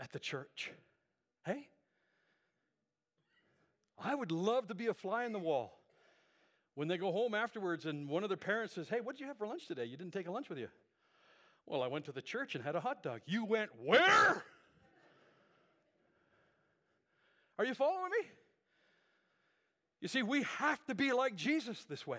at 0.00 0.10
the 0.12 0.18
church. 0.18 0.72
Hey? 1.44 1.68
I 4.02 4.14
would 4.14 4.32
love 4.32 4.68
to 4.68 4.74
be 4.74 4.88
a 4.88 4.94
fly 4.94 5.24
in 5.24 5.32
the 5.32 5.38
wall. 5.38 5.78
When 6.74 6.88
they 6.88 6.96
go 6.96 7.12
home 7.12 7.34
afterwards 7.34 7.86
and 7.86 8.08
one 8.08 8.22
of 8.22 8.30
their 8.30 8.36
parents 8.36 8.74
says, 8.74 8.88
Hey, 8.88 9.00
what 9.00 9.16
did 9.16 9.20
you 9.20 9.26
have 9.26 9.36
for 9.36 9.46
lunch 9.46 9.68
today? 9.68 9.84
You 9.84 9.96
didn't 9.96 10.14
take 10.14 10.26
a 10.26 10.32
lunch 10.32 10.48
with 10.48 10.58
you. 10.58 10.68
Well, 11.66 11.82
I 11.82 11.86
went 11.86 12.06
to 12.06 12.12
the 12.12 12.22
church 12.22 12.54
and 12.54 12.64
had 12.64 12.74
a 12.74 12.80
hot 12.80 13.02
dog. 13.02 13.20
You 13.26 13.44
went 13.44 13.70
where? 13.84 14.42
Are 17.58 17.64
you 17.64 17.74
following 17.74 18.10
me? 18.10 18.28
You 20.02 20.08
see, 20.08 20.22
we 20.22 20.42
have 20.58 20.84
to 20.86 20.96
be 20.96 21.12
like 21.12 21.36
Jesus 21.36 21.84
this 21.84 22.06
way. 22.06 22.18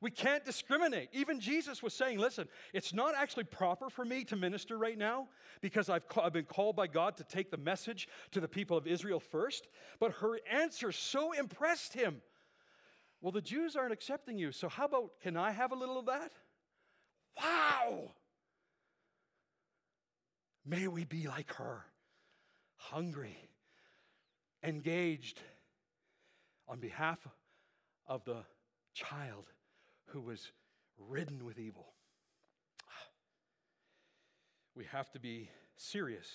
We 0.00 0.10
can't 0.10 0.44
discriminate. 0.44 1.10
Even 1.12 1.40
Jesus 1.40 1.82
was 1.82 1.92
saying, 1.92 2.18
listen, 2.18 2.48
it's 2.72 2.94
not 2.94 3.14
actually 3.14 3.44
proper 3.44 3.90
for 3.90 4.04
me 4.04 4.24
to 4.24 4.36
minister 4.36 4.78
right 4.78 4.96
now 4.96 5.28
because 5.60 5.90
I've, 5.90 6.08
ca- 6.08 6.22
I've 6.22 6.32
been 6.32 6.44
called 6.44 6.74
by 6.74 6.86
God 6.86 7.18
to 7.18 7.24
take 7.24 7.50
the 7.50 7.58
message 7.58 8.08
to 8.30 8.40
the 8.40 8.48
people 8.48 8.78
of 8.78 8.86
Israel 8.86 9.20
first. 9.20 9.68
But 10.00 10.12
her 10.20 10.38
answer 10.50 10.90
so 10.90 11.32
impressed 11.32 11.92
him. 11.92 12.22
Well, 13.20 13.32
the 13.32 13.42
Jews 13.42 13.76
aren't 13.76 13.92
accepting 13.92 14.38
you, 14.38 14.50
so 14.50 14.68
how 14.68 14.86
about 14.86 15.20
can 15.20 15.36
I 15.36 15.50
have 15.50 15.72
a 15.72 15.74
little 15.74 15.98
of 15.98 16.06
that? 16.06 16.32
Wow! 17.36 18.12
May 20.64 20.86
we 20.86 21.04
be 21.04 21.26
like 21.26 21.52
her, 21.54 21.84
hungry, 22.76 23.36
engaged 24.62 25.40
on 26.68 26.78
behalf 26.78 27.18
of 28.06 28.24
the 28.24 28.44
child 28.94 29.44
who 30.06 30.20
was 30.20 30.52
ridden 30.98 31.44
with 31.44 31.58
evil. 31.58 31.92
We 34.74 34.84
have 34.92 35.10
to 35.12 35.18
be 35.18 35.48
serious 35.76 36.26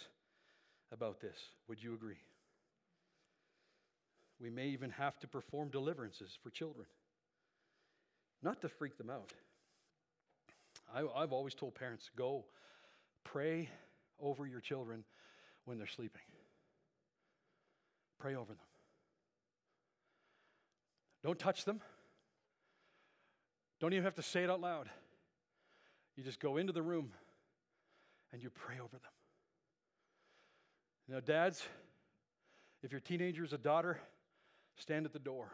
about 0.91 1.21
this. 1.21 1.37
Would 1.67 1.81
you 1.81 1.93
agree? 1.93 2.17
We 4.39 4.49
may 4.49 4.67
even 4.67 4.89
have 4.91 5.19
to 5.19 5.27
perform 5.27 5.69
deliverances 5.69 6.37
for 6.41 6.49
children, 6.49 6.87
not 8.41 8.61
to 8.61 8.69
freak 8.69 8.97
them 8.97 9.09
out. 9.09 9.31
I, 10.93 11.21
have 11.21 11.31
always 11.31 11.53
told 11.53 11.75
parents 11.75 12.09
go 12.15 12.45
pray 13.23 13.69
over 14.19 14.45
your 14.45 14.59
children 14.59 15.03
when 15.65 15.77
they're 15.77 15.87
sleeping. 15.87 16.21
Pray 18.19 18.35
over 18.35 18.53
them. 18.53 18.72
Don't 21.23 21.39
touch 21.39 21.65
them. 21.65 21.79
Don't 23.79 23.93
even 23.93 24.03
have 24.03 24.15
to 24.15 24.21
say 24.21 24.43
it 24.43 24.49
out 24.49 24.61
loud. 24.61 24.89
You 26.15 26.23
just 26.23 26.39
go 26.39 26.57
into 26.57 26.73
the 26.73 26.81
room 26.81 27.11
and 28.31 28.41
you 28.41 28.49
pray 28.49 28.75
over 28.75 28.97
them. 28.97 29.11
Now, 31.07 31.19
dads, 31.19 31.63
if 32.81 32.91
your 32.91 33.01
teenager 33.01 33.43
is 33.43 33.53
a 33.53 33.57
daughter, 33.57 33.99
stand 34.75 35.05
at 35.05 35.13
the 35.13 35.19
door. 35.19 35.51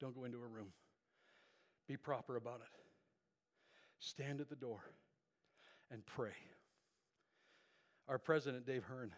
Don't 0.00 0.14
go 0.14 0.24
into 0.24 0.38
a 0.38 0.46
room. 0.46 0.68
Be 1.86 1.96
proper 1.96 2.36
about 2.36 2.60
it. 2.60 2.80
Stand 4.00 4.40
at 4.40 4.48
the 4.48 4.56
door 4.56 4.80
and 5.90 6.04
pray. 6.04 6.34
Our 8.08 8.18
president, 8.18 8.66
Dave 8.66 8.84
Hearn, 8.84 9.12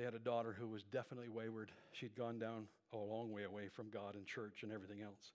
they 0.00 0.06
had 0.06 0.14
a 0.14 0.18
daughter 0.18 0.56
who 0.58 0.66
was 0.66 0.82
definitely 0.84 1.28
wayward. 1.28 1.70
She'd 1.92 2.16
gone 2.16 2.38
down 2.38 2.64
a 2.94 2.96
long 2.96 3.30
way 3.32 3.44
away 3.44 3.68
from 3.68 3.90
God 3.90 4.14
and 4.14 4.24
church 4.26 4.62
and 4.62 4.72
everything 4.72 5.02
else. 5.02 5.32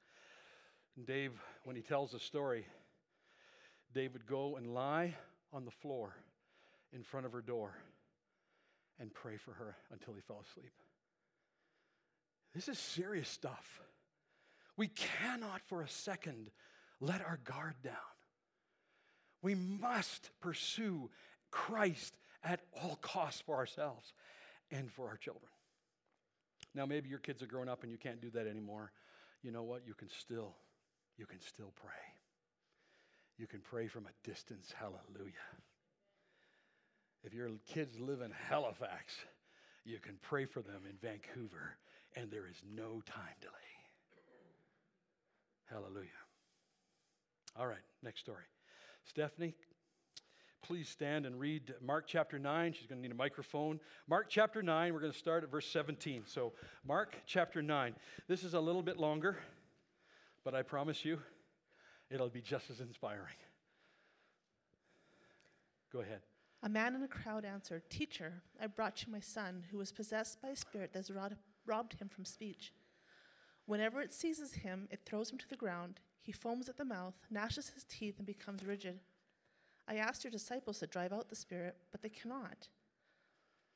And 0.97 1.05
Dave, 1.05 1.33
when 1.65 1.75
he 1.75 1.83
tells 1.83 2.13
the 2.13 2.19
story, 2.19 2.65
Dave 3.93 4.13
would 4.13 4.25
go 4.25 4.55
and 4.55 4.73
lie 4.73 5.13
on 5.53 5.65
the 5.65 5.71
floor 5.71 6.15
in 6.91 7.03
front 7.03 7.27
of 7.27 7.31
her 7.31 7.43
door 7.43 7.75
and 8.99 9.13
pray 9.13 9.37
for 9.37 9.51
her 9.51 9.77
until 9.91 10.15
he 10.15 10.21
fell 10.21 10.43
asleep. 10.49 10.73
This 12.55 12.67
is 12.67 12.79
serious 12.79 13.29
stuff. 13.29 13.81
We 14.77 14.87
cannot 14.87 15.61
for 15.67 15.83
a 15.83 15.89
second 15.89 16.49
let 16.99 17.21
our 17.21 17.39
guard 17.43 17.75
down. 17.83 17.93
We 19.43 19.53
must 19.53 20.31
pursue 20.41 21.11
Christ 21.51 22.17
at 22.43 22.61
all 22.81 22.95
costs 22.95 23.41
for 23.41 23.57
ourselves 23.57 24.11
and 24.71 24.91
for 24.91 25.07
our 25.07 25.17
children. 25.17 25.51
Now, 26.73 26.85
maybe 26.85 27.09
your 27.09 27.19
kids 27.19 27.41
are 27.41 27.47
growing 27.47 27.69
up 27.69 27.83
and 27.83 27.91
you 27.91 27.97
can't 27.97 28.21
do 28.21 28.29
that 28.31 28.47
anymore. 28.47 28.91
You 29.41 29.51
know 29.51 29.63
what? 29.63 29.83
You 29.85 29.93
can 29.93 30.09
still, 30.09 30.55
you 31.17 31.25
can 31.25 31.39
still 31.41 31.71
pray. 31.75 31.91
You 33.37 33.47
can 33.47 33.61
pray 33.61 33.87
from 33.87 34.05
a 34.05 34.27
distance. 34.27 34.73
Hallelujah. 34.77 35.33
If 37.23 37.33
your 37.33 37.49
kids 37.67 37.99
live 37.99 38.21
in 38.21 38.31
Halifax, 38.49 39.13
you 39.83 39.99
can 39.99 40.17
pray 40.21 40.45
for 40.45 40.61
them 40.61 40.81
in 40.89 40.95
Vancouver, 41.01 41.77
and 42.15 42.31
there 42.31 42.47
is 42.47 42.61
no 42.75 43.01
time 43.05 43.35
delay. 43.41 43.53
Hallelujah. 45.65 46.09
All 47.57 47.67
right, 47.67 47.83
next 48.03 48.19
story. 48.19 48.43
Stephanie, 49.05 49.55
please 50.65 50.89
stand 50.89 51.27
and 51.27 51.39
read 51.39 51.75
Mark 51.79 52.05
chapter 52.07 52.39
9. 52.39 52.73
She's 52.73 52.87
going 52.87 52.97
to 52.97 53.01
need 53.07 53.11
a 53.11 53.17
microphone. 53.17 53.79
Mark 54.07 54.27
chapter 54.29 54.63
9, 54.63 54.93
we're 54.93 54.99
going 54.99 55.11
to 55.11 55.17
start 55.17 55.43
at 55.43 55.51
verse 55.51 55.67
17. 55.67 56.23
So, 56.25 56.53
Mark 56.83 57.15
chapter 57.27 57.61
9. 57.61 57.93
This 58.27 58.43
is 58.43 58.55
a 58.55 58.59
little 58.59 58.81
bit 58.81 58.97
longer, 58.97 59.37
but 60.43 60.55
I 60.55 60.63
promise 60.63 61.05
you 61.05 61.19
it'll 62.09 62.29
be 62.29 62.41
just 62.41 62.71
as 62.71 62.79
inspiring. 62.79 63.35
Go 65.93 65.99
ahead. 65.99 66.21
A 66.63 66.69
man 66.69 66.95
in 66.95 67.03
a 67.03 67.07
crowd 67.07 67.45
answered, 67.45 67.87
Teacher, 67.91 68.33
I 68.59 68.65
brought 68.65 69.05
you 69.05 69.13
my 69.13 69.19
son, 69.19 69.65
who 69.69 69.77
was 69.77 69.91
possessed 69.91 70.41
by 70.41 70.49
a 70.49 70.55
spirit 70.55 70.93
that 70.93 71.07
has 71.07 71.11
robbed 71.67 71.93
him 71.93 72.09
from 72.09 72.25
speech. 72.25 72.73
Whenever 73.67 74.01
it 74.01 74.11
seizes 74.11 74.53
him, 74.53 74.87
it 74.89 75.01
throws 75.05 75.31
him 75.31 75.37
to 75.37 75.47
the 75.47 75.55
ground. 75.55 75.99
He 76.23 76.31
foams 76.31 76.69
at 76.69 76.77
the 76.77 76.85
mouth, 76.85 77.13
gnashes 77.29 77.69
his 77.69 77.83
teeth, 77.83 78.15
and 78.17 78.25
becomes 78.25 78.65
rigid. 78.65 78.99
I 79.87 79.95
asked 79.95 80.23
your 80.23 80.31
disciples 80.31 80.79
to 80.79 80.87
drive 80.87 81.13
out 81.13 81.29
the 81.29 81.35
spirit, 81.35 81.75
but 81.91 82.01
they 82.01 82.09
cannot. 82.09 82.67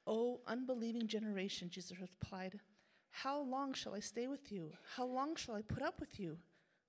O 0.08 0.42
unbelieving 0.48 1.08
generation, 1.08 1.70
Jesus 1.70 2.00
replied, 2.00 2.60
How 3.12 3.42
long 3.42 3.74
shall 3.74 3.94
I 3.94 4.00
stay 4.00 4.28
with 4.28 4.52
you? 4.52 4.72
How 4.96 5.06
long 5.06 5.36
shall 5.36 5.56
I 5.56 5.62
put 5.62 5.84
up 5.84 6.00
with 6.00 6.20
you? 6.20 6.38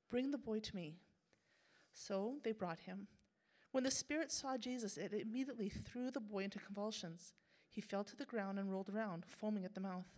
Bring 0.09 0.31
the 0.31 0.39
boy 0.39 0.61
to 0.61 0.77
me. 0.77 0.97
So 1.93 2.37
they 2.45 2.53
brought 2.53 2.81
him. 2.81 3.09
When 3.73 3.85
the 3.85 3.91
spirit 3.91 4.33
saw 4.33 4.57
Jesus, 4.57 4.97
it 4.97 5.13
immediately 5.13 5.69
threw 5.69 6.11
the 6.11 6.21
boy 6.21 6.45
into 6.45 6.59
convulsions. 6.59 7.35
He 7.69 7.81
fell 7.81 8.03
to 8.05 8.17
the 8.17 8.25
ground 8.25 8.59
and 8.59 8.71
rolled 8.71 8.89
around, 8.89 9.25
foaming 9.27 9.65
at 9.65 9.75
the 9.75 9.81
mouth. 9.81 10.09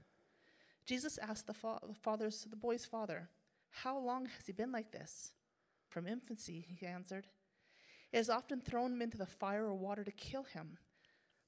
Jesus 0.87 1.19
asked 1.19 1.47
the, 1.47 1.55
fa- 1.55 1.81
the, 1.83 2.57
boy's 2.57 2.87
father, 2.87 3.29
How 3.71 3.99
long 3.99 4.27
has 4.27 4.47
he 4.47 4.53
been 4.53 4.73
like 4.73 4.91
this? 4.91 5.33
From 5.89 6.07
infancy, 6.07 6.67
he 6.69 6.87
answered. 6.87 7.27
It 8.13 8.19
has 8.19 8.31
often 8.31 8.61
thrown 8.61 8.93
him 8.93 9.03
into 9.03 9.19
the 9.19 9.27
fire 9.27 9.65
or 9.65 9.75
water 9.75 10.05
to 10.05 10.13
kill 10.13 10.45
him. 10.45 10.79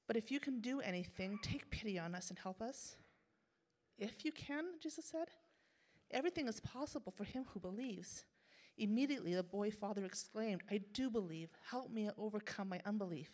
But 0.07 0.17
if 0.17 0.31
you 0.31 0.39
can 0.39 0.61
do 0.61 0.81
anything, 0.81 1.39
take 1.41 1.69
pity 1.69 1.97
on 1.99 2.15
us 2.15 2.29
and 2.29 2.39
help 2.39 2.61
us. 2.61 2.95
If 3.97 4.25
you 4.25 4.31
can, 4.31 4.65
Jesus 4.81 5.05
said, 5.05 5.29
everything 6.11 6.47
is 6.47 6.59
possible 6.59 7.13
for 7.15 7.23
him 7.23 7.45
who 7.53 7.59
believes. 7.59 8.25
Immediately 8.77 9.33
the 9.35 9.43
boy 9.43 9.71
father 9.71 10.03
exclaimed, 10.03 10.63
I 10.69 10.81
do 10.93 11.09
believe. 11.09 11.49
Help 11.69 11.91
me 11.91 12.09
overcome 12.17 12.69
my 12.69 12.81
unbelief. 12.85 13.31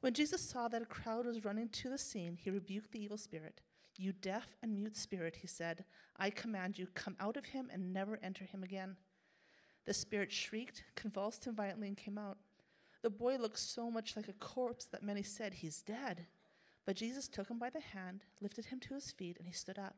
When 0.00 0.14
Jesus 0.14 0.40
saw 0.40 0.68
that 0.68 0.82
a 0.82 0.86
crowd 0.86 1.26
was 1.26 1.44
running 1.44 1.68
to 1.70 1.90
the 1.90 1.98
scene, 1.98 2.36
he 2.40 2.50
rebuked 2.50 2.92
the 2.92 3.02
evil 3.02 3.18
spirit. 3.18 3.60
You 3.98 4.12
deaf 4.12 4.56
and 4.62 4.74
mute 4.74 4.96
spirit, 4.96 5.36
he 5.36 5.46
said, 5.46 5.84
I 6.16 6.30
command 6.30 6.78
you, 6.78 6.86
come 6.94 7.16
out 7.18 7.36
of 7.36 7.46
him 7.46 7.70
and 7.72 7.92
never 7.92 8.18
enter 8.22 8.44
him 8.44 8.62
again. 8.62 8.96
The 9.86 9.94
spirit 9.94 10.32
shrieked, 10.32 10.84
convulsed 10.94 11.46
him 11.46 11.54
violently, 11.54 11.88
and 11.88 11.96
came 11.96 12.18
out. 12.18 12.38
The 13.02 13.10
boy 13.10 13.36
looked 13.36 13.58
so 13.58 13.90
much 13.90 14.16
like 14.16 14.28
a 14.28 14.32
corpse 14.34 14.84
that 14.86 15.02
many 15.02 15.22
said, 15.22 15.54
He's 15.54 15.82
dead. 15.82 16.26
But 16.84 16.96
Jesus 16.96 17.28
took 17.28 17.48
him 17.48 17.58
by 17.58 17.70
the 17.70 17.80
hand, 17.80 18.24
lifted 18.40 18.66
him 18.66 18.80
to 18.80 18.94
his 18.94 19.10
feet, 19.10 19.36
and 19.38 19.46
he 19.46 19.52
stood 19.52 19.78
up. 19.78 19.96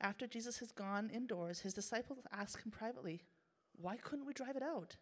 After 0.00 0.26
Jesus 0.26 0.58
has 0.58 0.70
gone 0.70 1.10
indoors, 1.10 1.60
his 1.60 1.74
disciples 1.74 2.18
asked 2.32 2.64
him 2.64 2.70
privately, 2.70 3.22
why 3.80 3.96
couldn't 3.96 4.26
we 4.26 4.32
drive 4.32 4.56
it 4.56 4.62
out? 4.62 4.96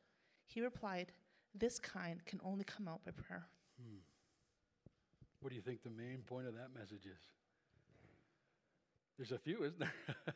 He 0.46 0.60
replied, 0.60 1.12
This 1.54 1.78
kind 1.78 2.24
can 2.24 2.40
only 2.44 2.64
come 2.64 2.88
out 2.88 3.04
by 3.04 3.12
prayer. 3.12 3.46
Hmm. 3.80 3.98
What 5.40 5.50
do 5.50 5.56
you 5.56 5.62
think 5.62 5.82
the 5.82 5.90
main 5.90 6.22
point 6.26 6.46
of 6.46 6.54
that 6.54 6.74
message 6.74 7.06
is? 7.06 7.20
There's 9.16 9.32
a 9.32 9.38
few, 9.38 9.62
isn't 9.62 9.78
there? 9.78 9.92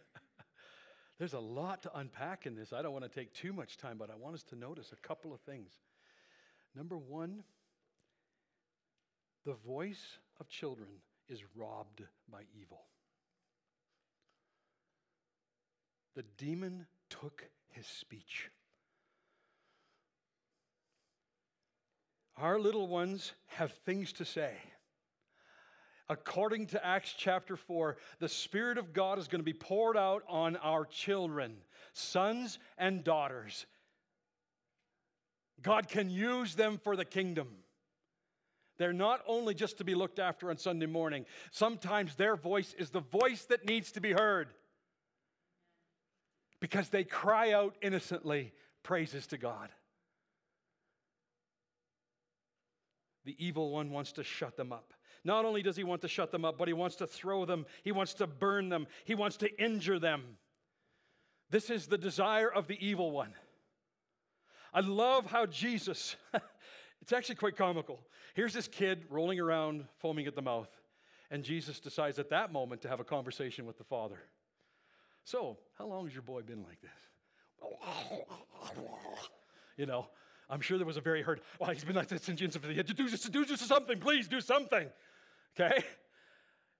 There's 1.18 1.34
a 1.34 1.40
lot 1.40 1.82
to 1.82 1.98
unpack 1.98 2.46
in 2.46 2.54
this. 2.54 2.72
I 2.72 2.80
don't 2.80 2.92
want 2.92 3.04
to 3.04 3.10
take 3.10 3.32
too 3.32 3.52
much 3.52 3.76
time, 3.76 3.98
but 3.98 4.10
I 4.10 4.14
want 4.14 4.34
us 4.34 4.44
to 4.44 4.56
notice 4.56 4.92
a 4.92 5.06
couple 5.06 5.34
of 5.34 5.40
things. 5.40 5.72
Number 6.76 6.96
one, 6.96 7.42
the 9.44 9.54
voice 9.54 10.18
of 10.38 10.48
children 10.48 10.88
is 11.28 11.40
robbed 11.56 12.02
by 12.30 12.42
evil. 12.60 12.82
The 16.14 16.24
demon 16.36 16.86
took 17.10 17.44
his 17.70 17.86
speech. 17.86 18.50
Our 22.36 22.60
little 22.60 22.86
ones 22.86 23.32
have 23.46 23.72
things 23.72 24.12
to 24.14 24.24
say. 24.24 24.52
According 26.10 26.68
to 26.68 26.84
Acts 26.84 27.14
chapter 27.16 27.56
4, 27.56 27.96
the 28.18 28.28
Spirit 28.28 28.78
of 28.78 28.92
God 28.94 29.18
is 29.18 29.28
going 29.28 29.40
to 29.40 29.44
be 29.44 29.52
poured 29.52 29.96
out 29.96 30.22
on 30.28 30.56
our 30.56 30.86
children, 30.86 31.56
sons 31.92 32.58
and 32.78 33.04
daughters. 33.04 33.66
God 35.60 35.88
can 35.88 36.08
use 36.08 36.54
them 36.54 36.80
for 36.82 36.96
the 36.96 37.04
kingdom. 37.04 37.48
They're 38.78 38.92
not 38.92 39.20
only 39.26 39.54
just 39.54 39.78
to 39.78 39.84
be 39.84 39.94
looked 39.94 40.18
after 40.18 40.50
on 40.50 40.56
Sunday 40.56 40.86
morning, 40.86 41.26
sometimes 41.50 42.14
their 42.14 42.36
voice 42.36 42.74
is 42.78 42.90
the 42.90 43.00
voice 43.00 43.44
that 43.46 43.66
needs 43.66 43.92
to 43.92 44.00
be 44.00 44.12
heard 44.12 44.48
because 46.60 46.88
they 46.88 47.04
cry 47.04 47.52
out 47.52 47.76
innocently 47.82 48.52
praises 48.82 49.26
to 49.28 49.36
God. 49.36 49.68
The 53.24 53.36
evil 53.44 53.70
one 53.72 53.90
wants 53.90 54.12
to 54.12 54.24
shut 54.24 54.56
them 54.56 54.72
up. 54.72 54.94
Not 55.28 55.44
only 55.44 55.60
does 55.62 55.76
he 55.76 55.84
want 55.84 56.00
to 56.00 56.08
shut 56.08 56.32
them 56.32 56.46
up, 56.46 56.56
but 56.56 56.68
he 56.68 56.74
wants 56.74 56.96
to 56.96 57.06
throw 57.06 57.44
them, 57.44 57.66
he 57.84 57.92
wants 57.92 58.14
to 58.14 58.26
burn 58.26 58.70
them, 58.70 58.86
he 59.04 59.14
wants 59.14 59.36
to 59.36 59.62
injure 59.62 59.98
them. 59.98 60.22
This 61.50 61.68
is 61.68 61.86
the 61.86 61.98
desire 61.98 62.50
of 62.50 62.66
the 62.66 62.78
evil 62.80 63.10
one. 63.10 63.34
I 64.72 64.80
love 64.80 65.26
how 65.26 65.44
Jesus, 65.44 66.16
it's 67.02 67.12
actually 67.12 67.34
quite 67.34 67.58
comical. 67.58 68.00
Here's 68.32 68.54
this 68.54 68.68
kid 68.68 69.04
rolling 69.10 69.38
around, 69.38 69.84
foaming 69.98 70.26
at 70.26 70.34
the 70.34 70.40
mouth, 70.40 70.70
and 71.30 71.44
Jesus 71.44 71.78
decides 71.78 72.18
at 72.18 72.30
that 72.30 72.50
moment 72.50 72.80
to 72.80 72.88
have 72.88 72.98
a 72.98 73.04
conversation 73.04 73.66
with 73.66 73.76
the 73.76 73.84
Father. 73.84 74.20
So, 75.24 75.58
how 75.76 75.88
long 75.88 76.06
has 76.06 76.14
your 76.14 76.22
boy 76.22 76.40
been 76.40 76.64
like 76.64 76.80
this? 76.80 77.68
You 79.76 79.84
know, 79.84 80.06
I'm 80.48 80.62
sure 80.62 80.78
there 80.78 80.86
was 80.86 80.96
a 80.96 81.02
very 81.02 81.20
hurt, 81.20 81.42
well, 81.60 81.68
he's 81.68 81.84
been 81.84 81.96
like 81.96 82.08
this 82.08 82.22
since 82.22 82.40
do, 82.40 82.48
do, 82.48 83.44
do 83.44 83.56
something, 83.56 84.00
please, 84.00 84.26
do 84.26 84.40
something. 84.40 84.88
Okay? 85.58 85.84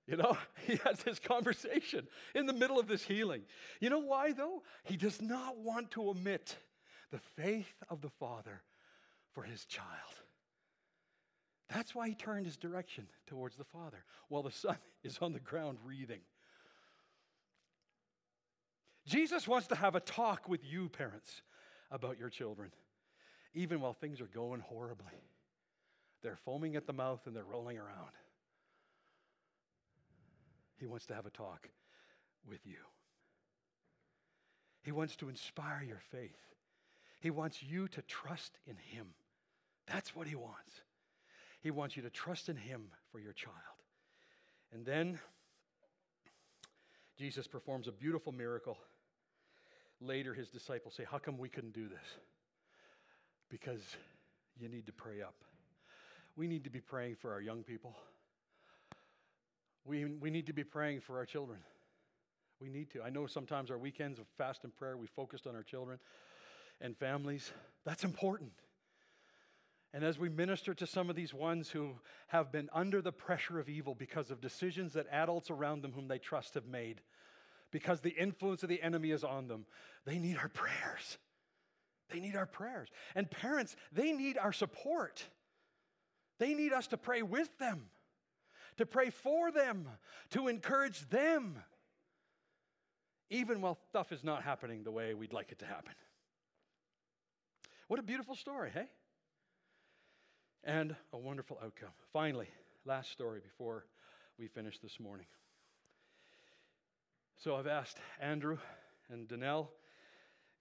You 0.07 0.17
know, 0.17 0.37
he 0.67 0.79
has 0.85 1.01
this 1.01 1.19
conversation 1.19 2.07
in 2.35 2.47
the 2.47 2.53
middle 2.53 2.79
of 2.79 2.89
this 2.89 3.03
healing. 3.03 3.43
You 3.81 3.91
know 3.91 3.99
why, 3.99 4.33
though? 4.33 4.63
He 4.85 4.97
does 4.97 5.21
not 5.21 5.59
want 5.59 5.91
to 5.93 6.09
omit 6.09 6.57
the 7.11 7.19
faith 7.19 7.73
of 7.89 8.01
the 8.01 8.11
Father 8.11 8.63
for 9.33 9.43
his 9.43 9.65
child. 9.67 9.87
That's 11.69 11.95
why 11.95 12.09
he 12.09 12.15
turned 12.15 12.47
his 12.47 12.57
direction 12.57 13.07
towards 13.27 13.57
the 13.57 13.65
Father 13.65 14.05
while 14.29 14.43
the 14.43 14.51
Son 14.51 14.77
is 15.05 15.19
on 15.21 15.33
the 15.33 15.41
ground 15.41 15.79
wreathing. 15.85 16.21
Jesus 19.07 19.49
wants 19.49 19.67
to 19.69 19.75
have 19.75 19.95
a 19.95 20.01
talk 20.01 20.49
with 20.49 20.61
you, 20.65 20.89
parents, 20.89 21.43
about 21.91 22.19
your 22.19 22.29
children, 22.29 22.71
even 23.55 23.81
while 23.81 23.95
things 23.95 24.21
are 24.21 24.27
going 24.27 24.61
horribly. 24.61 25.07
They're 26.23 26.37
foaming 26.37 26.77
at 26.77 26.87
the 26.87 26.93
mouth 26.93 27.21
and 27.27 27.35
they're 27.35 27.45
rolling 27.45 27.79
around. 27.79 28.11
He 30.79 30.87
wants 30.87 31.07
to 31.07 31.15
have 31.15 31.27
a 31.27 31.31
talk 31.31 31.69
with 32.49 32.61
you. 32.65 32.77
He 34.83 34.93
wants 34.93 35.17
to 35.17 35.29
inspire 35.29 35.83
your 35.87 36.01
faith. 36.11 36.39
He 37.21 37.31
wants 37.31 37.63
you 37.63 37.89
to 37.89 38.03
trust 38.03 38.59
in 38.67 38.77
Him. 38.77 39.09
That's 39.87 40.15
what 40.15 40.27
He 40.27 40.37
wants. 40.37 40.81
He 41.61 41.71
wants 41.71 41.97
you 41.97 42.03
to 42.03 42.11
trust 42.11 42.49
in 42.49 42.57
Him 42.57 42.83
for 43.11 43.19
your 43.19 43.33
child. 43.33 43.55
And 44.73 44.87
then 44.87 45.19
Jesus 47.19 47.49
performs 47.49 47.89
a 47.89 47.93
beautiful 47.93 48.33
miracle. 48.33 48.79
Later, 50.01 50.33
his 50.33 50.49
disciples 50.49 50.95
say, 50.95 51.05
How 51.11 51.19
come 51.19 51.37
we 51.37 51.49
couldn't 51.49 51.75
do 51.75 51.89
this? 51.89 52.05
Because 53.51 53.83
you 54.59 54.69
need 54.69 54.87
to 54.87 54.93
pray 54.93 55.21
up. 55.21 55.35
We 56.37 56.47
need 56.47 56.63
to 56.65 56.71
be 56.71 56.81
praying 56.81 57.17
for 57.17 57.33
our 57.33 57.41
young 57.41 57.65
people. 57.65 57.97
We, 59.85 60.05
we 60.05 60.31
need 60.31 60.47
to 60.47 60.53
be 60.53 60.65
praying 60.65 61.01
for 61.01 61.17
our 61.19 61.27
children. 61.27 61.59
We 62.61 62.69
need 62.69 62.91
to. 62.91 63.03
I 63.03 63.11
know 63.11 63.27
sometimes 63.27 63.71
our 63.71 63.79
weekends 63.79 64.19
of 64.19 64.27
fast 64.37 64.65
and 64.65 64.75
prayer, 64.75 64.97
we 64.97 65.07
focused 65.07 65.47
on 65.47 65.55
our 65.55 65.63
children 65.63 65.99
and 66.81 66.97
families. 66.97 67.53
That's 67.85 68.05
important. 68.05 68.53
And 69.95 70.05
as 70.05 70.19
we 70.19 70.29
minister 70.29 70.75
to 70.75 70.87
some 70.87 71.09
of 71.09 71.17
these 71.17 71.33
ones 71.33 71.71
who 71.71 71.95
have 72.29 72.53
been 72.53 72.69
under 72.73 73.01
the 73.01 73.13
pressure 73.13 73.59
of 73.59 73.69
evil 73.69 73.95
because 73.95 74.31
of 74.31 74.41
decisions 74.41 74.93
that 74.93 75.07
adults 75.11 75.51
around 75.51 75.83
them 75.83 75.93
whom 75.93 76.09
they 76.09 76.19
trust 76.19 76.55
have 76.55 76.67
made, 76.67 77.01
because 77.71 78.01
the 78.01 78.11
influence 78.11 78.63
of 78.63 78.69
the 78.69 78.83
enemy 78.83 79.11
is 79.11 79.25
on 79.25 79.49
them, 79.49 79.65
they 80.05 80.19
need 80.19 80.37
our 80.37 80.49
prayers. 80.49 81.19
They 82.11 82.21
need 82.21 82.37
our 82.37 82.47
prayers. 82.47 82.89
And 83.15 83.31
parents, 83.31 83.77
they 83.93 84.13
need 84.13 84.37
our 84.39 84.53
support. 84.53 85.25
They 86.39 86.55
need 86.55 86.73
us 86.73 86.87
to 86.89 86.97
pray 86.97 87.23
with 87.23 87.57
them, 87.59 87.85
to 88.79 88.87
pray 88.87 89.11
for 89.11 89.51
them, 89.51 89.89
to 90.31 90.49
encourage 90.49 91.09
them, 91.11 91.63
even 93.31 93.61
while 93.61 93.79
stuff 93.89 94.11
is 94.11 94.25
not 94.25 94.43
happening 94.43 94.83
the 94.83 94.91
way 94.91 95.15
we'd 95.15 95.33
like 95.33 95.53
it 95.53 95.59
to 95.61 95.67
happen. 95.67 95.93
What 97.89 98.01
a 98.01 98.03
beautiful 98.03 98.35
story, 98.35 98.71
hey? 98.73 98.89
and 100.65 100.95
a 101.13 101.19
wonderful 101.19 101.59
outcome. 101.65 101.91
Finally, 102.13 102.49
last 102.85 103.11
story 103.11 103.41
before 103.41 103.87
we 104.39 104.49
finish 104.49 104.79
this 104.79 105.01
morning. 105.01 105.27
So 107.39 107.57
I've 107.57 107.67
asked 107.67 107.99
Andrew 108.21 108.59
and 109.11 109.29
Danelle, 109.29 109.69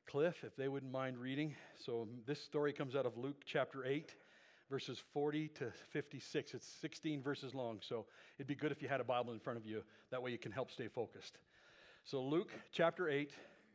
Cliff, 0.08 0.44
if 0.44 0.56
they 0.56 0.68
wouldn't 0.68 0.92
mind 0.92 1.18
reading. 1.18 1.56
So 1.84 2.08
this 2.26 2.42
story 2.42 2.72
comes 2.72 2.96
out 2.96 3.06
of 3.06 3.18
Luke 3.18 3.42
chapter 3.46 3.86
8, 3.86 4.16
verses 4.70 5.02
40 5.14 5.48
to 5.50 5.72
56. 5.92 6.54
It's 6.54 6.68
16 6.82 7.22
verses 7.22 7.54
long, 7.54 7.80
so 7.82 8.06
it'd 8.38 8.48
be 8.48 8.56
good 8.56 8.72
if 8.72 8.82
you 8.82 8.88
had 8.88 9.00
a 9.00 9.04
Bible 9.04 9.34
in 9.34 9.40
front 9.40 9.58
of 9.58 9.66
you. 9.66 9.84
That 10.12 10.22
way 10.22 10.32
you 10.32 10.38
can 10.38 10.52
help 10.52 10.72
stay 10.72 10.88
focused. 10.88 11.38
So 12.04 12.22
Luke 12.22 12.52
chapter 12.72 13.10
8, 13.10 13.32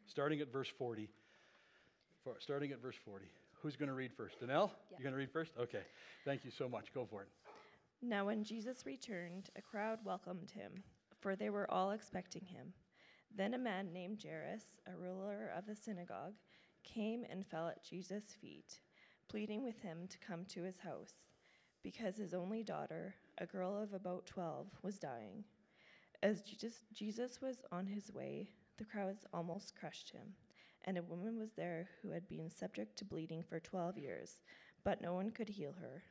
starting 0.06 0.40
at 0.40 0.52
verse 0.52 0.68
40. 0.78 1.08
Starting 2.38 2.72
at 2.72 2.80
verse 2.80 2.96
40. 3.04 3.26
Who's 3.62 3.76
going 3.76 3.88
to 3.88 3.94
read 3.94 4.12
first? 4.12 4.40
Danelle? 4.40 4.70
Yeah. 4.90 4.96
You're 4.98 5.02
going 5.04 5.12
to 5.12 5.18
read 5.18 5.32
first? 5.32 5.52
Okay. 5.60 5.82
Thank 6.24 6.44
you 6.44 6.50
so 6.50 6.68
much. 6.68 6.92
Go 6.92 7.06
for 7.08 7.22
it. 7.22 7.28
Now, 8.00 8.26
when 8.26 8.42
Jesus 8.42 8.84
returned, 8.84 9.50
a 9.56 9.62
crowd 9.62 10.00
welcomed 10.04 10.50
him, 10.50 10.82
for 11.20 11.36
they 11.36 11.50
were 11.50 11.70
all 11.70 11.92
expecting 11.92 12.44
him. 12.44 12.72
Then 13.34 13.54
a 13.54 13.58
man 13.58 13.92
named 13.92 14.22
Jairus, 14.22 14.64
a 14.86 14.96
ruler 14.96 15.50
of 15.56 15.66
the 15.66 15.76
synagogue, 15.76 16.34
came 16.82 17.24
and 17.30 17.46
fell 17.46 17.68
at 17.68 17.84
Jesus' 17.84 18.36
feet, 18.40 18.80
pleading 19.32 19.64
with 19.64 19.80
him 19.80 20.06
to 20.08 20.18
come 20.18 20.44
to 20.44 20.62
his 20.62 20.78
house, 20.78 21.14
because 21.82 22.16
his 22.16 22.34
only 22.34 22.62
daughter, 22.62 23.16
a 23.38 23.46
girl 23.46 23.82
of 23.82 23.94
about 23.94 24.26
12, 24.26 24.68
was 24.82 25.00
dying. 25.00 25.42
As 26.22 26.42
Jesus, 26.42 27.40
was 27.42 27.64
on 27.72 27.86
his 27.86 28.12
way, 28.12 28.50
the 28.76 28.84
crowds 28.84 29.24
almost 29.32 29.74
crushed 29.74 30.10
him 30.10 30.34
and 30.84 30.98
a 30.98 31.02
woman 31.02 31.38
was 31.38 31.52
there 31.52 31.88
who 32.02 32.10
had 32.10 32.28
been 32.28 32.50
subject 32.50 32.96
to 32.98 33.04
bleeding 33.04 33.42
for 33.42 33.60
12 33.60 33.98
years, 33.98 34.40
but 34.84 35.00
no 35.00 35.14
one 35.14 35.30
could 35.30 35.48
heal 35.48 35.74
her. 35.80 36.02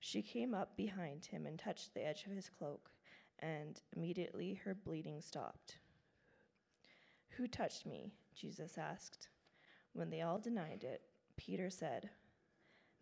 She 0.00 0.22
came 0.22 0.54
up 0.54 0.76
behind 0.76 1.26
him 1.26 1.46
and 1.46 1.58
touched 1.58 1.94
the 1.94 2.06
edge 2.06 2.24
of 2.26 2.32
his 2.32 2.48
cloak, 2.48 2.90
and 3.40 3.80
immediately 3.96 4.60
her 4.64 4.74
bleeding 4.74 5.20
stopped. 5.20 5.78
Who 7.30 7.48
touched 7.48 7.86
me? 7.86 8.12
Jesus 8.34 8.78
asked. 8.78 9.28
When 9.92 10.10
they 10.10 10.22
all 10.22 10.38
denied 10.38 10.84
it, 10.84 11.02
Peter 11.36 11.70
said, 11.70 12.10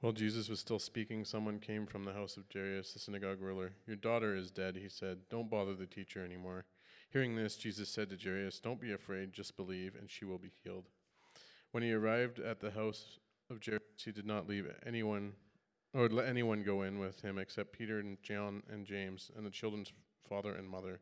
While 0.00 0.12
Jesus 0.12 0.48
was 0.48 0.60
still 0.60 0.78
speaking, 0.78 1.24
someone 1.24 1.58
came 1.58 1.84
from 1.84 2.04
the 2.04 2.12
house 2.12 2.36
of 2.36 2.44
Jairus, 2.52 2.92
the 2.92 3.00
synagogue 3.00 3.40
ruler. 3.40 3.72
Your 3.84 3.96
daughter 3.96 4.36
is 4.36 4.52
dead, 4.52 4.76
he 4.76 4.88
said. 4.88 5.18
Don't 5.28 5.50
bother 5.50 5.74
the 5.74 5.86
teacher 5.86 6.24
anymore. 6.24 6.66
Hearing 7.10 7.34
this, 7.34 7.56
Jesus 7.56 7.88
said 7.88 8.08
to 8.10 8.16
Jairus, 8.16 8.60
Don't 8.60 8.80
be 8.80 8.92
afraid, 8.92 9.32
just 9.32 9.56
believe, 9.56 9.96
and 9.98 10.08
she 10.08 10.24
will 10.24 10.38
be 10.38 10.52
healed. 10.62 10.84
When 11.72 11.82
he 11.82 11.92
arrived 11.92 12.38
at 12.38 12.60
the 12.60 12.70
house 12.70 13.18
of 13.50 13.58
Jairus, 13.64 13.82
he 14.04 14.12
did 14.12 14.24
not 14.24 14.48
leave 14.48 14.72
anyone 14.86 15.32
or 15.92 16.08
let 16.08 16.28
anyone 16.28 16.62
go 16.62 16.82
in 16.82 17.00
with 17.00 17.22
him 17.22 17.36
except 17.36 17.72
Peter 17.72 17.98
and 17.98 18.22
John 18.22 18.62
and 18.70 18.86
James 18.86 19.32
and 19.36 19.44
the 19.44 19.50
children's 19.50 19.92
father 20.28 20.52
and 20.52 20.68
mother. 20.68 21.00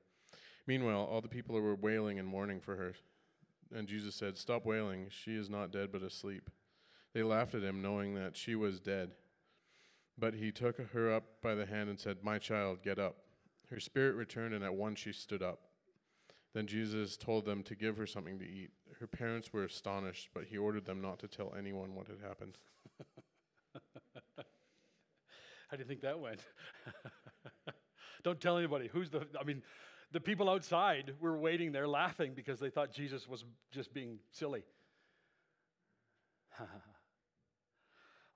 Meanwhile, 0.67 1.09
all 1.11 1.21
the 1.21 1.29
people 1.29 1.61
were 1.61 1.75
wailing 1.75 2.19
and 2.19 2.27
mourning 2.27 2.61
for 2.61 2.77
her. 2.77 2.95
And 3.75 3.89
Jesus 3.89 4.15
said, 4.15 4.39
Stop 4.39 4.65
wailing. 4.65 5.09
She 5.11 5.35
is 5.35 5.51
not 5.51 5.71
dead, 5.71 5.93
but 5.93 6.03
asleep. 6.03 6.49
They 7.17 7.23
laughed 7.23 7.55
at 7.55 7.63
him, 7.63 7.81
knowing 7.81 8.15
that 8.17 8.37
she 8.37 8.55
was 8.55 8.79
dead. 8.79 9.13
But 10.19 10.35
he 10.35 10.53
took 10.53 10.77
her 10.91 11.11
up 11.11 11.41
by 11.41 11.55
the 11.55 11.65
hand 11.65 11.89
and 11.89 11.99
said, 11.99 12.19
My 12.23 12.37
child, 12.39 12.83
get 12.83 12.99
up. 12.99 13.17
Her 13.71 13.81
spirit 13.81 14.17
returned, 14.17 14.53
and 14.53 14.63
at 14.63 14.75
once 14.75 14.99
she 14.99 15.15
stood 15.15 15.43
up. 15.43 15.61
Then 16.53 16.67
Jesus 16.67 17.17
told 17.17 17.47
them 17.47 17.63
to 17.63 17.75
give 17.75 17.97
her 17.97 18.07
something 18.07 18.39
to 18.39 18.45
eat. 18.45 18.69
Her 19.01 19.07
parents 19.07 19.51
were 19.51 19.65
astonished, 19.65 20.29
but 20.35 20.45
he 20.45 20.59
ordered 20.59 20.85
them 20.85 21.01
not 21.01 21.19
to 21.21 21.27
tell 21.27 21.55
anyone 21.59 21.95
what 21.95 22.07
had 22.07 22.19
happened. 22.21 22.59
How 25.69 25.79
do 25.79 25.79
you 25.79 25.89
think 25.89 26.03
that 26.03 26.21
went? 26.21 26.41
Don't 28.25 28.43
tell 28.43 28.59
anybody. 28.59 28.91
Who's 28.93 29.09
the, 29.09 29.27
I 29.41 29.45
mean, 29.45 29.63
the 30.13 30.21
people 30.21 30.51
outside 30.51 31.15
were 31.19 31.39
waiting 31.39 31.73
there 31.73 31.89
laughing 31.89 32.35
because 32.37 32.61
they 32.61 32.69
thought 32.69 32.93
Jesus 32.93 33.27
was 33.27 33.43
just 33.73 33.95
being 33.95 34.19
silly. 34.33 34.65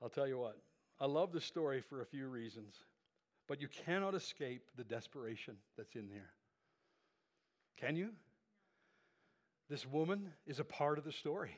I'll 0.03 0.09
tell 0.09 0.27
you 0.27 0.39
what, 0.39 0.57
I 0.99 1.07
love 1.07 1.33
the 1.33 1.41
story 1.41 1.81
for 1.81 2.01
a 2.01 2.07
few 2.07 2.27
reasons, 2.29 2.75
but 3.49 3.61
you 3.61 3.69
cannot 3.69 4.15
escape 4.15 4.63
the 4.77 4.85
desperation 4.85 5.57
that's 5.77 5.95
in 5.95 6.09
there. 6.09 6.31
Can 7.77 7.97
you? 7.97 8.11
This 9.69 9.87
woman 9.87 10.33
is 10.47 10.59
a 10.59 10.65
part 10.65 10.99
of 10.99 11.05
the 11.05 11.13
story, 11.13 11.57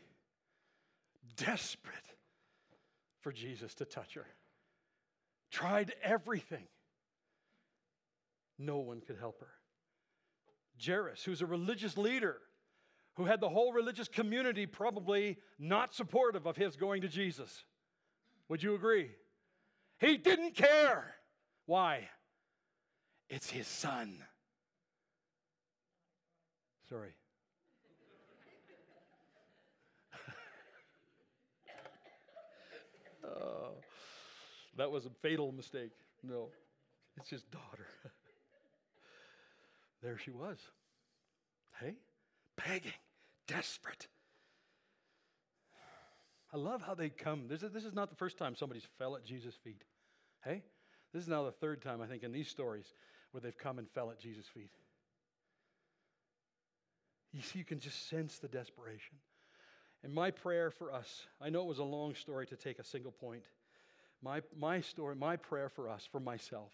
desperate 1.37 1.95
for 3.21 3.33
Jesus 3.33 3.75
to 3.77 3.85
touch 3.85 4.15
her. 4.15 4.27
Tried 5.51 5.95
everything. 6.03 6.67
No 8.59 8.79
one 8.79 9.01
could 9.01 9.19
help 9.19 9.41
her. 9.41 9.51
Jairus, 10.85 11.23
who's 11.25 11.43
a 11.43 11.47
religious 11.47 11.97
leader, 11.97 12.39
who 13.15 13.27
had 13.27 13.41
the 13.41 13.49
whole 13.49 13.73
religious 13.73 14.09
community 14.09 14.67
probably 14.67 15.39
not 15.59 15.95
supportive 15.95 16.47
of 16.47 16.57
his 16.57 16.77
going 16.77 17.03
to 17.03 17.09
Jesus. 17.09 17.65
Would 18.53 18.63
you 18.63 18.75
agree? 18.75 19.09
He 19.99 20.19
didn't 20.19 20.55
care. 20.55 21.15
Why? 21.65 22.11
It's 23.31 23.49
his 23.49 23.67
son. 23.67 24.19
Sorry. 26.87 27.15
oh, 33.25 33.77
that 34.77 34.91
was 34.91 35.07
a 35.07 35.11
fatal 35.23 35.51
mistake. 35.53 35.93
No, 36.23 36.51
it's 37.17 37.31
his 37.31 37.45
daughter. 37.45 37.87
there 40.03 40.19
she 40.19 40.31
was. 40.31 40.59
Hey, 41.81 41.95
begging, 42.63 42.93
desperate. 43.47 44.09
I 46.53 46.59
love 46.59 46.83
how 46.83 46.95
they 46.95 47.09
come. 47.09 47.49
This 47.49 47.63
is, 47.63 47.73
this 47.73 47.85
is 47.85 47.95
not 47.95 48.11
the 48.11 48.17
first 48.17 48.37
time 48.37 48.55
somebody's 48.55 48.87
fell 48.99 49.17
at 49.17 49.25
Jesus' 49.25 49.55
feet. 49.65 49.83
Hey? 50.45 50.63
This 51.13 51.23
is 51.23 51.29
now 51.29 51.45
the 51.45 51.53
third 51.53 51.83
time, 51.83 52.01
I 52.01 52.07
think, 52.07 52.23
in 52.23 52.33
these 52.33 52.49
stories 52.49 52.87
where 53.31 53.41
they've 53.41 53.57
come 53.57 53.79
and 53.79 53.89
fell 53.91 54.11
at 54.11 54.19
Jesus' 54.19 54.47
feet. 54.47 54.71
You 57.33 57.41
see, 57.41 57.59
you 57.59 57.65
can 57.65 57.81
just 57.81 58.09
sense 58.09 58.39
the 58.39 58.49
desperation. 58.49 59.17
And 60.05 60.13
my 60.13 60.31
prayer 60.31 60.71
for 60.71 60.93
us, 60.93 61.27
I 61.41 61.49
know 61.49 61.63
it 61.63 61.69
was 61.69 61.79
a 61.79 61.85
long 61.85 62.15
story 62.15 62.47
to 62.47 62.57
take 62.57 62.79
a 62.79 62.85
single 62.85 63.13
point. 63.13 63.45
My, 64.23 64.43
my 64.57 64.81
story, 64.81 65.17
my 65.17 65.37
prayer 65.37 65.69
for 65.69 65.89
us, 65.89 66.07
for 66.11 66.21
myself, 66.21 66.73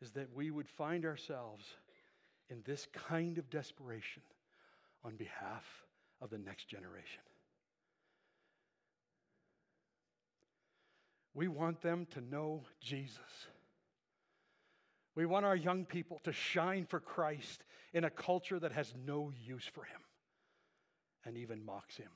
is 0.00 0.10
that 0.12 0.34
we 0.34 0.50
would 0.50 0.68
find 0.68 1.04
ourselves 1.04 1.64
in 2.50 2.62
this 2.64 2.86
kind 2.92 3.38
of 3.38 3.50
desperation 3.50 4.22
on 5.04 5.16
behalf 5.16 5.64
of 6.20 6.30
the 6.30 6.38
next 6.38 6.68
generation. 6.68 7.22
We 11.38 11.46
want 11.46 11.82
them 11.82 12.08
to 12.14 12.20
know 12.20 12.64
Jesus. 12.80 13.20
We 15.14 15.24
want 15.24 15.46
our 15.46 15.54
young 15.54 15.84
people 15.84 16.20
to 16.24 16.32
shine 16.32 16.84
for 16.84 16.98
Christ 16.98 17.62
in 17.92 18.02
a 18.02 18.10
culture 18.10 18.58
that 18.58 18.72
has 18.72 18.92
no 19.06 19.30
use 19.46 19.70
for 19.72 19.84
him 19.84 20.00
and 21.24 21.36
even 21.36 21.64
mocks 21.64 21.96
him. 21.96 22.10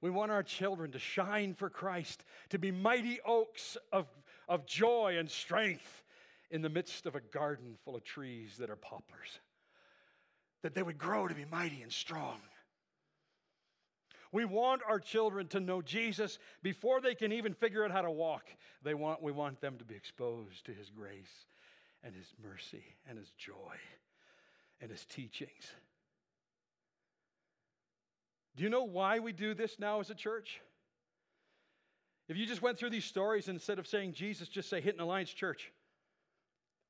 We 0.00 0.10
want 0.10 0.32
our 0.32 0.42
children 0.42 0.90
to 0.90 0.98
shine 0.98 1.54
for 1.54 1.70
Christ, 1.70 2.24
to 2.48 2.58
be 2.58 2.72
mighty 2.72 3.20
oaks 3.24 3.76
of, 3.92 4.08
of 4.48 4.66
joy 4.66 5.14
and 5.16 5.30
strength 5.30 6.02
in 6.50 6.62
the 6.62 6.68
midst 6.68 7.06
of 7.06 7.14
a 7.14 7.20
garden 7.20 7.76
full 7.84 7.94
of 7.94 8.02
trees 8.02 8.56
that 8.58 8.70
are 8.70 8.76
poplars. 8.76 9.38
That 10.64 10.74
they 10.74 10.82
would 10.82 10.98
grow 10.98 11.28
to 11.28 11.34
be 11.34 11.44
mighty 11.44 11.82
and 11.82 11.92
strong. 11.92 12.40
We 14.32 14.44
want 14.44 14.82
our 14.86 15.00
children 15.00 15.46
to 15.48 15.60
know 15.60 15.80
Jesus 15.80 16.38
before 16.62 17.00
they 17.00 17.14
can 17.14 17.32
even 17.32 17.54
figure 17.54 17.84
out 17.84 17.90
how 17.90 18.02
to 18.02 18.10
walk. 18.10 18.44
They 18.82 18.94
want, 18.94 19.22
we 19.22 19.32
want 19.32 19.60
them 19.60 19.78
to 19.78 19.84
be 19.84 19.94
exposed 19.94 20.66
to 20.66 20.72
His 20.72 20.90
grace 20.90 21.46
and 22.02 22.14
His 22.14 22.32
mercy 22.42 22.84
and 23.08 23.18
His 23.18 23.30
joy 23.38 23.74
and 24.80 24.90
His 24.90 25.04
teachings. 25.06 25.72
Do 28.56 28.64
you 28.64 28.70
know 28.70 28.84
why 28.84 29.20
we 29.20 29.32
do 29.32 29.54
this 29.54 29.78
now 29.78 30.00
as 30.00 30.10
a 30.10 30.14
church? 30.14 30.60
If 32.28 32.36
you 32.36 32.44
just 32.44 32.60
went 32.60 32.78
through 32.78 32.90
these 32.90 33.04
stories 33.04 33.48
instead 33.48 33.78
of 33.78 33.86
saying 33.86 34.12
Jesus, 34.12 34.48
just 34.48 34.68
say 34.68 34.80
Hinton 34.80 35.00
Alliance 35.00 35.30
Church. 35.30 35.72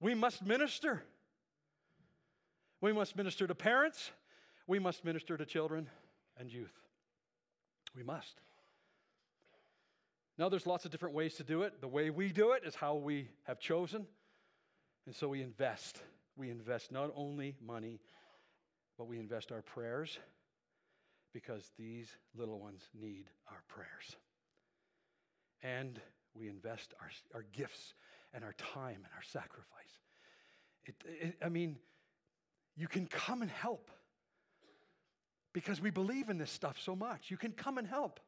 We 0.01 0.15
must 0.15 0.45
minister. 0.45 1.05
We 2.81 2.93
must 2.93 3.17
minister 3.17 3.47
to 3.47 3.55
parents. 3.55 4.11
We 4.67 4.79
must 4.79 5.05
minister 5.05 5.37
to 5.37 5.45
children 5.45 5.89
and 6.39 6.51
youth. 6.51 6.88
We 7.97 8.03
must. 8.03 8.41
Now, 10.39 10.49
there's 10.49 10.67
lots 10.67 10.85
of 10.85 10.93
different 10.93 11.15
ways 11.15 11.35
to 11.37 11.45
do 11.45 11.63
it. 11.63 11.81
The 11.81 11.89
way 11.89 12.11
we 12.11 12.29
do 12.29 12.53
it 12.53 12.63
is 12.65 12.75
how 12.75 12.95
we 12.95 13.29
have 13.45 13.59
chosen. 13.59 14.07
And 15.07 15.15
so 15.15 15.29
we 15.29 15.43
invest. 15.43 16.01
We 16.37 16.51
invest 16.51 16.93
not 16.93 17.11
only 17.17 17.57
money, 17.61 18.01
but 18.97 19.09
we 19.09 19.19
invest 19.19 19.51
our 19.51 19.63
prayers 19.63 20.19
because 21.33 21.71
these 21.77 22.09
little 22.37 22.61
ones 22.61 22.83
need 22.95 23.25
our 23.51 23.63
prayers. 23.67 24.17
And 25.63 26.01
we 26.35 26.49
invest 26.49 26.95
our, 27.01 27.11
our 27.35 27.45
gifts 27.53 27.95
and 28.33 28.45
our 28.45 28.55
time 28.55 28.97
and 28.97 29.13
our 29.17 29.23
sacrifice. 29.23 29.99
It, 30.85 30.95
it, 31.05 31.37
I 31.45 31.49
mean, 31.49 31.79
you 32.77 32.87
can 32.87 33.07
come 33.07 33.43
and 33.43 33.51
help 33.51 33.91
because 35.59 35.81
we 35.81 35.91
believe 35.91 36.31
in 36.31 36.39
this 36.39 36.53
stuff 36.53 36.79
so 36.81 36.95
much. 36.95 37.33
You 37.33 37.37
can 37.37 37.51
come 37.51 37.79
and 37.79 37.87
help. 37.87 38.21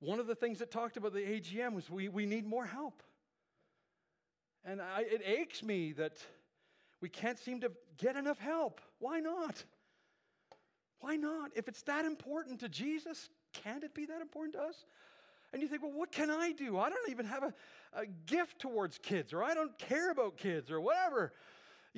One 0.00 0.18
of 0.18 0.26
the 0.26 0.34
things 0.34 0.58
that 0.58 0.72
talked 0.72 0.96
about 0.96 1.12
the 1.12 1.20
AGM 1.20 1.72
was 1.74 1.88
we, 1.88 2.08
we 2.08 2.26
need 2.26 2.44
more 2.44 2.66
help. 2.66 3.00
And 4.64 4.82
I, 4.82 5.02
it 5.02 5.22
aches 5.24 5.62
me 5.62 5.92
that 5.92 6.16
we 7.00 7.08
can't 7.08 7.38
seem 7.38 7.60
to 7.60 7.70
get 7.96 8.16
enough 8.16 8.38
help. 8.38 8.80
Why 8.98 9.20
not? 9.20 9.62
Why 10.98 11.14
not? 11.14 11.52
If 11.54 11.68
it's 11.68 11.82
that 11.82 12.04
important 12.04 12.58
to 12.60 12.68
Jesus, 12.68 13.30
can't 13.52 13.84
it 13.84 13.94
be 13.94 14.04
that 14.06 14.20
important 14.20 14.54
to 14.54 14.62
us? 14.62 14.84
And 15.52 15.62
you 15.62 15.68
think, 15.68 15.82
well, 15.82 15.92
what 15.92 16.10
can 16.10 16.28
I 16.28 16.50
do? 16.50 16.76
I 16.76 16.90
don't 16.90 17.08
even 17.08 17.24
have 17.26 17.44
a, 17.44 17.54
a 17.92 18.06
gift 18.26 18.58
towards 18.58 18.98
kids, 18.98 19.32
or 19.32 19.44
I 19.44 19.54
don't 19.54 19.78
care 19.78 20.10
about 20.10 20.38
kids, 20.38 20.72
or 20.72 20.80
whatever. 20.80 21.32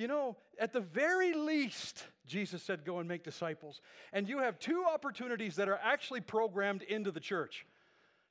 You 0.01 0.07
know, 0.07 0.35
at 0.57 0.73
the 0.73 0.79
very 0.79 1.31
least, 1.31 2.07
Jesus 2.25 2.63
said, 2.63 2.85
go 2.85 2.97
and 2.97 3.07
make 3.07 3.23
disciples. 3.23 3.81
And 4.11 4.27
you 4.27 4.39
have 4.39 4.57
two 4.57 4.83
opportunities 4.91 5.57
that 5.57 5.69
are 5.69 5.79
actually 5.79 6.21
programmed 6.21 6.81
into 6.81 7.11
the 7.11 7.19
church 7.19 7.67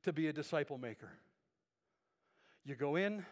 to 0.03 0.13
be 0.13 0.27
a 0.27 0.33
disciple 0.33 0.79
maker. 0.79 1.13
You 2.65 2.75
go 2.75 2.97
in, 2.97 3.25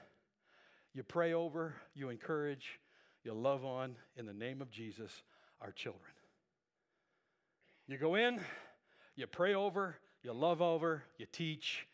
you 0.95 1.03
pray 1.03 1.33
over, 1.33 1.75
you 1.97 2.11
encourage, 2.11 2.79
you 3.25 3.33
love 3.33 3.65
on, 3.65 3.97
in 4.17 4.25
the 4.25 4.33
name 4.33 4.63
of 4.63 4.71
Jesus, 4.71 5.11
our 5.61 5.73
children. 5.73 6.13
You 7.89 7.99
go 7.99 8.15
in, 8.15 8.39
you 9.17 9.27
pray 9.27 9.55
over, 9.55 9.97
you 10.23 10.33
love 10.33 10.63
over, 10.63 11.03
you 11.19 11.27
teach, 11.33 11.89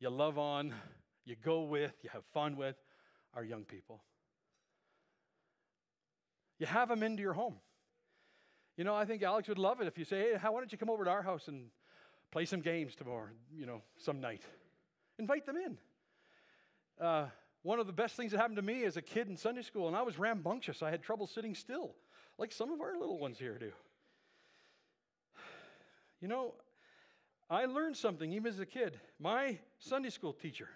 you 0.00 0.10
love 0.10 0.36
on, 0.36 0.74
you 1.24 1.36
go 1.44 1.62
with, 1.62 1.92
you 2.02 2.10
have 2.12 2.24
fun 2.34 2.56
with 2.56 2.74
our 3.34 3.44
young 3.44 3.62
people. 3.62 4.00
You 6.62 6.66
have 6.66 6.88
them 6.88 7.02
into 7.02 7.20
your 7.20 7.32
home. 7.32 7.56
You 8.76 8.84
know, 8.84 8.94
I 8.94 9.04
think 9.04 9.24
Alex 9.24 9.48
would 9.48 9.58
love 9.58 9.80
it 9.80 9.88
if 9.88 9.98
you 9.98 10.04
say, 10.04 10.38
hey, 10.40 10.48
why 10.48 10.60
don't 10.60 10.70
you 10.70 10.78
come 10.78 10.90
over 10.90 11.04
to 11.04 11.10
our 11.10 11.20
house 11.20 11.48
and 11.48 11.70
play 12.30 12.44
some 12.44 12.60
games 12.60 12.94
tomorrow, 12.94 13.30
you 13.52 13.66
know, 13.66 13.82
some 13.96 14.20
night? 14.20 14.42
Invite 15.18 15.44
them 15.44 15.56
in. 15.56 15.76
Uh, 17.04 17.26
one 17.64 17.80
of 17.80 17.88
the 17.88 17.92
best 17.92 18.14
things 18.14 18.30
that 18.30 18.38
happened 18.38 18.58
to 18.58 18.62
me 18.62 18.84
as 18.84 18.96
a 18.96 19.02
kid 19.02 19.26
in 19.26 19.36
Sunday 19.36 19.62
school, 19.62 19.88
and 19.88 19.96
I 19.96 20.02
was 20.02 20.20
rambunctious. 20.20 20.84
I 20.84 20.92
had 20.92 21.02
trouble 21.02 21.26
sitting 21.26 21.56
still, 21.56 21.96
like 22.38 22.52
some 22.52 22.70
of 22.70 22.80
our 22.80 22.96
little 22.96 23.18
ones 23.18 23.40
here 23.40 23.58
do. 23.58 23.72
You 26.20 26.28
know, 26.28 26.54
I 27.50 27.64
learned 27.64 27.96
something 27.96 28.32
even 28.32 28.52
as 28.52 28.60
a 28.60 28.66
kid. 28.66 29.00
My 29.18 29.58
Sunday 29.80 30.10
school 30.10 30.32
teacher, 30.32 30.68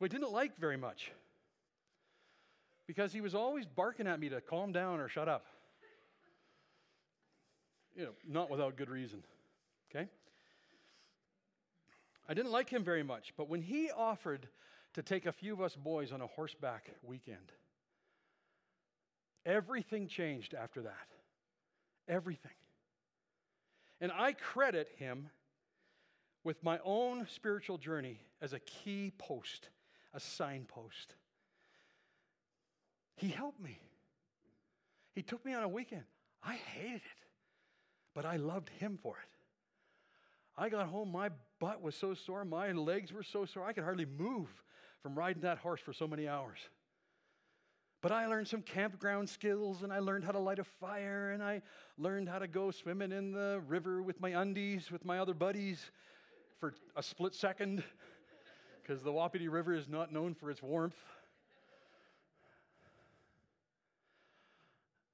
who 0.00 0.06
I 0.06 0.08
didn't 0.08 0.32
like 0.32 0.58
very 0.58 0.76
much, 0.76 1.12
because 2.92 3.10
he 3.10 3.22
was 3.22 3.34
always 3.34 3.64
barking 3.64 4.06
at 4.06 4.20
me 4.20 4.28
to 4.28 4.38
calm 4.42 4.70
down 4.70 5.00
or 5.00 5.08
shut 5.08 5.26
up. 5.26 5.46
You 7.96 8.04
know, 8.04 8.10
not 8.28 8.50
without 8.50 8.76
good 8.76 8.90
reason. 8.90 9.22
Okay? 9.90 10.08
I 12.28 12.34
didn't 12.34 12.52
like 12.52 12.68
him 12.68 12.84
very 12.84 13.02
much, 13.02 13.32
but 13.38 13.48
when 13.48 13.62
he 13.62 13.90
offered 13.90 14.46
to 14.92 15.02
take 15.02 15.24
a 15.24 15.32
few 15.32 15.54
of 15.54 15.62
us 15.62 15.74
boys 15.74 16.12
on 16.12 16.20
a 16.20 16.26
horseback 16.26 16.90
weekend, 17.02 17.52
everything 19.46 20.06
changed 20.06 20.52
after 20.52 20.82
that. 20.82 21.08
Everything. 22.08 22.52
And 24.02 24.12
I 24.12 24.34
credit 24.34 24.90
him 24.98 25.30
with 26.44 26.62
my 26.62 26.78
own 26.84 27.26
spiritual 27.34 27.78
journey 27.78 28.20
as 28.42 28.52
a 28.52 28.58
key 28.58 29.14
post, 29.16 29.70
a 30.12 30.20
signpost. 30.20 31.14
He 33.22 33.28
helped 33.28 33.60
me. 33.60 33.78
He 35.14 35.22
took 35.22 35.44
me 35.44 35.54
on 35.54 35.62
a 35.62 35.68
weekend. 35.68 36.02
I 36.42 36.54
hated 36.54 36.96
it, 36.96 37.02
but 38.16 38.24
I 38.24 38.34
loved 38.34 38.68
him 38.68 38.98
for 39.00 39.14
it. 39.16 40.60
I 40.60 40.68
got 40.68 40.88
home, 40.88 41.12
my 41.12 41.30
butt 41.60 41.80
was 41.80 41.94
so 41.94 42.14
sore, 42.14 42.44
my 42.44 42.72
legs 42.72 43.12
were 43.12 43.22
so 43.22 43.44
sore, 43.44 43.64
I 43.64 43.74
could 43.74 43.84
hardly 43.84 44.06
move 44.06 44.48
from 45.04 45.14
riding 45.14 45.42
that 45.42 45.58
horse 45.58 45.80
for 45.80 45.92
so 45.92 46.08
many 46.08 46.26
hours. 46.26 46.58
But 48.00 48.10
I 48.10 48.26
learned 48.26 48.48
some 48.48 48.60
campground 48.60 49.28
skills 49.28 49.84
and 49.84 49.92
I 49.92 50.00
learned 50.00 50.24
how 50.24 50.32
to 50.32 50.40
light 50.40 50.58
a 50.58 50.64
fire 50.64 51.30
and 51.30 51.44
I 51.44 51.62
learned 51.98 52.28
how 52.28 52.40
to 52.40 52.48
go 52.48 52.72
swimming 52.72 53.12
in 53.12 53.30
the 53.30 53.62
river 53.68 54.02
with 54.02 54.20
my 54.20 54.30
undies 54.30 54.90
with 54.90 55.04
my 55.04 55.20
other 55.20 55.34
buddies 55.34 55.92
for 56.58 56.74
a 56.96 57.02
split 57.04 57.36
second 57.36 57.84
because 58.82 59.00
the 59.04 59.12
Wapiti 59.12 59.46
River 59.46 59.74
is 59.74 59.88
not 59.88 60.12
known 60.12 60.34
for 60.34 60.50
its 60.50 60.60
warmth. 60.60 60.96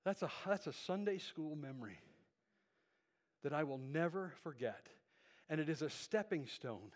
That's 0.09 0.23
a, 0.23 0.31
that's 0.47 0.67
a 0.67 0.73
Sunday 0.73 1.19
school 1.19 1.55
memory 1.55 2.01
that 3.43 3.53
I 3.53 3.65
will 3.65 3.77
never 3.77 4.33
forget. 4.43 4.87
And 5.51 5.61
it 5.61 5.69
is 5.69 5.83
a 5.83 5.91
stepping 5.91 6.47
stone, 6.47 6.93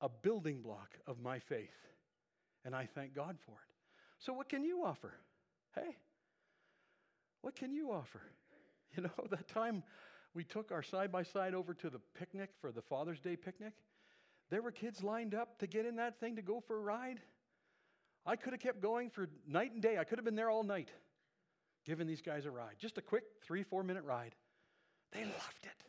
a 0.00 0.08
building 0.08 0.60
block 0.60 0.90
of 1.06 1.20
my 1.20 1.38
faith. 1.38 1.70
And 2.64 2.74
I 2.74 2.88
thank 2.96 3.14
God 3.14 3.36
for 3.46 3.52
it. 3.52 3.74
So, 4.18 4.32
what 4.32 4.48
can 4.48 4.64
you 4.64 4.82
offer? 4.82 5.14
Hey, 5.76 5.94
what 7.42 7.54
can 7.54 7.72
you 7.72 7.92
offer? 7.92 8.20
You 8.96 9.04
know, 9.04 9.10
that 9.30 9.46
time 9.46 9.84
we 10.34 10.42
took 10.42 10.72
our 10.72 10.82
side 10.82 11.12
by 11.12 11.22
side 11.22 11.54
over 11.54 11.74
to 11.74 11.90
the 11.90 12.00
picnic 12.18 12.50
for 12.60 12.72
the 12.72 12.82
Father's 12.82 13.20
Day 13.20 13.36
picnic, 13.36 13.74
there 14.50 14.62
were 14.62 14.72
kids 14.72 15.04
lined 15.04 15.32
up 15.32 15.60
to 15.60 15.68
get 15.68 15.86
in 15.86 15.94
that 15.94 16.18
thing 16.18 16.34
to 16.34 16.42
go 16.42 16.58
for 16.58 16.76
a 16.76 16.80
ride. 16.80 17.20
I 18.26 18.34
could 18.34 18.52
have 18.52 18.60
kept 18.60 18.80
going 18.80 19.10
for 19.10 19.28
night 19.46 19.72
and 19.72 19.80
day. 19.80 19.96
I 19.96 20.02
could 20.02 20.18
have 20.18 20.24
been 20.24 20.34
there 20.34 20.50
all 20.50 20.64
night. 20.64 20.90
Giving 21.84 22.06
these 22.06 22.22
guys 22.22 22.46
a 22.46 22.50
ride, 22.50 22.74
just 22.78 22.98
a 22.98 23.02
quick 23.02 23.24
three, 23.42 23.62
four 23.62 23.82
minute 23.82 24.04
ride. 24.04 24.34
They 25.12 25.24
loved 25.24 25.64
it. 25.64 25.84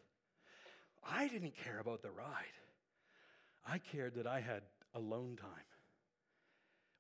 I 1.08 1.28
didn't 1.28 1.56
care 1.64 1.80
about 1.80 2.02
the 2.02 2.12
ride. 2.12 2.56
I 3.68 3.80
cared 3.80 4.16
that 4.16 4.28
I 4.28 4.42
had 4.42 4.62
alone 4.94 5.38
time 5.40 5.50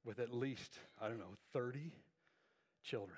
with 0.03 0.19
at 0.19 0.33
least, 0.33 0.79
I 1.01 1.07
don't 1.07 1.19
know, 1.19 1.35
30 1.53 1.91
children. 2.83 3.17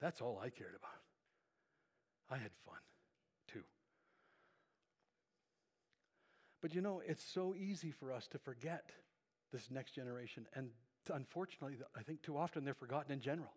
That's 0.00 0.20
all 0.20 0.40
I 0.42 0.50
cared 0.50 0.74
about. 0.76 0.90
I 2.30 2.36
had 2.40 2.50
fun 2.64 2.78
too. 3.52 3.62
But 6.62 6.74
you 6.74 6.80
know, 6.80 7.02
it's 7.06 7.24
so 7.24 7.54
easy 7.54 7.90
for 7.90 8.12
us 8.12 8.26
to 8.28 8.38
forget 8.38 8.90
this 9.52 9.70
next 9.70 9.94
generation. 9.94 10.46
And 10.54 10.70
unfortunately, 11.12 11.76
I 11.96 12.02
think 12.02 12.22
too 12.22 12.36
often 12.36 12.64
they're 12.64 12.74
forgotten 12.74 13.12
in 13.12 13.20
general. 13.20 13.52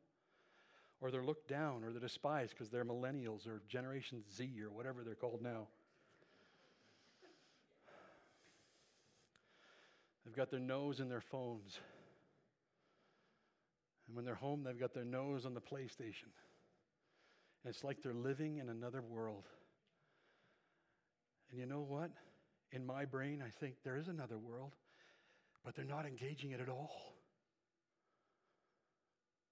Or 1.03 1.11
they're 1.11 1.25
looked 1.25 1.49
down 1.49 1.83
or 1.83 1.91
they're 1.91 1.99
despised 1.99 2.51
because 2.51 2.69
they're 2.69 2.85
millennials 2.85 3.45
or 3.45 3.61
Generation 3.67 4.23
Z 4.33 4.49
or 4.63 4.71
whatever 4.71 5.03
they're 5.03 5.15
called 5.15 5.41
now. 5.41 5.67
They've 10.23 10.33
got 10.33 10.49
their 10.49 10.61
nose 10.61 11.01
in 11.01 11.09
their 11.09 11.19
phones. 11.19 11.77
And 14.07 14.15
when 14.15 14.23
they're 14.23 14.33
home, 14.33 14.63
they've 14.63 14.79
got 14.79 14.93
their 14.93 15.03
nose 15.03 15.45
on 15.45 15.53
the 15.53 15.59
PlayStation. 15.59 16.31
And 17.63 17.73
it's 17.73 17.83
like 17.83 18.01
they're 18.01 18.13
living 18.13 18.59
in 18.59 18.69
another 18.69 19.01
world. 19.01 19.43
And 21.51 21.59
you 21.59 21.65
know 21.65 21.81
what? 21.81 22.11
In 22.71 22.85
my 22.85 23.03
brain, 23.03 23.43
I 23.45 23.49
think 23.49 23.75
there 23.83 23.97
is 23.97 24.07
another 24.07 24.37
world, 24.37 24.71
but 25.65 25.75
they're 25.75 25.83
not 25.83 26.05
engaging 26.05 26.51
it 26.51 26.61
at 26.61 26.69
all. 26.69 27.13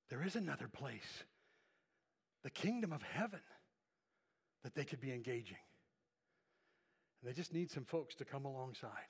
There 0.10 0.24
is 0.24 0.38
another 0.38 0.70
place, 0.70 1.24
the 2.44 2.50
kingdom 2.50 2.92
of 2.92 3.02
heaven, 3.02 3.40
that 4.64 4.76
they 4.76 4.84
could 4.84 5.02
be 5.02 5.12
engaging. 5.12 5.58
And 7.22 7.30
they 7.30 7.36
just 7.36 7.54
need 7.54 7.72
some 7.72 7.86
folks 7.86 8.16
to 8.16 8.26
come 8.26 8.46
alongside. 8.46 9.10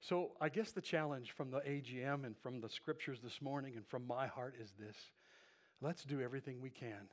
So, 0.00 0.30
I 0.40 0.48
guess 0.48 0.70
the 0.70 0.80
challenge 0.80 1.32
from 1.32 1.50
the 1.50 1.58
AGM 1.58 2.24
and 2.24 2.36
from 2.38 2.60
the 2.60 2.68
scriptures 2.68 3.18
this 3.22 3.42
morning 3.42 3.74
and 3.76 3.84
from 3.86 4.06
my 4.06 4.28
heart 4.28 4.54
is 4.60 4.72
this 4.78 4.96
let's 5.80 6.04
do 6.04 6.20
everything 6.20 6.60
we 6.60 6.70
can 6.70 7.08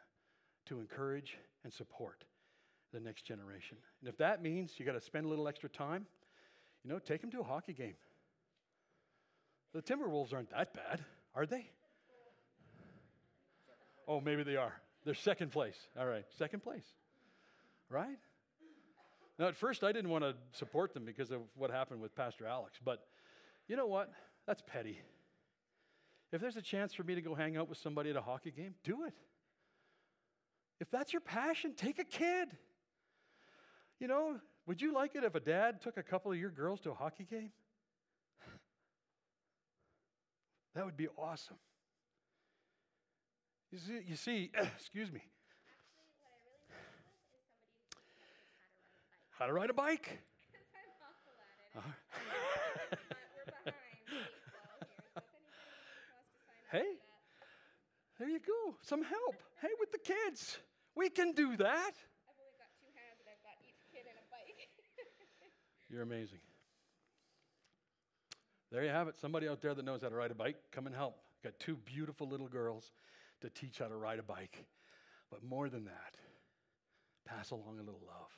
to 0.66 0.80
encourage 0.80 1.38
and 1.64 1.74
support 1.74 2.24
the 2.94 3.00
next 3.00 3.24
generation. 3.24 3.78
And 4.02 4.10
if 4.10 4.18
that 4.18 4.42
means 4.42 4.74
you 4.78 4.86
got 4.86 4.94
to 4.94 5.02
spend 5.02 5.26
a 5.26 5.30
little 5.30 5.48
extra 5.48 5.70
time, 5.70 6.06
you 6.84 6.92
know, 6.92 7.00
take 7.00 7.22
them 7.22 7.32
to 7.32 7.40
a 7.40 7.44
hockey 7.44 7.74
game. 7.74 7.96
The 9.74 9.82
Timberwolves 9.82 10.34
aren't 10.34 10.52
that 10.52 10.74
bad, 10.74 11.04
are 11.34 11.46
they? 11.46 11.70
Oh, 14.08 14.22
maybe 14.22 14.44
they 14.44 14.56
are. 14.56 14.74
They're 15.06 15.14
second 15.14 15.52
place. 15.52 15.78
All 15.98 16.08
right, 16.08 16.26
second 16.38 16.62
place. 16.62 16.86
Right? 17.90 18.18
Now, 19.38 19.48
at 19.48 19.56
first, 19.56 19.84
I 19.84 19.92
didn't 19.92 20.10
want 20.10 20.24
to 20.24 20.34
support 20.52 20.94
them 20.94 21.06
because 21.06 21.32
of 21.32 21.42
what 21.56 21.70
happened 21.70 22.02
with 22.02 22.16
Pastor 22.16 22.46
Alex, 22.48 22.80
but 22.84 23.06
you 23.68 23.76
know 23.76 23.86
what? 23.86 24.12
That's 24.48 24.64
petty. 24.66 25.00
If 26.32 26.42
there's 26.42 26.58
a 26.58 26.62
chance 26.62 26.94
for 26.94 27.04
me 27.04 27.16
to 27.16 27.22
go 27.22 27.36
hang 27.36 27.56
out 27.56 27.70
with 27.70 27.78
somebody 27.78 28.10
at 28.10 28.16
a 28.16 28.22
hockey 28.22 28.52
game, 28.52 28.74
do 28.84 29.06
it. 29.06 29.14
If 30.80 30.90
that's 30.90 31.14
your 31.14 31.22
passion, 31.22 31.74
take 31.76 32.00
a 32.00 32.04
kid. 32.04 32.50
You 34.00 34.08
know, 34.08 34.40
would 34.66 34.82
you 34.82 34.94
like 34.94 35.16
it 35.16 35.24
if 35.24 35.36
a 35.36 35.40
dad 35.40 35.82
took 35.82 35.98
a 35.98 36.04
couple 36.04 36.32
of 36.32 36.38
your 36.38 36.50
girls 36.50 36.82
to 36.82 36.92
a 36.92 36.94
hockey 36.94 37.26
game? 37.30 37.52
That 40.74 40.84
would 40.86 40.98
be 40.98 41.08
awesome. 41.18 41.56
You 43.72 43.80
see, 43.80 44.00
you 44.08 44.16
see 44.16 44.52
excuse 44.78 45.12
me, 45.12 45.22
how 49.32 49.46
to 49.46 49.54
ride 49.54 49.70
a 49.70 49.74
bike. 49.74 50.20
Uh-huh. 51.78 51.92
hey, 56.72 56.86
there 58.20 58.30
you 58.30 58.40
go. 58.40 58.76
Some 58.82 59.04
help. 59.04 59.36
Hey, 59.62 59.70
with 59.80 59.92
the 59.92 60.00
kids. 60.00 60.58
We 60.96 61.10
can 61.10 61.34
do 61.34 61.58
that. 61.58 61.92
You're 65.90 66.02
amazing. 66.04 66.40
There 68.72 68.84
you 68.84 68.90
have 68.90 69.08
it. 69.08 69.18
Somebody 69.20 69.48
out 69.48 69.62
there 69.62 69.74
that 69.74 69.86
knows 69.86 70.02
how 70.02 70.10
to 70.10 70.16
ride 70.16 70.32
a 70.32 70.36
bike, 70.36 70.58
come 70.72 70.88
and 70.88 70.96
help. 70.96 71.18
Got 71.44 71.58
two 71.60 71.78
beautiful 71.86 72.28
little 72.28 72.48
girls 72.48 72.92
to 73.42 73.50
teach 73.50 73.80
how 73.80 73.88
to 73.88 73.96
ride 73.96 74.20
a 74.20 74.24
bike. 74.24 74.66
But 75.32 75.44
more 75.44 75.70
than 75.70 75.86
that, 75.86 76.16
pass 77.26 77.52
along 77.52 77.80
a 77.80 77.84
little 77.84 78.02
love. 78.06 78.32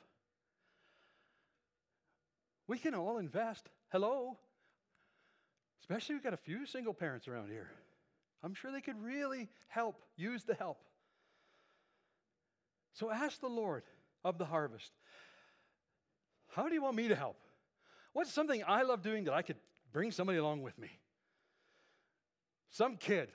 We 2.66 2.78
can 2.78 2.94
all 2.94 3.18
invest. 3.18 3.68
Hello. 3.90 4.36
Especially 5.80 6.14
we've 6.14 6.24
got 6.24 6.34
a 6.34 6.38
few 6.38 6.66
single 6.66 6.94
parents 6.94 7.28
around 7.28 7.50
here. 7.50 7.70
I'm 8.42 8.54
sure 8.54 8.70
they 8.70 8.80
could 8.80 9.02
really 9.02 9.48
help, 9.68 10.02
use 10.16 10.44
the 10.44 10.54
help. 10.54 10.82
So 12.92 13.10
ask 13.10 13.40
the 13.40 13.48
Lord 13.48 13.84
of 14.24 14.38
the 14.38 14.44
harvest, 14.44 14.92
how 16.48 16.68
do 16.68 16.74
you 16.74 16.82
want 16.82 16.96
me 16.96 17.08
to 17.08 17.14
help? 17.14 17.36
What's 18.12 18.32
something 18.32 18.62
I 18.66 18.82
love 18.82 19.02
doing 19.02 19.24
that 19.24 19.34
I 19.34 19.42
could 19.42 19.56
bring 19.92 20.10
somebody 20.10 20.38
along 20.38 20.62
with 20.62 20.78
me? 20.78 20.90
Some 22.70 22.96
kid. 22.96 23.30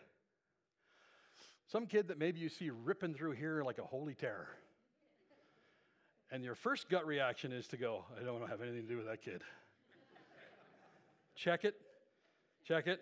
Some 1.73 1.87
kid 1.87 2.09
that 2.09 2.19
maybe 2.19 2.39
you 2.39 2.49
see 2.49 2.69
ripping 2.69 3.15
through 3.15 3.31
here 3.31 3.63
like 3.63 3.79
a 3.79 3.83
holy 3.83 4.13
terror. 4.13 4.47
And 6.29 6.43
your 6.43 6.53
first 6.53 6.87
gut 6.87 7.07
reaction 7.07 7.51
is 7.51 7.65
to 7.69 7.77
go, 7.77 8.05
I 8.15 8.23
don't 8.23 8.33
want 8.33 8.45
to 8.45 8.51
have 8.51 8.61
anything 8.61 8.83
to 8.83 8.87
do 8.87 8.97
with 8.97 9.07
that 9.07 9.23
kid. 9.23 9.41
Check 11.35 11.65
it. 11.65 11.73
Check 12.67 12.85
it. 12.85 12.99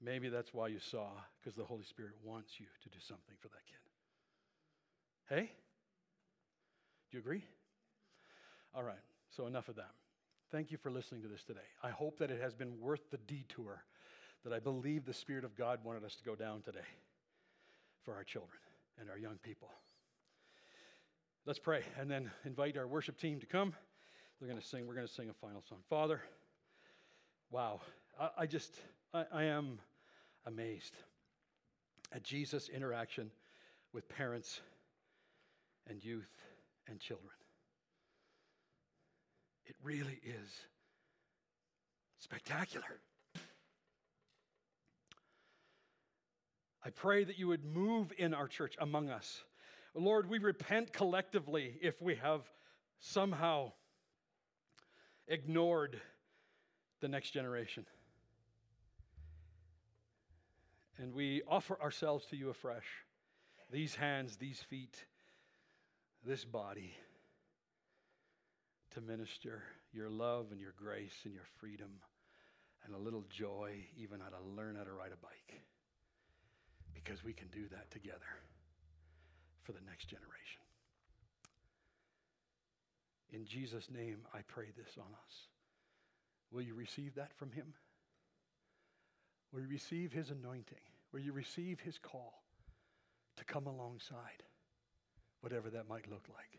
Maybe 0.00 0.28
that's 0.28 0.54
why 0.54 0.68
you 0.68 0.78
saw, 0.78 1.08
because 1.40 1.56
the 1.56 1.64
Holy 1.64 1.82
Spirit 1.82 2.12
wants 2.22 2.52
you 2.60 2.66
to 2.84 2.88
do 2.88 2.98
something 3.00 3.34
for 3.40 3.48
that 3.48 3.66
kid. 3.66 5.34
Hey? 5.34 5.50
Do 7.10 7.16
you 7.16 7.18
agree? 7.18 7.42
All 8.76 8.84
right, 8.84 9.02
so 9.36 9.48
enough 9.48 9.68
of 9.68 9.74
that. 9.74 9.90
Thank 10.52 10.70
you 10.70 10.78
for 10.78 10.92
listening 10.92 11.22
to 11.22 11.28
this 11.28 11.42
today. 11.42 11.66
I 11.82 11.90
hope 11.90 12.20
that 12.20 12.30
it 12.30 12.40
has 12.40 12.54
been 12.54 12.78
worth 12.78 13.10
the 13.10 13.18
detour 13.26 13.82
that 14.44 14.52
I 14.52 14.58
believe 14.58 15.04
the 15.04 15.14
Spirit 15.14 15.44
of 15.44 15.56
God 15.56 15.80
wanted 15.84 16.04
us 16.04 16.14
to 16.16 16.24
go 16.24 16.34
down 16.34 16.60
today 16.62 16.86
for 18.04 18.14
our 18.14 18.24
children 18.24 18.58
and 19.00 19.08
our 19.10 19.18
young 19.18 19.36
people. 19.42 19.68
Let's 21.46 21.58
pray 21.58 21.82
and 21.98 22.10
then 22.10 22.30
invite 22.44 22.76
our 22.76 22.86
worship 22.86 23.18
team 23.18 23.40
to 23.40 23.46
come. 23.46 23.74
They're 24.38 24.48
going 24.48 24.60
to 24.60 24.66
sing, 24.66 24.86
we're 24.86 24.94
going 24.94 25.06
to 25.06 25.12
sing 25.12 25.30
a 25.30 25.34
final 25.34 25.62
song. 25.68 25.78
Father, 25.88 26.20
wow, 27.50 27.80
I, 28.20 28.28
I 28.38 28.46
just, 28.46 28.74
I, 29.12 29.24
I 29.32 29.44
am 29.44 29.78
amazed 30.46 30.94
at 32.12 32.22
Jesus' 32.22 32.68
interaction 32.68 33.30
with 33.92 34.08
parents 34.08 34.60
and 35.88 36.04
youth 36.04 36.30
and 36.88 37.00
children. 37.00 37.30
It 39.66 39.76
really 39.82 40.20
is 40.22 40.50
spectacular. 42.18 43.00
I 46.84 46.90
pray 46.90 47.24
that 47.24 47.38
you 47.38 47.48
would 47.48 47.64
move 47.64 48.12
in 48.18 48.34
our 48.34 48.46
church 48.46 48.76
among 48.78 49.08
us. 49.08 49.42
Lord, 49.94 50.28
we 50.28 50.38
repent 50.38 50.92
collectively 50.92 51.78
if 51.80 52.02
we 52.02 52.16
have 52.16 52.42
somehow 52.98 53.72
ignored 55.26 56.00
the 57.00 57.08
next 57.08 57.30
generation. 57.30 57.86
And 60.98 61.14
we 61.14 61.42
offer 61.48 61.80
ourselves 61.80 62.26
to 62.26 62.36
you 62.36 62.50
afresh 62.50 62.86
these 63.70 63.94
hands, 63.94 64.36
these 64.36 64.60
feet, 64.60 65.04
this 66.26 66.44
body 66.44 66.94
to 68.94 69.00
minister 69.00 69.62
your 69.92 70.10
love 70.10 70.46
and 70.50 70.60
your 70.60 70.74
grace 70.76 71.14
and 71.24 71.32
your 71.32 71.46
freedom 71.58 71.90
and 72.84 72.94
a 72.94 72.98
little 72.98 73.24
joy, 73.30 73.72
even 73.96 74.20
how 74.20 74.28
to 74.28 74.44
learn 74.56 74.76
how 74.76 74.84
to 74.84 74.92
ride 74.92 75.12
a 75.12 75.16
bike. 75.16 75.62
Because 77.04 77.22
we 77.22 77.34
can 77.34 77.48
do 77.48 77.68
that 77.70 77.90
together 77.90 78.40
for 79.62 79.72
the 79.72 79.84
next 79.86 80.08
generation. 80.08 80.62
In 83.32 83.44
Jesus' 83.44 83.90
name, 83.90 84.18
I 84.32 84.40
pray 84.46 84.66
this 84.76 84.96
on 84.96 85.12
us. 85.12 85.34
Will 86.50 86.62
you 86.62 86.74
receive 86.74 87.14
that 87.16 87.34
from 87.36 87.50
Him? 87.50 87.74
Will 89.52 89.60
you 89.60 89.68
receive 89.68 90.12
His 90.12 90.30
anointing? 90.30 90.78
Will 91.12 91.20
you 91.20 91.32
receive 91.32 91.80
His 91.80 91.98
call 91.98 92.42
to 93.36 93.44
come 93.44 93.66
alongside, 93.66 94.42
whatever 95.40 95.68
that 95.70 95.88
might 95.88 96.08
look 96.10 96.26
like? 96.32 96.58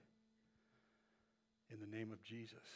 In 1.72 1.80
the 1.80 1.98
name 1.98 2.12
of 2.12 2.22
Jesus. 2.24 2.68